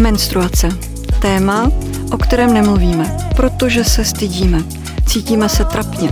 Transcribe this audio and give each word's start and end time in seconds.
Menstruace. 0.00 0.68
Téma, 1.22 1.70
o 2.12 2.18
kterém 2.18 2.54
nemluvíme, 2.54 3.16
protože 3.36 3.84
se 3.84 4.04
stydíme. 4.04 4.58
Cítíme 5.06 5.48
se 5.48 5.64
trapně. 5.64 6.10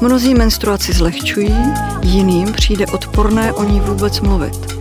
Mnozí 0.00 0.34
menstruaci 0.34 0.92
zlehčují, 0.92 1.54
jiným 2.02 2.52
přijde 2.52 2.86
odporné 2.86 3.52
o 3.52 3.64
ní 3.64 3.80
vůbec 3.80 4.20
mluvit. 4.20 4.74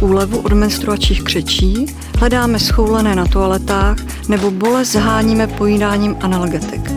Úlevu 0.00 0.38
od 0.38 0.52
menstruačních 0.52 1.22
křečí 1.22 1.86
hledáme 2.18 2.58
schoulené 2.58 3.14
na 3.14 3.26
toaletách 3.26 3.96
nebo 4.28 4.50
bolest 4.50 4.92
zháníme 4.92 5.46
pojídáním 5.46 6.16
analgetik. 6.20 6.90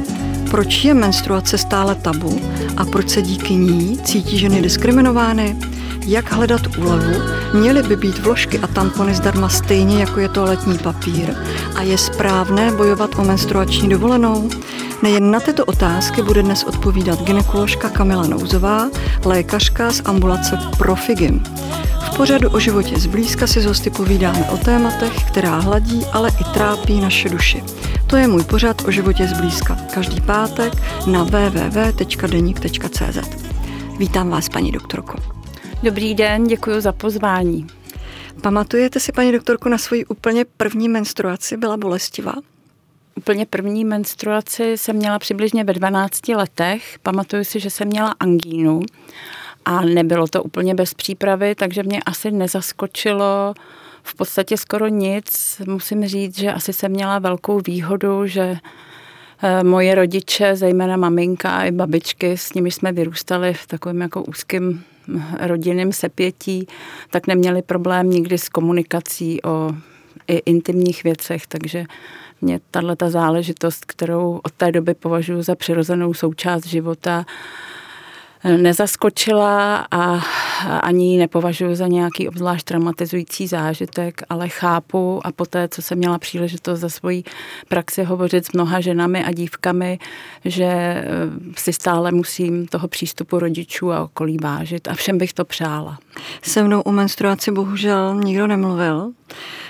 Proč 0.51 0.83
je 0.83 0.93
menstruace 0.93 1.57
stále 1.57 1.95
tabu 1.95 2.41
a 2.77 2.85
proč 2.85 3.09
se 3.09 3.21
díky 3.21 3.53
ní 3.53 3.99
cítí 4.03 4.37
ženy 4.37 4.61
diskriminovány? 4.61 5.55
Jak 6.07 6.31
hledat 6.31 6.61
úlevu? 6.77 7.21
Měly 7.53 7.83
by 7.83 7.95
být 7.95 8.19
vložky 8.19 8.59
a 8.59 8.67
tampony 8.67 9.15
zdarma 9.15 9.49
stejně, 9.49 9.99
jako 9.99 10.19
je 10.19 10.29
toaletní 10.29 10.77
papír? 10.77 11.33
A 11.75 11.81
je 11.81 11.97
správné 11.97 12.71
bojovat 12.71 13.19
o 13.19 13.23
menstruační 13.23 13.89
dovolenou? 13.89 14.49
Nejen 15.01 15.31
na 15.31 15.39
tyto 15.39 15.65
otázky 15.65 16.21
bude 16.21 16.43
dnes 16.43 16.63
odpovídat 16.63 17.21
ginekoložka 17.21 17.89
Kamila 17.89 18.27
Nouzová, 18.27 18.89
lékařka 19.25 19.91
z 19.91 20.01
ambulace 20.05 20.59
Profigim. 20.77 21.43
V 22.11 22.17
pořadu 22.17 22.49
o 22.49 22.59
životě 22.59 22.99
zblízka 22.99 23.47
si 23.47 23.61
z 23.61 23.65
hosty 23.65 23.89
povídáme 23.89 24.49
o 24.49 24.57
tématech, 24.57 25.13
která 25.27 25.59
hladí, 25.59 26.05
ale 26.13 26.29
i 26.29 26.43
trápí 26.53 27.01
naše 27.01 27.29
duši. 27.29 27.63
To 28.07 28.17
je 28.17 28.27
můj 28.27 28.43
pořad 28.43 28.81
o 28.87 28.91
životě 28.91 29.27
zblízka. 29.27 29.77
Každý 29.93 30.21
pátek 30.21 30.73
na 31.07 31.23
www.denik.cz. 31.23 33.17
Vítám 33.99 34.29
vás, 34.29 34.49
paní 34.49 34.71
doktorko. 34.71 35.34
Dobrý 35.85 36.15
den, 36.15 36.43
děkuji 36.43 36.81
za 36.81 36.91
pozvání. 36.91 37.67
Pamatujete 38.41 38.99
si, 38.99 39.11
paní 39.11 39.31
doktorko, 39.31 39.69
na 39.69 39.77
svoji 39.77 40.05
úplně 40.05 40.45
první 40.57 40.89
menstruaci? 40.89 41.57
Byla 41.57 41.77
bolestivá? 41.77 42.33
Úplně 43.15 43.45
první 43.45 43.85
menstruaci 43.85 44.77
jsem 44.77 44.95
měla 44.95 45.19
přibližně 45.19 45.63
ve 45.63 45.73
12 45.73 46.27
letech. 46.27 46.99
Pamatuju 47.03 47.43
si, 47.43 47.59
že 47.59 47.69
jsem 47.69 47.87
měla 47.87 48.15
angínu 48.19 48.81
a 49.65 49.81
nebylo 49.81 50.27
to 50.27 50.43
úplně 50.43 50.75
bez 50.75 50.93
přípravy, 50.93 51.55
takže 51.55 51.83
mě 51.83 52.03
asi 52.03 52.31
nezaskočilo 52.31 53.53
v 54.03 54.15
podstatě 54.15 54.57
skoro 54.57 54.87
nic. 54.87 55.61
Musím 55.67 56.07
říct, 56.07 56.39
že 56.39 56.53
asi 56.53 56.73
jsem 56.73 56.91
měla 56.91 57.19
velkou 57.19 57.59
výhodu, 57.67 58.27
že 58.27 58.57
moje 59.63 59.95
rodiče, 59.95 60.55
zejména 60.55 60.97
maminka 60.97 61.63
i 61.63 61.71
babičky, 61.71 62.37
s 62.37 62.53
nimi 62.53 62.71
jsme 62.71 62.91
vyrůstali 62.91 63.53
v 63.53 63.67
takovém 63.67 64.01
jako 64.01 64.23
úzkém 64.23 64.81
hm, 65.07 65.21
rodinném 65.39 65.91
sepětí, 65.91 66.67
tak 67.09 67.27
neměli 67.27 67.61
problém 67.61 68.09
nikdy 68.09 68.37
s 68.37 68.49
komunikací 68.49 69.43
o 69.43 69.71
i 70.27 70.35
intimních 70.45 71.03
věcech, 71.03 71.47
takže 71.47 71.85
mě 72.41 72.59
tahle 72.71 72.95
ta 72.95 73.09
záležitost, 73.09 73.85
kterou 73.85 74.39
od 74.43 74.51
té 74.51 74.71
doby 74.71 74.93
považuji 74.93 75.41
za 75.41 75.55
přirozenou 75.55 76.13
součást 76.13 76.65
života, 76.65 77.25
nezaskočila 78.57 79.87
a 79.91 80.21
ani 80.81 81.11
ji 81.11 81.17
nepovažuji 81.17 81.75
za 81.75 81.87
nějaký 81.87 82.27
obzvlášť 82.27 82.65
traumatizující 82.65 83.47
zážitek, 83.47 84.21
ale 84.29 84.49
chápu 84.49 85.21
a 85.23 85.31
poté, 85.31 85.67
co 85.67 85.81
jsem 85.81 85.97
měla 85.97 86.19
příležitost 86.19 86.79
za 86.79 86.89
svoji 86.89 87.23
praxi 87.67 88.03
hovořit 88.03 88.45
s 88.45 88.51
mnoha 88.51 88.81
ženami 88.81 89.23
a 89.23 89.31
dívkami, 89.31 89.99
že 90.45 90.65
eh, 90.65 91.05
si 91.57 91.73
stále 91.73 92.11
musím 92.11 92.67
toho 92.67 92.87
přístupu 92.87 93.39
rodičů 93.39 93.91
a 93.91 94.03
okolí 94.03 94.37
vážit 94.41 94.87
a 94.87 94.93
všem 94.93 95.17
bych 95.17 95.33
to 95.33 95.45
přála. 95.45 95.97
Se 96.41 96.63
mnou 96.63 96.81
o 96.81 96.91
menstruaci 96.91 97.51
bohužel 97.51 98.15
nikdo 98.15 98.47
nemluvil. 98.47 99.11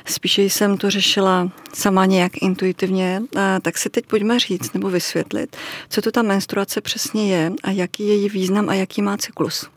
Spíše 0.06 0.42
jsem 0.42 0.78
to 0.78 0.90
řešila 0.90 1.50
sama 1.74 2.06
nějak 2.06 2.32
intuitivně, 2.42 3.22
tak 3.62 3.78
si 3.78 3.90
teď 3.90 4.06
pojďme 4.06 4.40
říct 4.40 4.74
nebo 4.74 4.90
vysvětlit, 4.90 5.58
co 5.90 6.02
to 6.02 6.12
ta 6.12 6.22
menstruace 6.22 6.82
přesně 6.82 7.36
je 7.36 7.52
a 7.64 7.72
jaký 7.72 8.08
je 8.08 8.16
její 8.16 8.30
význam 8.30 8.65
a 8.70 8.74
jaký 8.74 9.02
má 9.02 9.18
cyklus. 9.18 9.70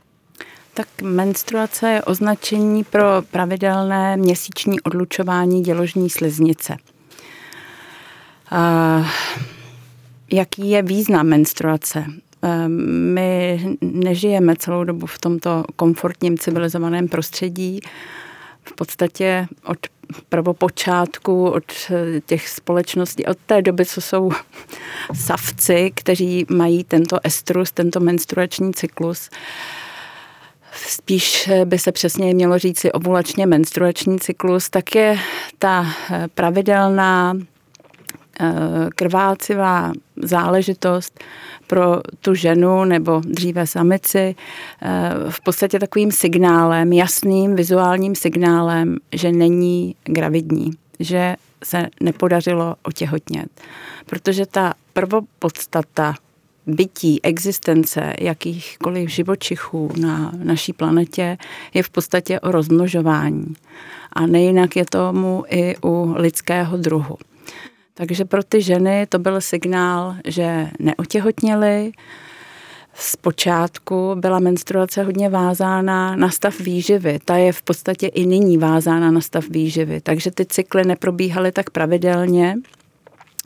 Tak 0.74 0.88
menstruace 1.02 1.90
je 1.90 2.02
označení 2.02 2.84
pro 2.84 3.04
pravidelné 3.30 4.16
měsíční 4.16 4.80
odlučování 4.80 5.62
děložní 5.62 6.10
sliznice. 6.10 6.76
jaký 10.32 10.70
je 10.70 10.82
význam 10.82 11.26
menstruace? 11.26 12.04
My 13.14 13.60
nežijeme 13.80 14.56
celou 14.56 14.84
dobu 14.84 15.06
v 15.06 15.18
tomto 15.18 15.64
komfortním 15.76 16.38
civilizovaném 16.38 17.08
prostředí. 17.08 17.80
V 18.62 18.72
podstatě 18.72 19.46
od 19.64 19.78
prvopočátku, 20.28 21.48
od 21.48 21.64
těch 22.26 22.48
společností, 22.48 23.26
od 23.26 23.38
té 23.46 23.62
doby, 23.62 23.86
co 23.86 24.00
jsou 24.00 24.30
savci, 25.14 25.92
kteří 25.94 26.46
mají 26.50 26.84
tento 26.84 27.18
estrus, 27.24 27.72
tento 27.72 28.00
menstruační 28.00 28.72
cyklus, 28.74 29.30
spíš 30.72 31.50
by 31.64 31.78
se 31.78 31.92
přesně 31.92 32.34
mělo 32.34 32.58
říci 32.58 32.92
ovulačně 32.92 33.46
menstruační 33.46 34.18
cyklus, 34.18 34.70
tak 34.70 34.94
je 34.94 35.18
ta 35.58 35.86
pravidelná 36.34 37.32
eh, 37.36 37.57
krvácivá 38.94 39.92
záležitost 40.22 41.24
pro 41.66 42.00
tu 42.20 42.34
ženu 42.34 42.84
nebo 42.84 43.20
dříve 43.24 43.66
samici 43.66 44.34
eh, 44.82 45.10
v 45.30 45.40
podstatě 45.40 45.78
takovým 45.78 46.12
signálem, 46.12 46.92
jasným 46.92 47.56
vizuálním 47.56 48.14
signálem, 48.14 48.96
že 49.12 49.32
není 49.32 49.94
gravidní, 50.04 50.70
že 51.00 51.36
se 51.64 51.86
nepodařilo 52.00 52.74
otěhotnět. 52.82 53.48
Protože 54.06 54.46
ta 54.46 54.74
prvopodstata 54.92 56.14
bytí, 56.66 57.22
existence 57.22 58.12
jakýchkoliv 58.20 59.08
živočichů 59.08 59.90
na 60.00 60.32
naší 60.44 60.72
planetě 60.72 61.38
je 61.74 61.82
v 61.82 61.90
podstatě 61.90 62.40
o 62.40 62.50
rozmnožování. 62.50 63.54
A 64.12 64.26
nejinak 64.26 64.76
je 64.76 64.84
tomu 64.84 65.44
i 65.48 65.76
u 65.84 66.14
lidského 66.16 66.76
druhu. 66.76 67.16
Takže 67.98 68.24
pro 68.24 68.42
ty 68.42 68.62
ženy 68.62 69.06
to 69.06 69.18
byl 69.18 69.40
signál, 69.40 70.14
že 70.26 70.68
neotěhotněly. 70.78 71.92
Zpočátku 72.94 74.14
byla 74.14 74.38
menstruace 74.38 75.02
hodně 75.02 75.28
vázána 75.28 76.16
na 76.16 76.30
stav 76.30 76.60
výživy. 76.60 77.18
Ta 77.24 77.36
je 77.36 77.52
v 77.52 77.62
podstatě 77.62 78.06
i 78.06 78.26
nyní 78.26 78.58
vázána 78.58 79.10
na 79.10 79.20
stav 79.20 79.48
výživy. 79.48 80.00
Takže 80.00 80.30
ty 80.30 80.46
cykly 80.46 80.84
neprobíhaly 80.84 81.52
tak 81.52 81.70
pravidelně 81.70 82.56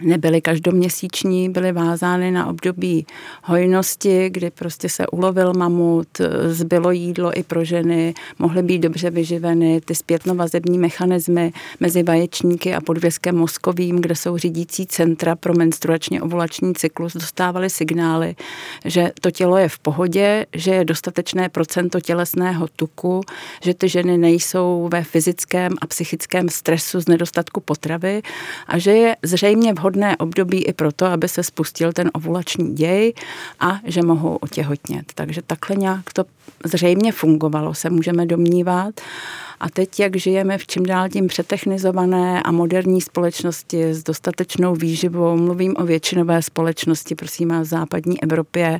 nebyly 0.02 0.40
každoměsíční, 0.40 1.48
byly 1.48 1.72
vázány 1.72 2.30
na 2.30 2.46
období 2.46 3.06
hojnosti, 3.44 4.30
kdy 4.30 4.50
prostě 4.50 4.88
se 4.88 5.06
ulovil 5.06 5.52
mamut, 5.54 6.08
zbylo 6.46 6.90
jídlo 6.90 7.38
i 7.38 7.42
pro 7.42 7.64
ženy, 7.64 8.14
mohly 8.38 8.62
být 8.62 8.78
dobře 8.78 9.10
vyživeny, 9.10 9.80
ty 9.80 9.94
zpětnovazební 9.94 10.78
mechanismy 10.78 11.52
mezi 11.80 12.02
vaječníky 12.02 12.74
a 12.74 12.80
podvězkem 12.80 13.36
mozkovým, 13.36 14.00
kde 14.00 14.14
jsou 14.14 14.36
řídící 14.36 14.86
centra 14.86 15.36
pro 15.36 15.54
menstruačně 15.54 16.22
ovulační 16.22 16.74
cyklus, 16.74 17.12
dostávaly 17.12 17.70
signály, 17.70 18.36
že 18.84 19.10
to 19.20 19.30
tělo 19.30 19.56
je 19.56 19.69
v 19.69 19.78
pohodě, 19.78 20.46
že 20.54 20.70
je 20.74 20.84
dostatečné 20.84 21.48
procento 21.48 22.00
tělesného 22.00 22.69
tuku, 22.76 23.20
že 23.62 23.74
ty 23.74 23.88
ženy 23.88 24.19
nejsou 24.19 24.88
ve 24.92 25.04
fyzickém 25.04 25.72
a 25.80 25.86
psychickém 25.86 26.48
stresu 26.48 27.00
z 27.00 27.08
nedostatku 27.08 27.60
potravy 27.60 28.22
a 28.66 28.78
že 28.78 28.90
je 28.90 29.16
zřejmě 29.22 29.72
vhodné 29.72 29.91
vhodné 29.92 30.16
období 30.16 30.64
i 30.64 30.72
proto, 30.72 31.06
aby 31.06 31.28
se 31.28 31.42
spustil 31.42 31.92
ten 31.92 32.10
ovulační 32.14 32.75
děj 32.75 33.12
a 33.60 33.80
že 33.84 34.03
mohou 34.03 34.36
otěhotnět. 34.36 35.04
Takže 35.14 35.42
takhle 35.47 35.76
nějak 35.76 36.12
to 36.12 36.25
zřejmě 36.64 37.12
fungovalo, 37.12 37.75
se 37.75 37.91
můžeme 37.91 38.26
domnívat. 38.26 39.00
A 39.62 39.71
teď, 39.71 40.00
jak 40.00 40.17
žijeme 40.17 40.59
v 40.59 40.67
čím 40.67 40.87
dál 40.87 41.09
tím 41.09 41.27
přetechnizované 41.27 42.43
a 42.43 42.50
moderní 42.53 43.00
společnosti 43.00 43.85
s 43.85 44.03
dostatečnou 44.03 44.75
výživou, 44.75 45.37
mluvím 45.37 45.75
o 45.79 45.85
většinové 45.85 46.43
společnosti, 46.43 47.14
prosím 47.14 47.49
vás, 47.49 47.67
v 47.67 47.70
západní 47.70 48.23
Evropě, 48.23 48.79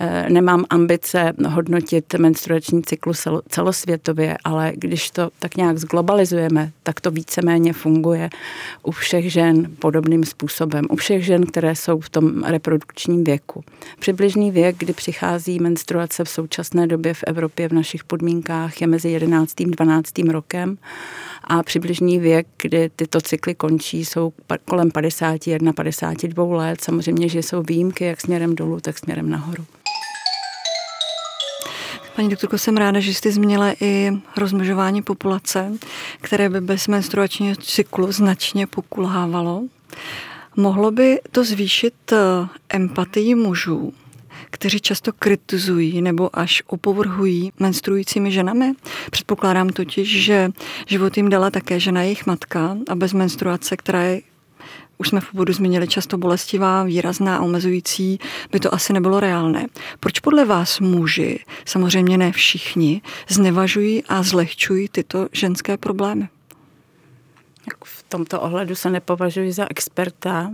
eh, 0.00 0.26
nemám 0.30 0.64
ambice 0.70 1.32
hodnotit 1.48 2.14
menstruační 2.14 2.82
cyklus 2.82 3.26
celosvětově, 3.48 4.36
ale 4.44 4.72
když 4.74 5.10
to 5.10 5.30
tak 5.38 5.56
nějak 5.56 5.78
zglobalizujeme, 5.78 6.70
tak 6.82 7.00
to 7.00 7.10
víceméně 7.10 7.72
funguje 7.72 8.30
u 8.82 8.90
všech 8.90 9.32
žen 9.32 9.70
podobným 9.78 10.24
způsobem. 10.24 10.84
U 10.90 10.96
všech 10.96 11.24
žen, 11.24 11.46
které 11.46 11.76
jsou 11.76 12.00
v 12.00 12.10
tom 12.10 12.44
reprodukčním 12.44 13.24
věku. 13.24 13.64
Přibližný 13.98 14.50
věk, 14.50 14.76
kdy 14.78 14.92
přichází 14.92 15.58
menstruace 15.58 16.24
v 16.24 16.28
současné 16.28 16.86
době 16.86 17.14
v 17.14 17.24
Evropě 17.26 17.68
v 17.68 17.72
našich 17.72 18.04
podmínkách 18.04 18.80
je 18.80 18.86
mezi 18.86 19.08
11. 19.10 19.60
a 19.60 19.64
12 19.70 20.11
rokem 20.18 20.78
a 21.44 21.62
přibližný 21.62 22.18
věk, 22.18 22.46
kdy 22.62 22.90
tyto 22.96 23.20
cykly 23.20 23.54
končí, 23.54 24.04
jsou 24.04 24.32
kolem 24.64 24.90
51, 24.90 25.72
52 25.72 26.56
let. 26.56 26.80
Samozřejmě, 26.80 27.28
že 27.28 27.42
jsou 27.42 27.62
výjimky 27.62 28.04
jak 28.04 28.20
směrem 28.20 28.54
dolů, 28.54 28.80
tak 28.80 28.98
směrem 28.98 29.30
nahoru. 29.30 29.64
Paní 32.16 32.28
doktorko, 32.28 32.58
jsem 32.58 32.76
ráda, 32.76 33.00
že 33.00 33.14
jste 33.14 33.32
zmínila 33.32 33.74
i 33.80 34.12
rozmnožování 34.36 35.02
populace, 35.02 35.72
které 36.20 36.48
by 36.48 36.60
bez 36.60 36.88
menstruačního 36.88 37.56
cyklu 37.56 38.12
značně 38.12 38.66
pokulhávalo. 38.66 39.62
Mohlo 40.56 40.90
by 40.90 41.20
to 41.30 41.44
zvýšit 41.44 41.94
eh, 42.12 42.16
empatii 42.68 43.34
mužů, 43.34 43.92
kteří 44.52 44.80
často 44.80 45.12
kritizují 45.12 46.02
nebo 46.02 46.38
až 46.38 46.62
opovrhují 46.66 47.52
menstruujícími 47.58 48.32
ženami. 48.32 48.72
Předpokládám 49.10 49.68
totiž, 49.68 50.22
že 50.24 50.50
život 50.86 51.16
jim 51.16 51.28
dala 51.28 51.50
také 51.50 51.80
žena 51.80 52.02
jejich 52.02 52.26
matka 52.26 52.76
a 52.88 52.94
bez 52.94 53.12
menstruace, 53.12 53.76
která 53.76 54.02
je 54.02 54.20
už 54.98 55.08
jsme 55.08 55.20
v 55.20 55.34
úvodu 55.34 55.52
zmínili 55.52 55.88
často 55.88 56.18
bolestivá, 56.18 56.84
výrazná 56.84 57.36
a 57.36 57.40
omezující, 57.40 58.18
by 58.52 58.60
to 58.60 58.74
asi 58.74 58.92
nebylo 58.92 59.20
reálné. 59.20 59.66
Proč 60.00 60.20
podle 60.20 60.44
vás 60.44 60.80
muži, 60.80 61.38
samozřejmě 61.64 62.18
ne 62.18 62.32
všichni, 62.32 63.02
znevažují 63.28 64.04
a 64.08 64.22
zlehčují 64.22 64.88
tyto 64.88 65.28
ženské 65.32 65.76
problémy? 65.76 66.28
V 67.84 68.01
tomto 68.12 68.40
ohledu 68.40 68.74
se 68.74 68.90
nepovažuji 68.90 69.52
za 69.52 69.66
experta. 69.70 70.50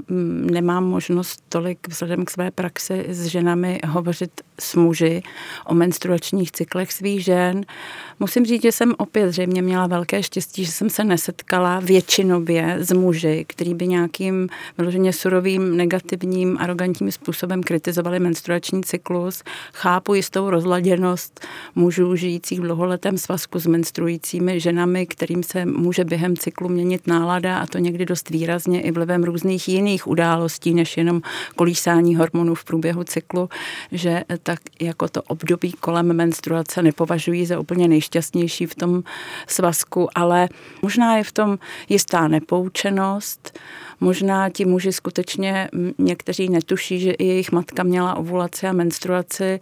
Nemám 0.50 0.84
možnost 0.84 1.42
tolik 1.48 1.88
vzhledem 1.88 2.24
k 2.24 2.30
své 2.30 2.50
praxi 2.50 3.04
s 3.08 3.26
ženami 3.26 3.80
hovořit 3.86 4.30
s 4.60 4.74
muži 4.74 5.22
o 5.66 5.74
menstruačních 5.74 6.52
cyklech 6.52 6.92
svých 6.92 7.24
žen. 7.24 7.64
Musím 8.20 8.46
říct, 8.46 8.62
že 8.62 8.72
jsem 8.72 8.94
opět 8.98 9.30
zřejmě 9.30 9.62
měla 9.62 9.86
velké 9.86 10.22
štěstí, 10.22 10.64
že 10.64 10.72
jsem 10.72 10.90
se 10.90 11.04
nesetkala 11.04 11.80
většinově 11.80 12.76
s 12.78 12.92
muži, 12.92 13.44
který 13.48 13.74
by 13.74 13.86
nějakým 13.86 14.48
vyloženě 14.78 15.12
surovým, 15.12 15.76
negativním, 15.76 16.58
arrogantním 16.60 17.12
způsobem 17.12 17.62
kritizovali 17.62 18.20
menstruační 18.20 18.82
cyklus. 18.82 19.42
Chápu 19.72 20.14
jistou 20.14 20.50
rozladěnost 20.50 21.40
mužů 21.74 22.16
žijících 22.16 22.60
v 22.60 22.62
dlouholetém 22.62 23.18
svazku 23.18 23.58
s 23.58 23.66
menstruujícími 23.66 24.60
ženami, 24.60 25.06
kterým 25.06 25.42
se 25.42 25.66
může 25.66 26.04
během 26.04 26.36
cyklu 26.36 26.68
měnit 26.68 27.06
nálada 27.06 27.47
a 27.56 27.66
to 27.66 27.78
někdy 27.78 28.06
dost 28.06 28.30
výrazně 28.30 28.80
i 28.80 28.90
vlivem 28.90 29.24
různých 29.24 29.68
jiných 29.68 30.06
událostí, 30.06 30.74
než 30.74 30.96
jenom 30.96 31.22
kolísání 31.56 32.16
hormonů 32.16 32.54
v 32.54 32.64
průběhu 32.64 33.04
cyklu, 33.04 33.48
že 33.92 34.24
tak 34.42 34.60
jako 34.80 35.08
to 35.08 35.22
období 35.22 35.72
kolem 35.72 36.12
menstruace 36.12 36.82
nepovažují 36.82 37.46
za 37.46 37.60
úplně 37.60 37.88
nejšťastnější 37.88 38.66
v 38.66 38.74
tom 38.74 39.02
svazku, 39.46 40.08
ale 40.14 40.48
možná 40.82 41.16
je 41.16 41.24
v 41.24 41.32
tom 41.32 41.58
jistá 41.88 42.28
nepoučenost, 42.28 43.58
možná 44.00 44.50
ti 44.50 44.64
muži 44.64 44.92
skutečně 44.92 45.68
někteří 45.98 46.48
netuší, 46.48 47.00
že 47.00 47.10
i 47.10 47.26
jejich 47.26 47.52
matka 47.52 47.82
měla 47.82 48.14
ovulaci 48.14 48.66
a 48.66 48.72
menstruaci. 48.72 49.60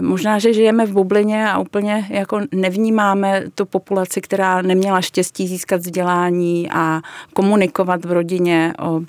Možná, 0.00 0.38
že 0.38 0.52
žijeme 0.52 0.86
v 0.86 0.92
bublině 0.92 1.48
a 1.50 1.58
úplně 1.58 2.06
jako 2.10 2.40
nevnímáme 2.52 3.44
tu 3.54 3.64
populaci, 3.64 4.20
která 4.20 4.62
neměla 4.62 5.00
štěstí 5.00 5.48
získat 5.48 5.80
vzdělání 5.80 6.70
a 6.70 7.00
komunikovat 7.32 8.04
v 8.04 8.12
rodině 8.12 8.72
o 8.82 9.00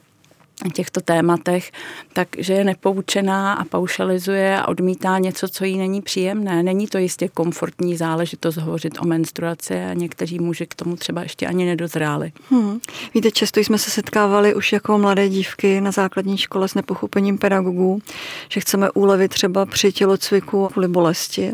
těchto 0.73 1.01
tématech, 1.01 1.71
takže 2.13 2.53
je 2.53 2.63
nepoučená 2.63 3.53
a 3.53 3.65
paušalizuje 3.65 4.59
a 4.59 4.67
odmítá 4.67 5.19
něco, 5.19 5.47
co 5.47 5.65
jí 5.65 5.77
není 5.77 6.01
příjemné. 6.01 6.63
Není 6.63 6.87
to 6.87 6.97
jistě 6.97 7.27
komfortní 7.27 7.97
záležitost 7.97 8.57
hovořit 8.57 8.97
o 9.01 9.05
menstruaci 9.05 9.73
a 9.83 9.93
někteří 9.93 10.39
muži 10.39 10.65
k 10.65 10.75
tomu 10.75 10.95
třeba 10.95 11.23
ještě 11.23 11.47
ani 11.47 11.65
nedozráli. 11.65 12.31
Hmm. 12.49 12.79
Víte, 13.13 13.31
často 13.31 13.59
jsme 13.59 13.77
se 13.77 13.91
setkávali 13.91 14.55
už 14.55 14.73
jako 14.73 14.97
mladé 14.97 15.29
dívky 15.29 15.81
na 15.81 15.91
základní 15.91 16.37
škole 16.37 16.67
s 16.67 16.73
nepochopením 16.73 17.37
pedagogů, 17.37 18.01
že 18.49 18.59
chceme 18.59 18.91
úlevit 18.91 19.29
třeba 19.31 19.65
při 19.65 19.91
tělocviku 19.91 20.69
kvůli 20.73 20.87
bolesti. 20.87 21.53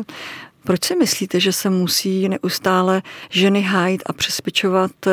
Proč 0.64 0.84
si 0.84 0.96
myslíte, 0.96 1.40
že 1.40 1.52
se 1.52 1.70
musí 1.70 2.28
neustále 2.28 3.02
ženy 3.30 3.62
hájit 3.62 4.02
a 4.06 4.12
přesvědčovat 4.12 5.06
eh, 5.06 5.10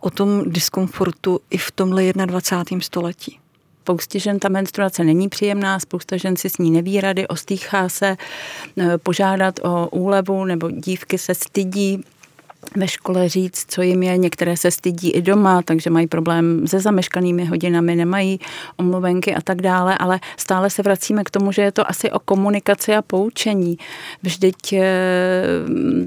o 0.00 0.10
tom 0.10 0.42
diskomfortu 0.46 1.40
i 1.50 1.58
v 1.58 1.70
tomhle 1.70 2.12
21. 2.12 2.80
století? 2.80 3.38
Spoustě 3.82 4.20
žen 4.20 4.38
ta 4.38 4.48
menstruace 4.48 5.04
není 5.04 5.28
příjemná, 5.28 5.78
spousta 5.78 6.16
žen 6.16 6.36
si 6.36 6.50
s 6.50 6.58
ní 6.58 6.70
neví 6.70 7.00
rady, 7.00 7.28
ostýchá 7.28 7.88
se, 7.88 8.16
eh, 8.78 8.98
požádat 8.98 9.60
o 9.62 9.88
úlevu 9.88 10.44
nebo 10.44 10.70
dívky 10.70 11.18
se 11.18 11.34
stydí 11.34 12.04
ve 12.76 12.88
škole 12.88 13.28
říct, 13.28 13.64
co 13.68 13.82
jim 13.82 14.02
je. 14.02 14.16
Některé 14.18 14.56
se 14.56 14.70
stydí 14.70 15.10
i 15.10 15.22
doma, 15.22 15.62
takže 15.62 15.90
mají 15.90 16.06
problém 16.06 16.66
se 16.66 16.80
zameškanými 16.80 17.44
hodinami, 17.44 17.96
nemají 17.96 18.40
omluvenky 18.76 19.34
a 19.34 19.40
tak 19.40 19.62
dále, 19.62 19.98
ale 19.98 20.20
stále 20.36 20.70
se 20.70 20.82
vracíme 20.82 21.24
k 21.24 21.30
tomu, 21.30 21.52
že 21.52 21.62
je 21.62 21.72
to 21.72 21.90
asi 21.90 22.10
o 22.10 22.18
komunikaci 22.18 22.94
a 22.94 23.02
poučení. 23.02 23.78
Vždyť 24.22 24.72
eh, 24.72 24.82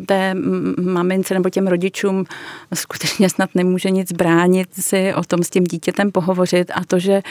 té 0.05 0.33
mamince 0.81 1.33
nebo 1.33 1.49
těm 1.49 1.67
rodičům 1.67 2.25
skutečně 2.73 3.29
snad 3.29 3.49
nemůže 3.55 3.89
nic 3.89 4.11
bránit 4.11 4.67
si 4.71 5.13
o 5.13 5.23
tom 5.23 5.43
s 5.43 5.49
tím 5.49 5.63
dítětem 5.63 6.11
pohovořit 6.11 6.71
a 6.75 6.81
to, 6.87 6.99
že 6.99 7.21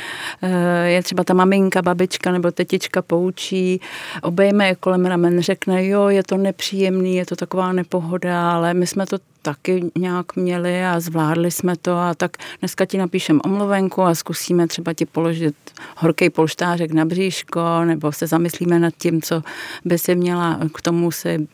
eh, 0.43 0.89
je 0.89 1.03
třeba 1.03 1.25
ta 1.25 1.35
maminka, 1.35 1.83
babička 1.83 2.33
nebo 2.33 2.51
tetička 2.51 3.03
poučí, 3.03 3.81
obejme 4.23 4.69
je 4.69 4.75
kolem 4.75 5.07
ramen, 5.07 5.41
řekne, 5.41 5.87
jo, 5.87 6.09
je 6.09 6.23
to 6.23 6.37
nepříjemný, 6.37 7.17
je 7.17 7.27
to 7.27 7.37
taková 7.37 7.73
nepohoda, 7.73 8.51
ale 8.53 8.75
my 8.75 8.87
jsme 8.87 9.07
to 9.07 9.16
så 9.17 9.36
taky 9.47 9.91
nějak 9.99 10.37
měli 10.37 10.85
a 10.85 11.01
zvládli 11.01 11.51
jsme 11.51 11.77
to 11.77 11.97
a 11.97 12.15
tak 12.15 12.37
dneska 12.61 12.85
ti 12.85 12.99
napíšem 12.99 13.41
omluvenku 13.45 14.03
a 14.03 14.15
zkusíme 14.15 14.67
třeba 14.67 14.93
ti 14.93 15.07
položit 15.07 15.55
horký 15.97 16.31
polštářek 16.31 16.93
na 16.93 17.05
bříško 17.05 17.61
nebo 17.85 18.13
se 18.13 18.27
zamyslíme 18.27 18.79
nad 18.79 18.95
tím, 18.99 19.23
co 19.23 19.43
by 19.85 19.99
si 19.99 20.15
měla 20.15 20.61
k 20.75 20.83
tomu 20.83 21.11
si 21.11 21.47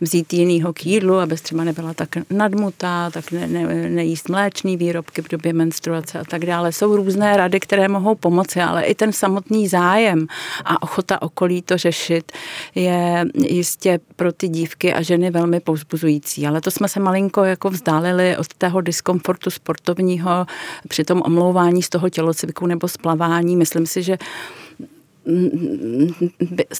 vzít 0.00 0.32
jinýho 0.32 0.72
k 0.72 0.86
jídlu, 0.86 1.18
aby 1.18 1.36
třeba 1.36 1.64
nebyla 1.64 1.94
tak 1.94 2.08
nadmutá, 2.30 3.10
tak 3.10 3.32
ne, 3.32 3.46
ne, 3.46 3.88
nejíst 3.88 4.28
mléčný 4.28 4.76
výrobky 4.76 5.22
v 5.22 5.28
době 5.28 5.52
menstruace 5.52 6.18
a 6.18 6.24
tak 6.24 6.46
dále. 6.46 6.72
Jsou 6.72 6.96
různé 6.96 7.36
rady, 7.36 7.60
které 7.60 7.88
mohou 7.88 8.14
pomoci, 8.14 8.60
ale 8.60 8.82
i 8.82 8.94
ten 8.94 9.12
samotný 9.12 9.68
zájem 9.68 10.26
a 10.64 10.82
ochota 10.82 11.22
okolí 11.22 11.62
to 11.62 11.78
řešit 11.78 12.32
je 12.74 13.24
jistě 13.34 14.00
pro 14.16 14.32
ty 14.32 14.48
dívky 14.48 14.94
a 14.94 15.02
ženy 15.02 15.30
velmi 15.30 15.60
povzbuzující. 15.60 16.46
Ale 16.46 16.60
to 16.60 16.70
jsme 16.70 16.88
se 16.88 17.00
malinko 17.00 17.21
jako 17.44 17.70
vzdálili 17.70 18.36
od 18.36 18.54
tého 18.54 18.80
diskomfortu 18.80 19.50
sportovního 19.50 20.46
při 20.88 21.04
tom 21.04 21.22
omlouvání 21.24 21.82
z 21.82 21.88
toho 21.88 22.08
tělocviku 22.08 22.66
nebo 22.66 22.88
splavání. 22.88 23.56
Myslím 23.56 23.86
si, 23.86 24.02
že 24.02 24.18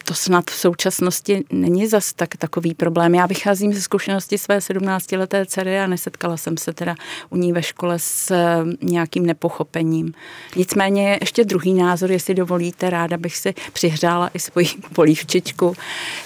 to 0.04 0.14
snad 0.14 0.50
v 0.50 0.54
současnosti 0.54 1.44
není 1.52 1.86
zas 1.86 2.12
tak 2.12 2.36
takový 2.36 2.74
problém. 2.74 3.14
Já 3.14 3.26
vycházím 3.26 3.74
ze 3.74 3.80
zkušenosti 3.80 4.38
své 4.38 4.58
17-leté 4.58 5.46
dcery 5.46 5.80
a 5.80 5.86
nesetkala 5.86 6.36
jsem 6.36 6.56
se 6.56 6.72
teda 6.72 6.94
u 7.30 7.36
ní 7.36 7.52
ve 7.52 7.62
škole 7.62 7.98
s 7.98 8.30
eh, 8.30 8.56
nějakým 8.82 9.26
nepochopením. 9.26 10.14
Nicméně 10.56 11.08
je 11.08 11.18
ještě 11.20 11.44
druhý 11.44 11.75
názor, 11.75 12.12
jestli 12.12 12.34
dovolíte, 12.34 12.90
ráda 12.90 13.16
bych 13.16 13.37
si 13.37 13.54
přihřála 13.72 14.30
i 14.34 14.38
svoji 14.38 14.66
polívčičku, 14.92 15.75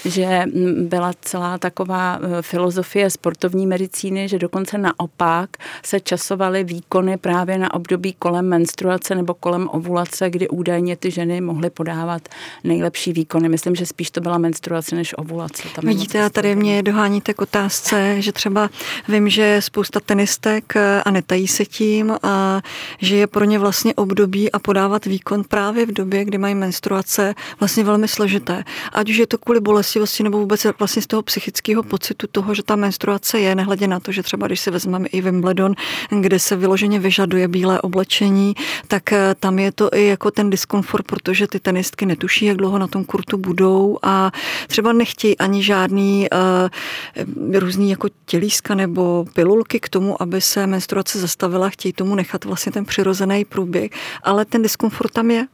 že 0.05 0.43
byla 0.81 1.13
celá 1.21 1.57
taková 1.57 2.19
eh, 2.21 2.41
filozofie 2.41 3.09
sportovní 3.09 3.67
medicíny, 3.67 4.29
že 4.29 4.39
dokonce 4.39 4.77
naopak 4.77 5.49
se 5.83 5.99
časovaly 5.99 6.63
výkony 6.63 7.17
právě 7.17 7.57
na 7.57 7.73
období 7.73 8.13
kolem 8.13 8.45
menstruace 8.45 9.15
nebo 9.15 9.33
kolem 9.33 9.69
ovulace, 9.71 10.29
kdy 10.29 10.47
údajně 10.47 10.95
ty 10.95 11.11
ženy 11.11 11.41
mohly 11.41 11.69
podávat 11.69 12.06
vydávat 12.07 12.29
nejlepší 12.63 13.13
výkony. 13.13 13.49
Myslím, 13.49 13.75
že 13.75 13.85
spíš 13.85 14.11
to 14.11 14.21
byla 14.21 14.37
menstruace 14.37 14.95
než 14.95 15.13
ovulace. 15.17 15.63
Tam 15.75 15.85
Vidíte, 15.85 16.23
a 16.23 16.29
tady 16.29 16.55
mě 16.55 16.83
doháníte 16.83 17.33
k 17.33 17.41
otázce, 17.41 18.21
že 18.21 18.31
třeba 18.31 18.69
vím, 19.07 19.29
že 19.29 19.61
spousta 19.61 19.99
tenistek 19.99 20.75
eh, 20.75 21.03
a 21.03 21.11
netají 21.11 21.47
se 21.47 21.65
tím, 21.65 22.15
a 22.23 22.61
že 23.01 23.15
je 23.15 23.27
pro 23.27 23.43
ně 23.45 23.59
vlastně 23.59 23.93
období 23.93 24.51
a 24.51 24.59
podávat 24.59 25.05
výkon 25.05 25.43
právě 25.43 25.85
v 25.85 25.91
době, 25.91 26.25
kdy 26.25 26.37
mají 26.37 26.55
menstruace, 26.55 27.35
vlastně 27.59 27.83
velmi 27.83 28.07
složité. 28.07 28.63
Ať 28.93 29.09
už 29.09 29.17
je 29.17 29.27
to 29.27 29.37
kvůli 29.37 29.59
bolestivosti 29.59 30.23
nebo 30.23 30.39
vůbec 30.39 30.67
vlastně 30.79 31.01
z 31.01 31.07
toho 31.07 31.21
psychického 31.21 31.83
pocitu 31.83 32.27
toho, 32.31 32.53
že 32.53 32.63
ta 32.63 32.75
menstruace 32.75 33.39
je, 33.39 33.55
nehledě 33.55 33.87
na 33.87 33.99
to, 33.99 34.11
že 34.11 34.23
třeba 34.23 34.47
když 34.47 34.59
si 34.59 34.71
vezmeme 34.71 35.07
i 35.07 35.21
Wimbledon, 35.21 35.75
kde 36.09 36.39
se 36.39 36.55
vyloženě 36.55 36.99
vyžaduje 36.99 37.47
bílé 37.47 37.81
oblečení, 37.81 38.55
tak 38.87 39.13
eh, 39.13 39.35
tam 39.39 39.59
je 39.59 39.71
to 39.71 39.89
i 39.93 40.05
jako 40.05 40.31
ten 40.31 40.49
diskomfort, 40.49 41.05
protože 41.05 41.47
ty 41.47 41.59
tenistky 41.59 41.96
tenistky 41.97 42.05
netuší, 42.05 42.45
jak 42.45 42.57
dlouho 42.57 42.77
na 42.77 42.87
tom 42.87 43.05
kurtu 43.05 43.37
budou 43.37 43.97
a 44.03 44.31
třeba 44.67 44.93
nechtějí 44.93 45.37
ani 45.37 45.63
žádný 45.63 46.27
uh, 46.29 47.59
různý 47.59 47.89
jako 47.89 48.07
tělíska 48.25 48.75
nebo 48.75 49.25
pilulky 49.33 49.79
k 49.79 49.89
tomu, 49.89 50.21
aby 50.21 50.41
se 50.41 50.67
menstruace 50.67 51.19
zastavila, 51.19 51.69
chtějí 51.69 51.93
tomu 51.93 52.15
nechat 52.15 52.45
vlastně 52.45 52.71
ten 52.71 52.85
přirozený 52.85 53.45
průběh, 53.45 53.91
ale 54.23 54.45
ten 54.45 54.61
diskomfort 54.61 55.13
tam 55.13 55.31
je. 55.31 55.47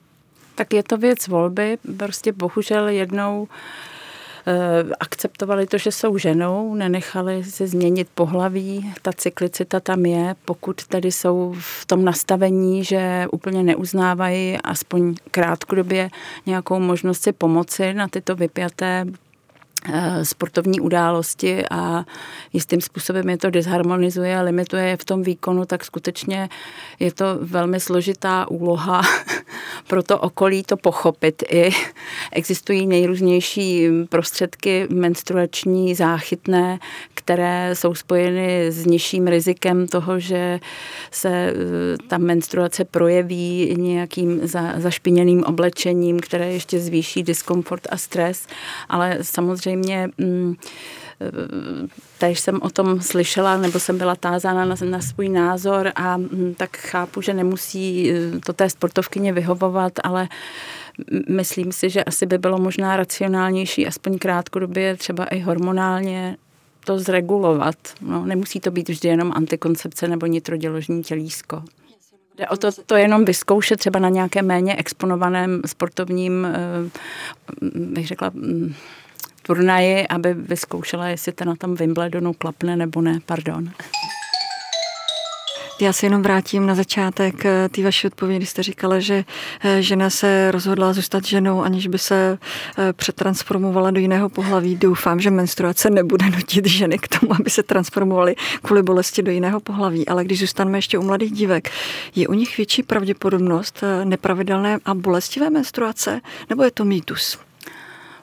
Tak 0.56 0.74
je 0.74 0.84
to 0.84 0.98
věc 0.98 1.28
volby, 1.28 1.78
prostě 1.98 2.32
bohužel 2.32 2.88
jednou 2.88 3.48
Eh, 3.48 3.93
akceptovali 5.00 5.68
to, 5.68 5.78
že 5.78 5.92
jsou 5.92 6.18
ženou, 6.18 6.76
nenechali 6.76 7.44
se 7.44 7.68
změnit 7.68 8.08
pohlaví, 8.16 8.94
ta 9.02 9.12
cyklicita 9.14 9.80
tam 9.80 10.06
je, 10.06 10.36
pokud 10.46 10.88
tady 10.88 11.12
jsou 11.12 11.56
v 11.60 11.86
tom 11.86 12.06
nastavení, 12.06 12.84
že 12.84 13.28
úplně 13.32 13.64
neuznávají 13.64 14.58
aspoň 14.64 15.16
krátkodobě 15.32 16.10
nějakou 16.46 16.80
možnost 16.80 17.24
si 17.24 17.32
pomoci 17.32 17.94
na 17.94 18.08
tyto 18.08 18.36
vypjaté 18.36 19.06
Eh, 19.90 20.26
sportovní 20.26 20.80
události 20.80 21.64
a 21.72 22.06
jistým 22.54 22.82
způsobem 22.82 23.30
je 23.30 23.38
to 23.38 23.50
disharmonizuje 23.50 24.38
a 24.38 24.42
limituje 24.42 24.84
je 24.84 24.98
v 24.98 25.06
tom 25.06 25.24
výkonu, 25.24 25.66
tak 25.66 25.86
skutečně 25.86 26.50
je 27.00 27.12
to 27.12 27.26
velmi 27.42 27.80
složitá 27.80 28.50
úloha 28.50 29.02
pro 29.88 30.04
to 30.04 30.20
okolí 30.20 30.64
to 30.64 30.78
pochopit. 30.78 31.44
I 31.50 31.70
existují 32.32 32.88
nejrůznější 32.88 33.88
prostředky 34.10 34.88
menstruační, 34.90 35.96
záchytné, 35.96 36.80
které 37.14 37.70
jsou 37.74 37.96
spojeny 37.96 38.72
s 38.72 38.86
nižším 38.86 39.28
rizikem 39.28 39.88
toho, 39.88 40.20
že 40.20 40.60
se 41.12 41.30
eh, 41.30 41.54
ta 42.08 42.18
menstruace 42.18 42.86
projeví 42.86 43.76
nějakým 43.78 44.48
za, 44.48 44.74
zašpiněným 44.78 45.44
oblečením, 45.44 46.20
které 46.20 46.54
ještě 46.54 46.80
zvýší 46.80 47.24
diskomfort 47.24 47.88
a 47.90 47.98
stres, 47.98 48.48
ale 48.90 49.18
samozřejmě 49.22 50.10
Tež 52.18 52.40
jsem 52.40 52.62
o 52.62 52.70
tom 52.70 53.02
slyšela, 53.02 53.58
nebo 53.58 53.80
jsem 53.80 53.98
byla 53.98 54.16
tázána 54.16 54.66
na, 54.66 54.76
na 54.86 55.02
svůj 55.02 55.30
názor 55.30 55.92
a 55.96 56.18
mm, 56.18 56.54
tak 56.58 56.78
chápu, 56.78 57.22
že 57.22 57.34
nemusí 57.34 58.12
eh, 58.12 58.40
to 58.46 58.54
té 58.54 58.70
sportovkyně 58.70 59.34
vyhovovat, 59.34 59.94
ale 60.04 60.28
myslím 61.30 61.72
si, 61.72 61.90
že 61.90 62.04
asi 62.04 62.26
by 62.26 62.38
bylo 62.38 62.58
možná 62.58 62.98
racionálnější, 62.98 63.88
aspoň 63.88 64.18
krátkodobě, 64.18 64.98
třeba 64.98 65.26
i 65.26 65.40
hormonálně, 65.40 66.38
to 66.86 67.00
zregulovat. 67.00 67.76
No, 68.02 68.26
nemusí 68.26 68.60
to 68.60 68.72
být 68.72 68.90
vždy 68.90 69.10
jenom 69.10 69.32
antikoncepce 69.36 70.08
nebo 70.08 70.26
nitroděložní 70.26 71.04
tělísko. 71.04 71.64
Jde 72.38 72.48
o 72.48 72.58
to, 72.58 72.70
to 72.86 72.96
jenom 72.96 73.26
vyzkoušet 73.26 73.80
třeba 73.80 74.00
na 74.00 74.10
nějaké 74.10 74.42
méně 74.42 74.76
exponovaném 74.76 75.62
sportovním, 75.66 76.46
eh, 76.46 76.90
bych 77.76 78.08
řekla, 78.08 78.32
mm, 78.34 78.74
turnaji, 79.44 80.08
aby 80.08 80.34
vyzkoušela, 80.34 81.08
jestli 81.08 81.32
to 81.32 81.46
na 81.46 81.56
tom 81.56 81.76
Wimbledonu 81.76 82.34
klapne 82.34 82.76
nebo 82.76 83.02
ne, 83.02 83.20
pardon. 83.26 83.70
Já 85.82 85.94
se 85.94 86.06
jenom 86.06 86.22
vrátím 86.22 86.66
na 86.66 86.76
začátek 86.76 87.46
eh, 87.46 87.70
té 87.70 87.84
vaší 87.84 88.08
odpovědi. 88.08 88.46
Jste 88.46 88.64
říkala, 88.64 89.00
že 89.00 89.26
eh, 89.64 89.82
žena 89.82 90.10
se 90.10 90.52
rozhodla 90.52 90.94
zůstat 90.94 91.26
ženou, 91.26 91.62
aniž 91.62 91.88
by 91.88 92.00
se 92.00 92.38
eh, 92.78 92.94
přetransformovala 92.94 93.92
do 93.92 94.00
jiného 94.00 94.30
pohlaví. 94.30 94.76
Doufám, 94.76 95.20
že 95.20 95.32
menstruace 95.32 95.90
nebude 95.90 96.30
nutit 96.30 96.66
ženy 96.66 97.00
k 97.00 97.20
tomu, 97.20 97.34
aby 97.40 97.50
se 97.50 97.64
transformovaly 97.64 98.36
kvůli 98.62 98.84
bolesti 98.84 99.24
do 99.24 99.32
jiného 99.32 99.60
pohlaví. 99.60 100.08
Ale 100.08 100.26
když 100.26 100.40
zůstaneme 100.40 100.78
ještě 100.78 100.98
u 100.98 101.04
mladých 101.04 101.32
dívek, 101.32 101.72
je 102.16 102.28
u 102.28 102.34
nich 102.34 102.58
větší 102.58 102.84
pravděpodobnost 102.84 103.84
nepravidelné 104.04 104.78
a 104.86 104.94
bolestivé 104.94 105.50
menstruace, 105.50 106.22
nebo 106.50 106.64
je 106.64 106.72
to 106.72 106.86
mýtus? 106.86 107.40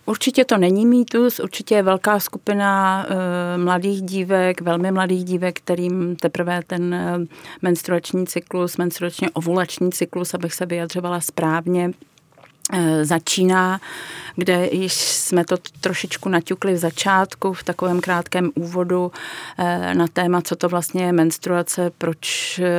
Určitě 0.06 0.44
to 0.44 0.56
není 0.56 0.86
mýtus, 0.86 1.40
určitě 1.40 1.74
je 1.74 1.82
velká 1.82 2.20
skupina 2.20 3.06
e, 3.08 3.58
mladých 3.58 4.02
dívek, 4.02 4.60
velmi 4.60 4.92
mladých 4.92 5.24
dívek, 5.24 5.58
kterým 5.58 6.16
teprve 6.16 6.60
ten 6.66 6.94
e, 6.94 7.18
menstruační 7.62 8.26
cyklus, 8.26 8.76
menstruačně 8.76 9.30
ovulační 9.30 9.92
cyklus, 9.92 10.34
abych 10.34 10.54
se 10.54 10.66
vyjadřovala 10.66 11.20
správně, 11.20 11.90
Eh, 11.90 12.09
začíná, 13.02 13.80
kde 14.36 14.68
již 14.72 14.92
jsme 14.92 15.44
to 15.44 15.56
trošičku 15.80 16.28
naťukli 16.28 16.74
v 16.74 16.76
začátku, 16.76 17.52
v 17.52 17.64
takovém 17.64 18.00
krátkém 18.00 18.50
úvodu 18.54 19.12
eh, 19.58 19.94
na 19.94 20.06
téma, 20.06 20.42
co 20.42 20.56
to 20.56 20.68
vlastně 20.68 21.04
je 21.04 21.12
menstruace, 21.12 21.90
proč 21.98 22.58
eh, 22.58 22.72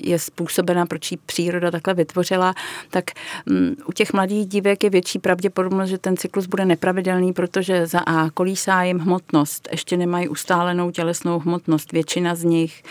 je 0.00 0.18
způsobena, 0.18 0.86
proč 0.86 1.12
ji 1.12 1.18
příroda 1.26 1.70
takhle 1.70 1.94
vytvořila, 1.94 2.54
tak 2.90 3.04
mm, 3.46 3.76
u 3.86 3.92
těch 3.92 4.12
mladých 4.12 4.46
dívek 4.46 4.84
je 4.84 4.90
větší 4.90 5.18
pravděpodobnost, 5.18 5.88
že 5.88 5.98
ten 5.98 6.16
cyklus 6.16 6.46
bude 6.46 6.64
nepravidelný, 6.64 7.32
protože 7.32 7.86
za 7.86 7.98
A 7.98 8.30
kolísá 8.30 8.82
jim 8.82 8.98
hmotnost, 8.98 9.68
ještě 9.70 9.96
nemají 9.96 10.28
ustálenou 10.28 10.90
tělesnou 10.90 11.38
hmotnost, 11.38 11.92
většina 11.92 12.34
z 12.34 12.44
nich. 12.44 12.82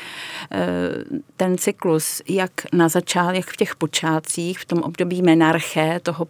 Ten 1.38 1.58
cyklus, 1.58 2.22
jak 2.30 2.51
na 2.74 2.89
začátku, 2.89 3.36
jak 3.36 3.46
v 3.46 3.58
těch 3.58 3.75
počátcích, 3.75 4.60
v 4.60 4.65
tom 4.65 4.80
období 4.80 5.22
menár 5.22 5.50
menarché, 5.51 6.00
toho 6.00 6.27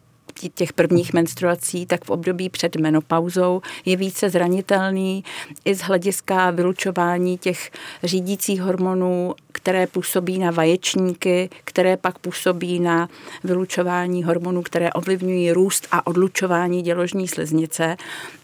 těch 0.53 0.73
prvních 0.73 1.13
menstruací, 1.13 1.85
tak 1.85 2.05
v 2.05 2.09
období 2.09 2.49
před 2.49 2.75
menopauzou 2.75 3.61
je 3.85 3.95
více 3.95 4.29
zranitelný 4.29 5.23
i 5.65 5.75
z 5.75 5.81
hlediska 5.81 6.51
vylučování 6.51 7.37
těch 7.37 7.71
řídících 8.03 8.61
hormonů, 8.61 9.35
které 9.51 9.87
působí 9.87 10.39
na 10.39 10.51
vaječníky, 10.51 11.49
které 11.63 11.97
pak 11.97 12.19
působí 12.19 12.79
na 12.79 13.09
vylučování 13.43 14.23
hormonů, 14.23 14.61
které 14.61 14.93
ovlivňují 14.93 15.51
růst 15.51 15.87
a 15.91 16.07
odlučování 16.07 16.81
děložní 16.81 17.27
sliznice. 17.27 17.97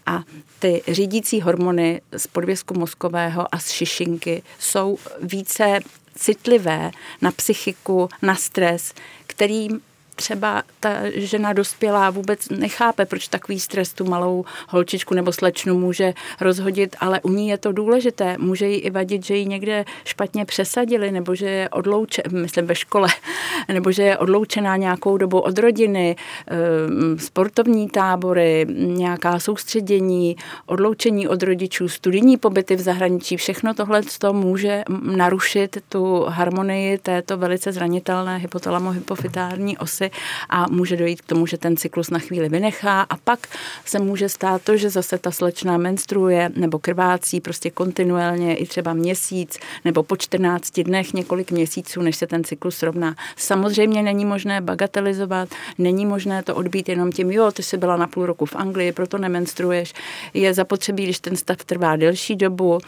A 0.06 0.22
ty 0.58 0.82
řídící 0.88 1.40
hormony 1.40 2.00
z 2.16 2.26
podvězku 2.26 2.74
mozkového 2.74 3.54
a 3.54 3.58
z 3.58 3.70
šišinky 3.70 4.42
jsou 4.58 4.98
více 5.22 5.80
citlivé 6.14 6.90
na 7.22 7.30
psychiku, 7.30 8.08
na 8.22 8.34
stres, 8.34 8.94
kterým 9.26 9.80
třeba 10.18 10.62
ta 10.80 10.90
žena 11.14 11.52
dospělá 11.52 12.10
vůbec 12.10 12.48
nechápe, 12.48 13.06
proč 13.06 13.28
takový 13.28 13.60
stres 13.60 13.92
tu 13.92 14.04
malou 14.04 14.44
holčičku 14.68 15.14
nebo 15.14 15.32
slečnu 15.32 15.78
může 15.78 16.14
rozhodit, 16.40 16.96
ale 17.00 17.20
u 17.20 17.30
ní 17.30 17.48
je 17.48 17.58
to 17.58 17.72
důležité. 17.72 18.36
Může 18.38 18.66
jí 18.66 18.78
i 18.78 18.90
vadit, 18.90 19.24
že 19.24 19.36
ji 19.36 19.46
někde 19.46 19.84
špatně 20.04 20.44
přesadili, 20.44 21.12
nebo 21.12 21.34
že 21.34 21.46
je 21.50 21.68
odloučená, 21.68 22.28
myslím 22.32 22.66
ve 22.66 22.74
škole, 22.74 23.08
nebo 23.72 23.92
že 23.92 24.02
je 24.02 24.18
odloučená 24.18 24.76
nějakou 24.76 25.16
dobu 25.16 25.38
od 25.40 25.58
rodiny, 25.58 26.16
ehm, 26.46 27.18
sportovní 27.18 27.88
tábory, 27.88 28.66
nějaká 28.76 29.38
soustředění, 29.38 30.36
odloučení 30.66 31.28
od 31.28 31.42
rodičů, 31.42 31.88
studijní 31.88 32.36
pobyty 32.36 32.76
v 32.76 32.80
zahraničí, 32.80 33.36
všechno 33.36 33.74
tohle 33.74 34.02
to 34.18 34.32
může 34.32 34.82
narušit 35.02 35.78
tu 35.88 36.24
harmonii 36.28 36.98
této 36.98 37.36
velice 37.36 37.72
zranitelné 37.72 38.36
hypotalamohypofitární 38.36 39.78
osy 39.78 40.07
a 40.50 40.66
může 40.70 40.96
dojít 40.96 41.22
k 41.22 41.26
tomu, 41.26 41.46
že 41.46 41.58
ten 41.58 41.76
cyklus 41.76 42.10
na 42.10 42.18
chvíli 42.18 42.48
vynechá 42.48 43.02
a 43.02 43.16
pak 43.16 43.48
se 43.84 43.98
může 43.98 44.28
stát 44.28 44.62
to, 44.62 44.76
že 44.76 44.90
zase 44.90 45.18
ta 45.18 45.30
slečna 45.30 45.76
menstruuje 45.76 46.50
nebo 46.56 46.78
krvácí 46.78 47.40
prostě 47.40 47.70
kontinuálně 47.70 48.56
i 48.56 48.66
třeba 48.66 48.92
měsíc 48.92 49.58
nebo 49.84 50.02
po 50.02 50.16
14 50.16 50.80
dnech 50.80 51.14
několik 51.14 51.50
měsíců, 51.50 52.02
než 52.02 52.16
se 52.16 52.26
ten 52.26 52.44
cyklus 52.44 52.76
srovná. 52.76 53.14
Samozřejmě 53.36 54.02
není 54.02 54.24
možné 54.24 54.60
bagatelizovat, 54.60 55.48
není 55.78 56.06
možné 56.06 56.42
to 56.42 56.54
odbít 56.54 56.88
jenom 56.88 57.12
tím, 57.12 57.30
jo, 57.30 57.50
ty 57.50 57.62
jsi 57.62 57.76
byla 57.76 57.96
na 57.96 58.06
půl 58.06 58.26
roku 58.26 58.46
v 58.46 58.56
Anglii, 58.56 58.92
proto 58.92 59.18
nemenstruuješ. 59.18 59.94
Je 60.34 60.54
zapotřebí, 60.54 61.04
když 61.04 61.20
ten 61.20 61.36
stav 61.36 61.64
trvá 61.64 61.96
delší 61.96 62.36
dobu, 62.36 62.78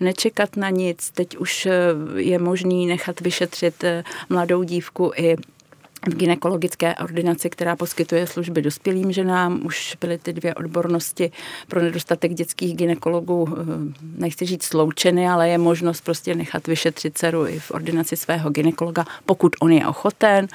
nečekat 0.00 0.56
na 0.56 0.70
nic. 0.70 1.10
Teď 1.10 1.36
už 1.36 1.66
eh, 1.66 1.72
je 2.16 2.38
možný 2.38 2.86
nechat 2.86 3.20
vyšetřit 3.20 3.84
eh, 3.84 4.04
mladou 4.28 4.62
dívku 4.62 5.12
i 5.16 5.36
v 6.06 6.14
ginekologické 6.16 6.94
ordinaci, 6.94 7.50
která 7.50 7.76
poskytuje 7.76 8.26
služby 8.26 8.62
dospělým 8.62 9.12
ženám. 9.12 9.60
Už 9.64 9.96
byly 10.00 10.18
ty 10.18 10.32
dvě 10.32 10.54
odbornosti 10.54 11.32
pro 11.68 11.82
nedostatek 11.82 12.34
dětských 12.34 12.76
ginekologů, 12.76 13.48
eh, 13.50 13.62
nechci 14.18 14.46
říct 14.46 14.64
sloučeny, 14.64 15.28
ale 15.28 15.48
je 15.48 15.58
možnost 15.58 16.00
prostě 16.00 16.34
nechat 16.34 16.66
vyšetřit 16.66 17.18
dceru 17.18 17.46
i 17.46 17.58
v 17.58 17.70
ordinaci 17.70 18.16
svého 18.16 18.50
ginekologa, 18.50 19.04
pokud 19.26 19.56
on 19.60 19.72
je 19.72 19.86
ochoten. 19.86 20.46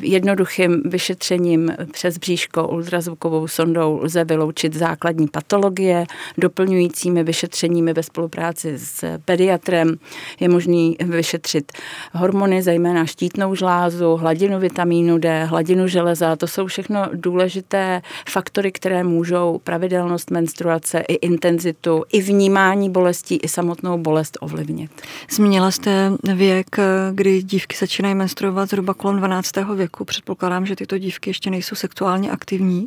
Jednoduchým 0.00 0.82
vyšetřením 0.84 1.72
přes 1.92 2.18
bříško 2.18 2.68
ultrazvukovou 2.68 3.48
sondou 3.48 4.00
lze 4.02 4.24
vyloučit 4.24 4.74
základní 4.74 5.28
patologie, 5.28 6.06
doplňujícími 6.38 7.24
vyšetřeními 7.24 7.92
ve 7.92 8.02
spolupráci 8.02 8.78
s 8.78 9.18
pediatrem 9.24 9.96
je 10.40 10.48
možný 10.48 10.96
vyšetřit 11.04 11.72
hormony, 12.12 12.62
zejména 12.62 13.06
štítnou 13.06 13.54
žlázu, 13.54 14.16
hladinu 14.16 14.58
vitamínu 14.76 15.18
D, 15.18 15.44
hladinu 15.44 15.88
železa, 15.88 16.36
to 16.36 16.46
jsou 16.46 16.66
všechno 16.66 17.08
důležité 17.12 18.02
faktory, 18.28 18.72
které 18.72 19.04
můžou 19.04 19.60
pravidelnost 19.64 20.30
menstruace 20.30 21.00
i 21.00 21.14
intenzitu, 21.14 22.04
i 22.12 22.22
vnímání 22.22 22.90
bolestí, 22.90 23.36
i 23.36 23.48
samotnou 23.48 23.98
bolest 23.98 24.38
ovlivnit. 24.40 24.90
Zmínila 25.30 25.70
jste 25.70 26.12
věk, 26.34 26.76
kdy 27.12 27.42
dívky 27.42 27.76
začínají 27.76 28.14
menstruovat 28.14 28.68
zhruba 28.68 28.94
kolem 28.94 29.16
12. 29.16 29.52
věku. 29.74 30.04
Předpokládám, 30.04 30.66
že 30.66 30.76
tyto 30.76 30.98
dívky 30.98 31.30
ještě 31.30 31.50
nejsou 31.50 31.74
sexuálně 31.74 32.30
aktivní. 32.30 32.86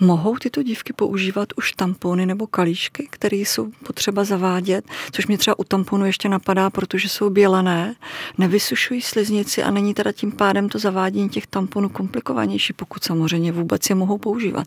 Mohou 0.00 0.36
tyto 0.36 0.62
dívky 0.62 0.92
používat 0.92 1.48
už 1.56 1.72
tampony 1.72 2.26
nebo 2.26 2.46
kalíšky, 2.46 3.08
které 3.10 3.36
jsou 3.36 3.70
potřeba 3.86 4.24
zavádět, 4.24 4.84
což 5.12 5.26
mě 5.26 5.38
třeba 5.38 5.58
u 5.58 5.64
tamponu 5.64 6.06
ještě 6.06 6.28
napadá, 6.28 6.70
protože 6.70 7.08
jsou 7.08 7.30
bělené, 7.30 7.94
nevysušují 8.38 9.02
sliznici 9.02 9.62
a 9.62 9.70
není 9.70 9.94
teda 9.94 10.12
tím 10.12 10.32
pádem 10.32 10.68
to 10.68 10.78
zavádění 11.08 11.28
těch 11.28 11.46
tamponů 11.46 11.88
komplikovanější, 11.88 12.72
pokud 12.72 13.04
samozřejmě 13.04 13.52
vůbec 13.52 13.90
je 13.90 13.94
mohou 13.94 14.18
používat. 14.18 14.66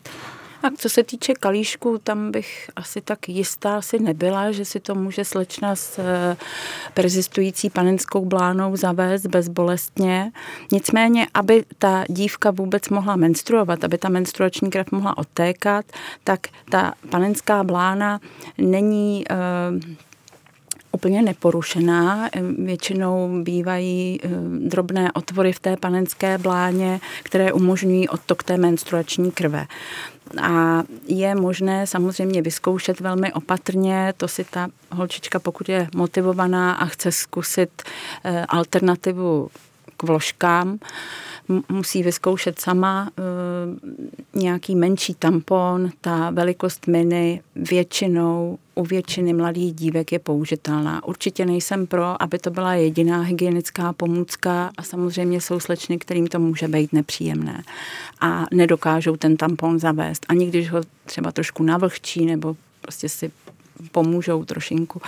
A 0.62 0.70
co 0.76 0.88
se 0.88 1.02
týče 1.02 1.34
kalíšku, 1.34 1.98
tam 1.98 2.30
bych 2.30 2.70
asi 2.76 3.00
tak 3.00 3.28
jistá 3.28 3.82
si 3.82 3.98
nebyla, 3.98 4.52
že 4.52 4.64
si 4.64 4.80
to 4.80 4.94
může 4.94 5.24
slečna 5.24 5.76
s 5.76 5.98
eh, 5.98 6.36
persistující 6.94 7.70
panenskou 7.70 8.24
blánou 8.24 8.76
zavést 8.76 9.26
bezbolestně. 9.26 10.32
Nicméně, 10.72 11.26
aby 11.34 11.64
ta 11.78 12.04
dívka 12.08 12.50
vůbec 12.50 12.88
mohla 12.88 13.16
menstruovat, 13.16 13.84
aby 13.84 13.98
ta 13.98 14.08
menstruační 14.08 14.70
krev 14.70 14.92
mohla 14.92 15.18
odtékat, 15.18 15.84
tak 16.24 16.40
ta 16.70 16.94
panenská 17.10 17.64
blána 17.64 18.20
není 18.58 19.24
uh, 19.30 19.94
úplně 20.92 21.22
neporušená. 21.22 22.28
Většinou 22.58 23.42
bývají 23.42 24.20
drobné 24.58 25.12
otvory 25.12 25.52
v 25.52 25.60
té 25.60 25.76
panenské 25.76 26.38
bláně, 26.38 27.00
které 27.22 27.52
umožňují 27.52 28.08
odtok 28.08 28.42
té 28.42 28.56
menstruační 28.56 29.30
krve. 29.30 29.66
A 30.42 30.82
je 31.06 31.34
možné 31.34 31.86
samozřejmě 31.86 32.42
vyzkoušet 32.42 33.00
velmi 33.00 33.32
opatrně, 33.32 34.14
to 34.16 34.28
si 34.28 34.44
ta 34.44 34.68
holčička, 34.92 35.38
pokud 35.38 35.68
je 35.68 35.88
motivovaná 35.94 36.72
a 36.72 36.86
chce 36.86 37.12
zkusit 37.12 37.82
eh, 38.24 38.46
alternativu 38.48 39.48
vložkám, 40.02 40.78
musí 41.68 42.02
vyzkoušet 42.02 42.60
sama 42.60 43.10
e, 43.10 44.38
nějaký 44.38 44.76
menší 44.76 45.14
tampon. 45.14 45.90
Ta 46.00 46.30
velikost 46.30 46.86
mini 46.86 47.40
většinou 47.56 48.58
u 48.74 48.84
většiny 48.84 49.32
mladých 49.32 49.74
dívek 49.74 50.12
je 50.12 50.18
použitelná. 50.18 51.04
Určitě 51.04 51.46
nejsem 51.46 51.86
pro, 51.86 52.22
aby 52.22 52.38
to 52.38 52.50
byla 52.50 52.74
jediná 52.74 53.22
hygienická 53.22 53.92
pomůcka 53.92 54.70
a 54.76 54.82
samozřejmě 54.82 55.40
jsou 55.40 55.60
slečny, 55.60 55.98
kterým 55.98 56.26
to 56.26 56.38
může 56.38 56.68
být 56.68 56.92
nepříjemné 56.92 57.62
a 58.20 58.46
nedokážou 58.54 59.16
ten 59.16 59.36
tampon 59.36 59.78
zavést. 59.78 60.26
Ani 60.28 60.46
když 60.46 60.70
ho 60.70 60.80
třeba 61.06 61.32
trošku 61.32 61.62
navlhčí 61.62 62.26
nebo 62.26 62.56
prostě 62.80 63.08
si 63.08 63.32
pomůžou 63.92 64.44
trošinku. 64.44 65.02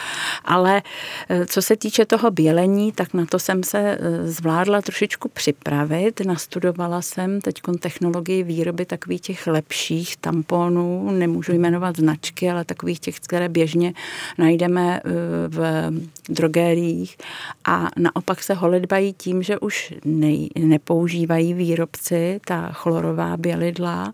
Ale 0.45 0.83
eh, 1.29 1.47
co 1.47 1.63
se 1.63 1.77
týče 1.77 2.07
toho 2.07 2.31
bělení, 2.31 2.93
tak 2.93 3.15
na 3.15 3.27
to 3.27 3.39
jsem 3.39 3.63
se 3.63 3.79
eh, 3.79 3.99
zvládla 4.27 4.83
trošičku 4.83 5.29
připravit. 5.29 6.21
Nastudovala 6.27 7.03
jsem 7.03 7.41
teď 7.41 7.61
technologii 7.81 8.43
výroby 8.43 8.85
takových 8.87 9.21
těch 9.21 9.47
lepších 9.47 10.17
tamponů, 10.17 11.11
nemůžu 11.11 11.53
jmenovat 11.53 11.97
značky, 11.97 12.51
ale 12.51 12.65
takových 12.65 13.01
těch, 13.01 13.21
které 13.21 13.49
běžně 13.49 13.93
najdeme 14.39 15.01
eh, 15.05 15.11
v 15.49 15.91
drogériích 16.29 17.17
a 17.65 17.89
naopak 17.97 18.43
se 18.43 18.55
holedbají 18.55 19.13
tím, 19.13 19.43
že 19.43 19.59
už 19.59 19.95
nej, 20.05 20.49
nepoužívají 20.59 21.55
výrobci 21.55 22.41
ta 22.47 22.73
chlorová 22.73 23.37
bělidla, 23.37 24.13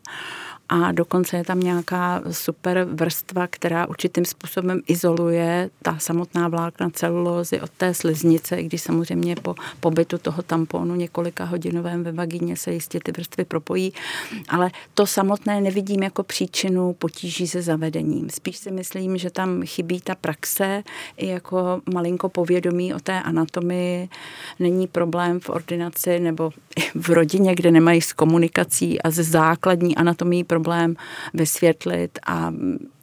a 0.71 0.93
dokonce 0.93 1.37
je 1.37 1.45
tam 1.45 1.61
nějaká 1.61 2.23
super 2.31 2.85
vrstva, 2.93 3.47
která 3.47 3.87
určitým 3.87 4.25
způsobem 4.25 4.81
izoluje 4.87 5.71
ta 5.83 5.99
samotná 5.99 6.49
vlákna 6.49 6.91
celulózy 6.91 7.61
od 7.61 7.71
té 7.71 7.95
sliznice, 7.95 8.63
když 8.63 8.83
samozřejmě 8.83 9.37
po 9.37 9.55
pobytu 9.81 10.19
toho 10.19 10.43
tamponu 10.43 10.95
několika 10.95 11.45
hodinovém 11.45 12.05
ve 12.05 12.13
vagíně 12.13 12.57
se 12.57 12.73
jistě 12.73 13.01
ty 13.05 13.13
vrstvy 13.13 13.45
propojí, 13.45 13.93
ale 14.49 14.71
to 14.95 15.07
samotné 15.07 15.61
nevidím 15.61 16.03
jako 16.03 16.23
příčinu 16.23 16.93
potíží 16.93 17.49
se 17.49 17.63
zavedením. 17.63 18.31
Spíš 18.31 18.57
si 18.57 18.71
myslím, 18.71 19.19
že 19.19 19.31
tam 19.31 19.63
chybí 19.63 20.01
ta 20.01 20.15
praxe 20.15 20.83
i 21.17 21.27
jako 21.27 21.81
malinko 21.93 22.29
povědomí 22.29 22.95
o 22.95 23.01
té 23.01 23.23
anatomii. 23.23 24.09
Není 24.59 24.87
problém 24.87 25.41
v 25.41 25.51
ordinaci 25.51 26.21
nebo 26.21 26.51
v 26.95 27.09
rodině, 27.11 27.55
kde 27.55 27.71
nemají 27.71 28.01
s 28.01 28.13
komunikací 28.13 29.03
a 29.03 29.11
ze 29.11 29.23
základní 29.23 29.97
anatomii 29.97 30.45
problém 30.45 30.97
vysvětlit 31.35 32.19
a 32.27 32.53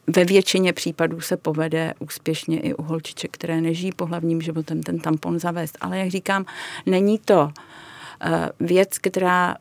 ve 0.06 0.24
většině 0.24 0.72
případů 0.72 1.20
se 1.20 1.36
povede 1.36 1.94
úspěšně 1.98 2.60
i 2.60 2.74
u 2.74 2.82
holčiček, 2.82 3.30
které 3.30 3.60
nežijí 3.60 3.92
pohlavním 3.92 4.40
životem, 4.40 4.82
ten 4.82 4.98
tampon 4.98 5.38
zavést. 5.38 5.78
Ale 5.80 5.98
jak 5.98 6.10
říkám, 6.10 6.44
není 6.86 7.18
to 7.18 7.52
eh, 8.20 8.48
věc, 8.60 8.98
která 8.98 9.56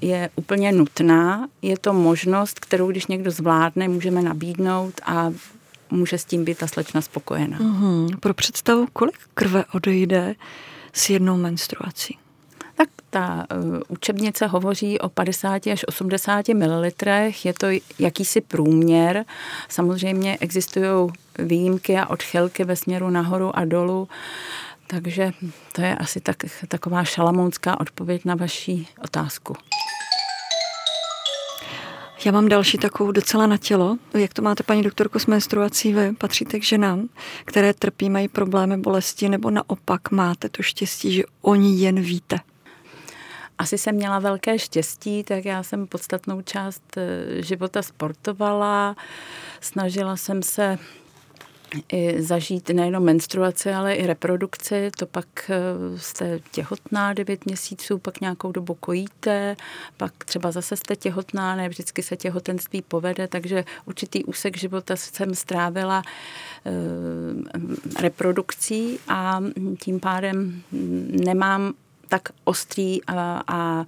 je 0.00 0.30
úplně 0.34 0.72
nutná. 0.72 1.48
Je 1.62 1.78
to 1.78 1.92
možnost, 1.92 2.60
kterou 2.60 2.90
když 2.90 3.06
někdo 3.06 3.30
zvládne, 3.30 3.88
můžeme 3.88 4.22
nabídnout 4.22 5.00
a 5.04 5.32
může 5.90 6.18
s 6.18 6.24
tím 6.24 6.44
být 6.44 6.58
ta 6.58 6.66
slečna 6.66 7.00
spokojená. 7.00 7.58
Mm-hmm. 7.58 8.18
Pro 8.20 8.34
představu, 8.34 8.86
kolik 8.92 9.18
krve 9.34 9.64
odejde 9.72 10.34
s 10.92 11.10
jednou 11.10 11.36
menstruací? 11.36 12.18
Tak 12.80 12.88
ta 13.10 13.46
uh, 13.56 13.80
učebnice 13.88 14.46
hovoří 14.46 14.98
o 14.98 15.08
50 15.08 15.66
až 15.66 15.84
80 15.88 16.48
ml, 16.48 16.84
je 17.44 17.54
to 17.54 17.66
jakýsi 17.98 18.40
průměr. 18.40 19.24
Samozřejmě 19.68 20.38
existují 20.40 21.10
výjimky 21.38 21.98
a 21.98 22.06
odchylky 22.06 22.64
ve 22.64 22.76
směru 22.76 23.10
nahoru 23.10 23.56
a 23.56 23.64
dolů. 23.64 24.08
Takže 24.86 25.32
to 25.72 25.82
je 25.82 25.94
asi 25.94 26.20
tak, 26.20 26.36
taková 26.68 27.04
šalamounská 27.04 27.80
odpověď 27.80 28.24
na 28.24 28.34
vaši 28.34 28.86
otázku. 29.04 29.56
Já 32.24 32.32
mám 32.32 32.48
další 32.48 32.78
takovou 32.78 33.12
docela 33.12 33.46
na 33.46 33.56
tělo. 33.56 33.96
Jak 34.14 34.34
to 34.34 34.42
máte, 34.42 34.62
paní 34.62 34.82
doktorko, 34.82 35.18
s 35.18 35.26
menstruací? 35.26 35.92
Vy 35.94 36.12
patříte 36.12 36.58
k 36.58 36.64
ženám, 36.64 37.08
které 37.44 37.74
trpí, 37.74 38.10
mají 38.10 38.28
problémy, 38.28 38.76
bolesti, 38.76 39.28
nebo 39.28 39.50
naopak 39.50 40.10
máte 40.10 40.48
to 40.48 40.62
štěstí, 40.62 41.12
že 41.12 41.22
oni 41.42 41.76
jen 41.76 42.00
víte? 42.00 42.40
Asi 43.60 43.78
jsem 43.78 43.94
měla 43.94 44.18
velké 44.18 44.58
štěstí, 44.58 45.24
tak 45.24 45.44
já 45.44 45.62
jsem 45.62 45.86
podstatnou 45.86 46.42
část 46.42 46.96
eh, 46.96 47.42
života 47.42 47.82
sportovala, 47.82 48.96
snažila 49.60 50.16
jsem 50.16 50.42
se 50.42 50.78
i 51.92 52.22
zažít 52.22 52.68
nejenom 52.68 53.04
menstruaci, 53.04 53.72
ale 53.72 53.94
i 53.94 54.06
reprodukci. 54.06 54.90
To 54.98 55.06
pak 55.06 55.26
eh, 55.50 55.98
jste 55.98 56.40
těhotná 56.52 57.12
9 57.12 57.46
měsíců, 57.46 57.98
pak 57.98 58.20
nějakou 58.20 58.52
dobu 58.52 58.74
kojíte, 58.74 59.56
pak 59.96 60.12
třeba 60.24 60.50
zase 60.50 60.76
jste 60.76 60.96
těhotná, 60.96 61.56
ne 61.56 61.68
vždycky 61.68 62.02
se 62.02 62.16
těhotenství 62.16 62.82
povede, 62.82 63.28
takže 63.28 63.64
určitý 63.84 64.24
úsek 64.24 64.56
života 64.56 64.96
jsem 64.96 65.34
strávila 65.34 66.02
e, 66.66 66.72
reprodukcí 68.02 68.98
a 69.08 69.40
tím 69.78 70.00
pádem 70.00 70.62
nemám 71.24 71.74
tak 72.10 72.28
ostrý 72.44 73.04
a, 73.04 73.42
a 73.46 73.86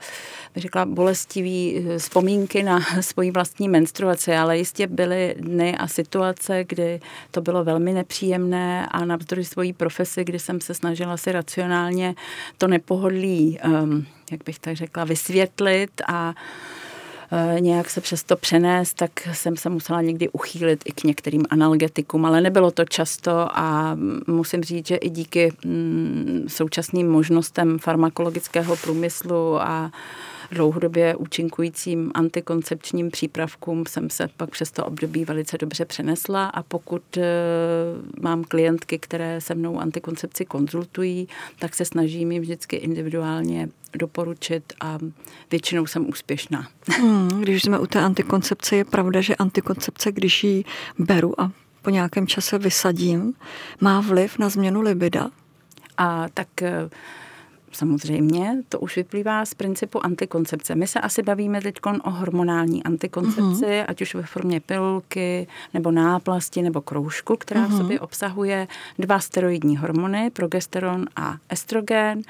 řekla 0.57 0.85
bolestivý 0.87 1.77
eh, 1.77 1.99
vzpomínky 1.99 2.63
na 2.63 2.81
svoji 3.01 3.31
vlastní 3.31 3.69
menstruaci, 3.69 4.33
ale 4.33 4.59
jistě 4.59 4.87
byly 4.87 5.35
dny 5.39 5.77
a 5.77 5.89
situace, 5.89 6.65
kdy 6.65 7.01
to 7.31 7.41
bylo 7.41 7.65
velmi 7.65 7.93
nepříjemné 7.93 8.87
a 8.87 9.05
navzdory 9.05 9.45
svojí 9.45 9.73
profesi, 9.73 10.25
kdy 10.25 10.39
jsem 10.39 10.61
se 10.61 10.75
snažila 10.75 11.17
si 11.17 11.33
racionálně 11.33 12.15
to 12.59 12.69
nepohodlí, 12.69 13.59
um, 13.65 14.07
jak 14.31 14.45
bych 14.45 14.59
tak 14.59 14.77
řekla, 14.77 15.05
vysvětlit 15.05 15.91
a 16.09 16.35
Eh, 16.35 16.82
nějak 17.59 17.91
se 17.91 18.01
přes 18.01 18.23
to 18.23 18.37
přenést, 18.37 18.95
tak 18.95 19.11
jsem 19.33 19.57
se 19.57 19.69
musela 19.69 20.03
někdy 20.03 20.29
uchýlit 20.29 20.83
i 20.85 20.93
k 20.93 21.05
některým 21.05 21.43
analgetikům, 21.51 22.25
ale 22.25 22.41
nebylo 22.41 22.71
to 22.71 22.85
často 22.85 23.49
a 23.59 23.97
musím 24.27 24.63
říct, 24.63 24.87
že 24.87 24.97
i 24.97 25.11
díky 25.11 25.53
mm, 25.65 26.45
současným 26.49 27.11
možnostem 27.11 27.79
farmakologického 27.79 28.77
průmyslu 28.77 29.63
a 29.63 29.93
dlouhodobě 30.53 31.17
účinkujícím 31.17 32.11
antikoncepčním 32.15 33.11
přípravkům 33.11 33.87
jsem 33.87 34.11
se 34.11 34.29
pak 34.37 34.51
přes 34.51 34.71
to 34.71 34.85
období 34.85 35.25
velice 35.25 35.59
dobře 35.59 35.85
přenesla 35.85 36.47
a 36.47 36.63
pokud 36.63 37.17
e, 37.17 37.23
mám 38.21 38.45
klientky, 38.45 38.99
které 38.99 39.41
se 39.41 39.55
mnou 39.55 39.79
antikoncepci 39.79 40.45
konzultují, 40.45 41.29
tak 41.59 41.75
se 41.75 41.85
snažím 41.85 42.33
jim 42.33 42.43
vždycky 42.43 42.77
individuálně 42.77 43.69
doporučit 43.99 44.73
a 44.81 44.99
většinou 45.51 45.87
jsem 45.87 46.09
úspěšná. 46.09 46.69
Hmm, 46.89 47.29
když 47.29 47.63
jsme 47.63 47.79
u 47.79 47.87
té 47.87 48.01
antikoncepce, 48.01 48.77
je 48.77 48.85
pravda, 48.85 49.21
že 49.21 49.37
antikoncepce, 49.37 50.13
když 50.13 50.45
ji 50.45 50.65
beru 50.99 51.41
a 51.41 51.53
po 51.83 51.91
nějakém 51.91 52.27
čase 52.27 52.59
vysadím, 52.59 53.35
má 53.81 54.01
vliv 54.01 54.39
na 54.39 54.49
změnu 54.49 54.81
libida? 54.81 55.31
A 55.99 56.29
tak 56.35 56.63
e, 56.63 56.91
Samozřejmě, 57.73 58.57
to 58.69 58.81
už 58.81 58.97
vyplývá 58.97 59.45
z 59.45 59.55
principu 59.55 60.05
antikoncepce. 60.05 60.75
My 60.75 60.87
se 60.87 61.01
asi 61.01 61.23
bavíme 61.23 61.61
teď 61.61 61.77
o 62.05 62.11
hormonální 62.11 62.85
antikoncepci, 62.85 63.65
uh-huh. 63.65 63.85
ať 63.89 64.03
už 64.03 64.15
ve 64.15 64.23
formě 64.23 64.61
pilulky, 64.61 65.47
nebo 65.75 65.91
náplasti, 65.91 66.63
nebo 66.63 66.81
kroužku, 66.81 67.37
která 67.37 67.61
uh-huh. 67.61 67.67
v 67.67 67.71
mhm. 67.71 67.79
sobě 67.79 68.01
obsahuje 68.01 68.69
dva 68.99 69.19
steroidní 69.19 69.77
hormony, 69.77 70.31
progesteron 70.31 71.07
a 71.17 71.37
estrogen. 71.49 72.23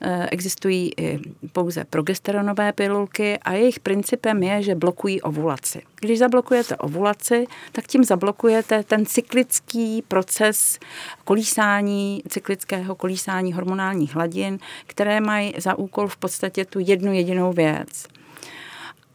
Eh, 0.00 0.28
existují 0.30 0.90
i 0.96 1.18
pouze 1.52 1.84
progesteronové 1.84 2.72
pilulky 2.72 3.38
a 3.38 3.52
jejich 3.52 3.80
principem 3.80 4.42
je, 4.42 4.62
že 4.62 4.74
blokují 4.74 5.22
ovulaci. 5.22 5.82
Když 6.00 6.18
zablokujete 6.18 6.76
ovulaci, 6.76 7.46
tak 7.72 7.86
tím 7.86 8.04
zablokujete 8.04 8.82
ten 8.82 9.06
cyklický 9.06 10.02
proces 10.02 10.78
kolísání, 11.24 12.22
cyklického 12.28 12.94
kolísání 12.94 13.52
hormonálních 13.52 14.14
hladin, 14.14 14.58
které 14.86 15.20
mají 15.20 15.54
za 15.58 15.78
úkol 15.78 16.08
v 16.08 16.16
podstatě 16.16 16.64
tu 16.64 16.78
jednu 16.82 17.12
jedinou 17.12 17.52
věc. 17.52 18.06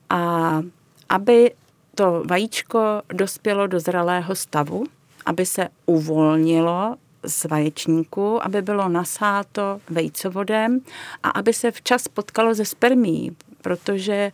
A 0.09 0.61
aby 1.09 1.51
to 1.95 2.23
vajíčko 2.29 3.01
dospělo 3.13 3.67
do 3.67 3.79
zralého 3.79 4.35
stavu, 4.35 4.83
aby 5.25 5.45
se 5.45 5.67
uvolnilo 5.85 6.95
z 7.25 7.45
vaječníku, 7.45 8.45
aby 8.45 8.61
bylo 8.61 8.89
nasáto 8.89 9.79
vejcovodem 9.89 10.81
a 11.23 11.29
aby 11.29 11.53
se 11.53 11.71
včas 11.71 12.07
potkalo 12.07 12.53
ze 12.53 12.65
spermí, 12.65 13.37
protože 13.61 14.13
e, 14.13 14.31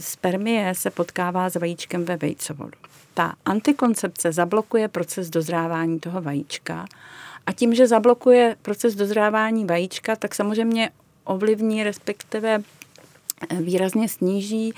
spermie 0.00 0.74
se 0.74 0.90
potkává 0.90 1.50
s 1.50 1.56
vajíčkem 1.56 2.04
ve 2.04 2.16
vejcovodu. 2.16 2.78
Ta 3.14 3.34
antikoncepce 3.44 4.32
zablokuje 4.32 4.88
proces 4.88 5.30
dozrávání 5.30 6.00
toho 6.00 6.22
vajíčka 6.22 6.86
a 7.46 7.52
tím, 7.52 7.74
že 7.74 7.86
zablokuje 7.86 8.56
proces 8.62 8.94
dozrávání 8.94 9.64
vajíčka, 9.64 10.16
tak 10.16 10.34
samozřejmě 10.34 10.90
ovlivní, 11.24 11.84
respektive 11.84 12.62
e, 13.48 13.56
výrazně 13.56 14.08
sníží 14.08 14.72
e, 14.72 14.74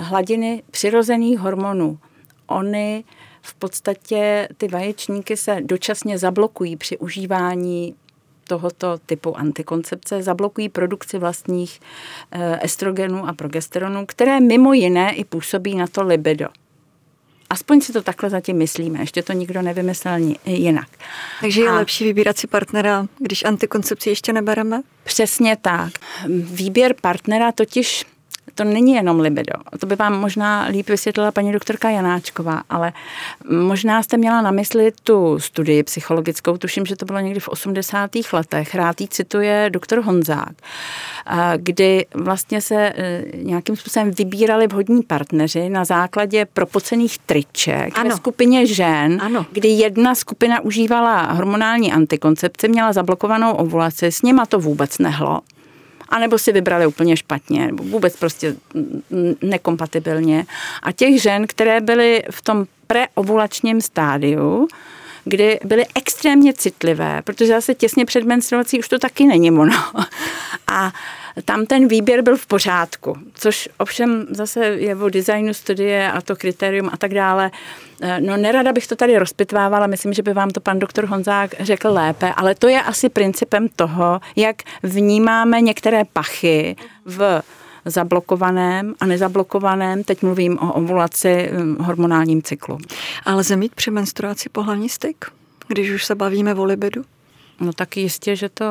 hladiny 0.00 0.62
přirozených 0.70 1.38
hormonů. 1.38 1.98
Ony 2.46 3.04
v 3.44 3.54
podstatě 3.54 4.48
ty 4.56 4.68
vaječníky 4.68 5.36
se 5.36 5.60
dočasně 5.60 6.18
zablokují 6.18 6.76
při 6.76 6.98
užívání 6.98 7.94
tohoto 8.48 8.98
typu 9.06 9.36
antikoncepce 9.36 10.22
zablokují 10.22 10.68
produkci 10.68 11.18
vlastních 11.18 11.80
eh, 12.32 12.58
estrogenů 12.62 13.28
a 13.28 13.32
progesteronů, 13.32 14.06
které 14.06 14.40
mimo 14.40 14.72
jiné 14.72 15.14
i 15.14 15.24
působí 15.24 15.74
na 15.74 15.86
to 15.86 16.02
libido. 16.02 16.46
Aspoň 17.50 17.80
si 17.80 17.92
to 17.92 18.02
takhle 18.02 18.30
zatím 18.30 18.56
myslíme, 18.56 19.00
ještě 19.00 19.22
to 19.22 19.32
nikdo 19.32 19.62
nevymyslel 19.62 20.36
jinak. 20.46 20.88
Takže 21.40 21.62
je 21.62 21.68
a 21.68 21.74
lepší 21.74 22.04
vybírat 22.04 22.38
si 22.38 22.46
partnera, 22.46 23.06
když 23.18 23.44
antikoncepci 23.44 24.10
ještě 24.10 24.32
nebereme? 24.32 24.82
Přesně 25.04 25.56
tak. 25.56 25.92
Výběr 26.28 26.94
partnera 27.00 27.52
totiž 27.52 28.04
to 28.54 28.64
není 28.64 28.94
jenom 28.94 29.20
libido. 29.20 29.52
To 29.80 29.86
by 29.86 29.96
vám 29.96 30.20
možná 30.20 30.66
líp 30.70 30.88
vysvětlila 30.88 31.32
paní 31.32 31.52
doktorka 31.52 31.90
Janáčková, 31.90 32.62
ale 32.70 32.92
možná 33.50 34.02
jste 34.02 34.16
měla 34.16 34.42
na 34.42 34.50
mysli 34.50 34.92
tu 35.04 35.38
studii 35.38 35.82
psychologickou, 35.82 36.56
tuším, 36.56 36.86
že 36.86 36.96
to 36.96 37.04
bylo 37.04 37.20
někdy 37.20 37.40
v 37.40 37.48
80. 37.48 38.10
letech. 38.32 38.74
Rád 38.74 39.00
jí 39.00 39.08
cituje 39.08 39.70
doktor 39.70 40.00
Honzák, 40.00 40.52
kdy 41.56 42.06
vlastně 42.14 42.60
se 42.60 42.74
e, 42.74 43.24
nějakým 43.34 43.76
způsobem 43.76 44.10
vybírali 44.10 44.66
vhodní 44.66 45.02
partneři 45.02 45.68
na 45.68 45.84
základě 45.84 46.46
propocených 46.52 47.18
triček 47.18 47.98
ano. 47.98 48.10
ve 48.10 48.16
skupině 48.16 48.66
žen, 48.66 49.18
ano. 49.22 49.46
kdy 49.52 49.68
jedna 49.68 50.14
skupina 50.14 50.60
užívala 50.60 51.32
hormonální 51.32 51.92
antikoncepci, 51.92 52.68
měla 52.68 52.92
zablokovanou 52.92 53.52
ovulaci, 53.52 54.06
s 54.06 54.22
nima 54.22 54.46
to 54.46 54.60
vůbec 54.60 54.98
nehlo 54.98 55.40
anebo 56.08 56.38
si 56.38 56.52
vybrali 56.52 56.86
úplně 56.86 57.16
špatně, 57.16 57.66
nebo 57.66 57.84
vůbec 57.84 58.16
prostě 58.16 58.56
nekompatibilně. 59.42 60.46
A 60.82 60.92
těch 60.92 61.22
žen, 61.22 61.46
které 61.46 61.80
byly 61.80 62.22
v 62.30 62.42
tom 62.42 62.66
preovulačním 62.86 63.80
stádiu, 63.80 64.68
kdy 65.24 65.60
byly 65.64 65.86
extrémně 65.94 66.52
citlivé, 66.52 67.22
protože 67.22 67.46
zase 67.46 67.74
těsně 67.74 68.04
před 68.04 68.24
menstruací 68.24 68.78
už 68.78 68.88
to 68.88 68.98
taky 68.98 69.26
není 69.26 69.50
ono. 69.50 69.84
A 70.66 70.92
tam 71.42 71.66
ten 71.66 71.88
výběr 71.88 72.22
byl 72.22 72.36
v 72.36 72.46
pořádku, 72.46 73.16
což 73.34 73.68
ovšem 73.78 74.26
zase 74.30 74.66
je 74.66 74.96
o 74.96 75.08
designu 75.08 75.54
studie 75.54 76.12
a 76.12 76.20
to 76.20 76.36
kritérium 76.36 76.90
a 76.92 76.96
tak 76.96 77.14
dále. 77.14 77.50
Eh, 78.02 78.20
no 78.20 78.36
nerada 78.36 78.72
bych 78.72 78.86
to 78.86 78.96
tady 78.96 79.18
rozpitvávala, 79.18 79.86
myslím, 79.86 80.12
že 80.12 80.22
by 80.22 80.32
vám 80.32 80.50
to 80.50 80.60
pan 80.60 80.78
doktor 80.78 81.04
Honzák 81.04 81.54
řekl 81.60 81.88
lépe, 81.88 82.32
ale 82.36 82.54
to 82.54 82.68
je 82.68 82.82
asi 82.82 83.08
principem 83.08 83.68
toho, 83.68 84.20
jak 84.36 84.56
vnímáme 84.82 85.60
některé 85.60 86.02
pachy 86.12 86.76
v 87.04 87.42
zablokovaném 87.84 88.94
a 89.00 89.06
nezablokovaném, 89.06 90.04
teď 90.04 90.22
mluvím 90.22 90.58
o 90.58 90.72
ovulaci, 90.72 91.50
hm, 91.52 91.76
hormonálním 91.80 92.42
cyklu. 92.42 92.78
Ale 93.24 93.36
lze 93.36 93.56
mít 93.56 93.74
při 93.74 93.90
menstruaci 93.90 94.48
pohlavní 94.48 94.88
styk, 94.88 95.24
když 95.68 95.90
už 95.90 96.04
se 96.04 96.14
bavíme 96.14 96.54
o 96.54 96.64
libidu? 96.64 97.04
No 97.60 97.72
tak 97.72 97.96
jistě, 97.96 98.36
že 98.36 98.48
to 98.48 98.64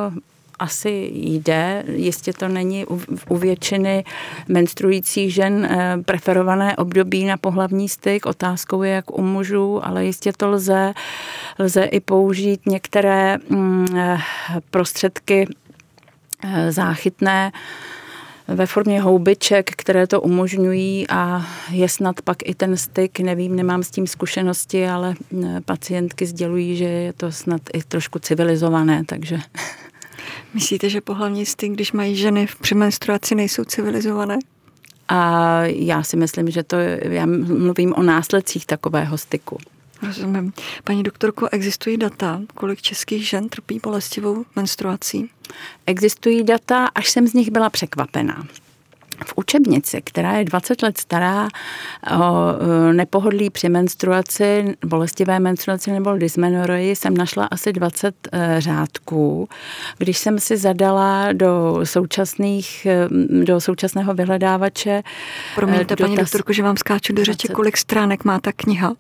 asi 0.60 1.10
jde. 1.14 1.84
Jistě 1.88 2.34
to 2.34 2.48
není 2.48 2.86
u, 3.30 3.38
většiny 3.38 4.04
menstruujících 4.48 5.34
žen 5.34 5.66
eh, 5.66 5.98
preferované 6.06 6.76
období 6.76 7.26
na 7.26 7.38
pohlavní 7.38 7.90
styk. 7.90 8.26
Otázkou 8.26 8.84
je, 8.84 8.92
jak 8.92 9.18
u 9.18 9.22
mužů, 9.22 9.86
ale 9.86 10.06
jistě 10.06 10.34
to 10.38 10.50
lze. 10.50 10.94
Lze 11.60 11.84
i 11.84 12.00
použít 12.00 12.66
některé 12.66 13.38
mm, 13.50 13.86
eh, 13.98 14.18
prostředky 14.72 15.48
eh, 16.44 16.72
záchytné, 16.72 17.52
ve 18.48 18.66
formě 18.66 19.02
houbiček, 19.02 19.72
které 19.72 20.08
to 20.08 20.22
umožňují 20.22 21.10
a 21.10 21.46
je 21.72 21.90
snad 21.90 22.22
pak 22.22 22.38
i 22.46 22.56
ten 22.56 22.78
styk, 22.78 23.20
nevím, 23.20 23.56
nemám 23.56 23.84
s 23.84 23.92
tím 23.92 24.08
zkušenosti, 24.08 24.88
ale 24.88 25.16
pacientky 25.66 26.26
sdělují, 26.26 26.76
že 26.78 26.86
je 26.86 27.14
to 27.14 27.32
snad 27.32 27.62
i 27.74 27.84
trošku 27.84 28.20
civilizované, 28.20 29.04
takže 29.06 29.40
Myslíte, 30.54 30.90
že 30.90 31.02
pohlavní 31.02 31.46
styk, 31.46 31.72
když 31.72 31.92
mají 31.92 32.16
ženy 32.16 32.48
v 32.48 32.56
přemenstruaci, 32.56 33.36
nejsou 33.36 33.64
civilizované? 33.64 34.40
A 35.08 35.62
já 35.64 36.04
si 36.04 36.18
myslím, 36.18 36.52
že 36.52 36.64
to, 36.64 36.76
já 37.02 37.26
mluvím 37.26 37.94
o 37.94 38.04
následcích 38.04 38.66
takového 38.66 39.18
styku. 39.18 39.58
Rozumím. 40.02 40.54
Paní 40.84 41.04
doktorko, 41.04 41.48
existují 41.52 41.98
data, 41.98 42.42
kolik 42.54 42.82
českých 42.82 43.28
žen 43.30 43.50
trpí 43.50 43.80
bolestivou 43.84 44.46
menstruací? 44.56 45.30
Existují 45.86 46.44
data, 46.44 46.86
až 46.86 47.10
jsem 47.10 47.28
z 47.28 47.34
nich 47.34 47.52
byla 47.52 47.70
překvapená 47.70 48.48
v 49.26 49.34
učebnici, 49.36 50.02
která 50.02 50.38
je 50.38 50.46
20 50.46 50.82
let 50.82 50.98
stará 50.98 51.48
o 52.20 52.54
nepohodlí 52.92 53.50
při 53.50 53.70
menstruaci, 53.70 54.76
bolestivé 54.86 55.40
menstruaci 55.40 55.92
nebo 55.92 56.18
dysmenorii, 56.18 56.96
jsem 56.96 57.18
našla 57.18 57.46
asi 57.46 57.74
20 57.74 58.16
e, 58.32 58.62
řádků. 58.62 59.50
Když 59.98 60.18
jsem 60.18 60.40
si 60.40 60.58
zadala 60.58 61.34
do 61.34 61.80
současných, 61.84 62.86
e, 62.86 63.08
do 63.44 63.62
současného 63.62 64.14
vyhledávače... 64.14 65.04
Promiňte, 65.56 65.84
dotaz, 65.84 66.08
paní 66.08 66.18
doktorko, 66.18 66.54
že 66.54 66.64
vám 66.64 66.78
skáču 66.78 67.14
do 67.14 67.26
řeči, 67.26 67.48
kolik 67.48 67.78
stránek 67.78 68.24
má 68.24 68.40
ta 68.40 68.52
kniha? 68.52 68.94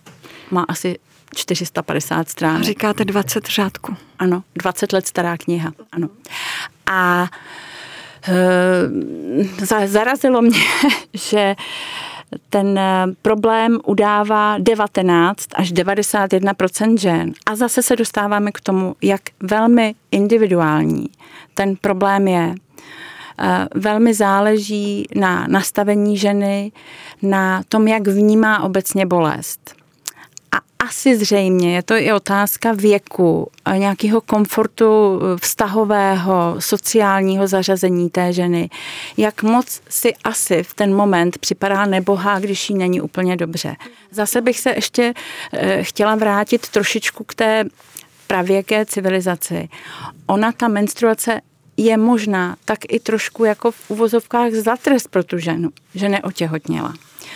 má 0.50 0.64
asi 0.68 0.98
450 1.34 2.28
stránek. 2.28 2.64
Říkáte 2.64 3.04
20 3.04 3.46
řádků. 3.46 3.96
Ano, 4.18 4.42
20 4.54 4.92
let 4.92 5.06
stará 5.06 5.36
kniha, 5.36 5.72
ano. 5.92 6.08
A 6.86 7.28
zarazilo 9.86 10.42
mě, 10.42 10.60
že 11.14 11.56
ten 12.50 12.78
eh, 12.78 13.06
problém 13.22 13.78
udává 13.86 14.58
19 14.58 15.46
až 15.54 15.72
91% 15.72 16.98
žen. 16.98 17.32
A 17.46 17.56
zase 17.56 17.82
se 17.82 17.96
dostáváme 17.96 18.52
k 18.52 18.60
tomu, 18.60 18.96
jak 19.02 19.20
velmi 19.42 19.94
individuální 20.10 21.06
ten 21.54 21.76
problém 21.76 22.28
je. 22.28 22.54
Eh, 23.42 23.66
velmi 23.74 24.14
záleží 24.14 25.06
na 25.14 25.46
nastavení 25.48 26.16
ženy, 26.16 26.72
na 27.22 27.62
tom, 27.68 27.88
jak 27.88 28.08
vnímá 28.08 28.62
obecně 28.62 29.06
bolest 29.06 29.79
asi 30.90 31.16
zřejmě 31.16 31.74
je 31.74 31.82
to 31.82 31.94
i 31.94 32.12
otázka 32.12 32.72
věku, 32.72 33.50
nějakého 33.76 34.20
komfortu 34.20 35.20
vztahového, 35.40 36.56
sociálního 36.58 37.46
zařazení 37.46 38.10
té 38.10 38.32
ženy. 38.32 38.70
Jak 39.16 39.42
moc 39.42 39.80
si 39.88 40.14
asi 40.24 40.62
v 40.62 40.74
ten 40.74 40.94
moment 40.94 41.38
připadá 41.38 41.86
nebohá, 41.86 42.38
když 42.38 42.70
jí 42.70 42.76
není 42.76 43.00
úplně 43.00 43.36
dobře. 43.36 43.76
Zase 44.10 44.40
bych 44.40 44.60
se 44.60 44.70
ještě 44.70 45.14
eh, 45.52 45.82
chtěla 45.82 46.14
vrátit 46.14 46.68
trošičku 46.68 47.24
k 47.24 47.34
té 47.34 47.64
pravěké 48.26 48.86
civilizaci. 48.86 49.68
Ona, 50.26 50.52
ta 50.52 50.68
menstruace, 50.68 51.40
je 51.76 51.96
možná 51.96 52.56
tak 52.64 52.78
i 52.88 53.00
trošku 53.00 53.44
jako 53.44 53.70
v 53.70 53.90
uvozovkách 53.90 54.52
za 54.52 54.76
trest 54.76 55.08
pro 55.08 55.24
tu 55.24 55.38
ženu, 55.38 55.70
že 55.94 56.08
neotěhotněla. 56.08 56.94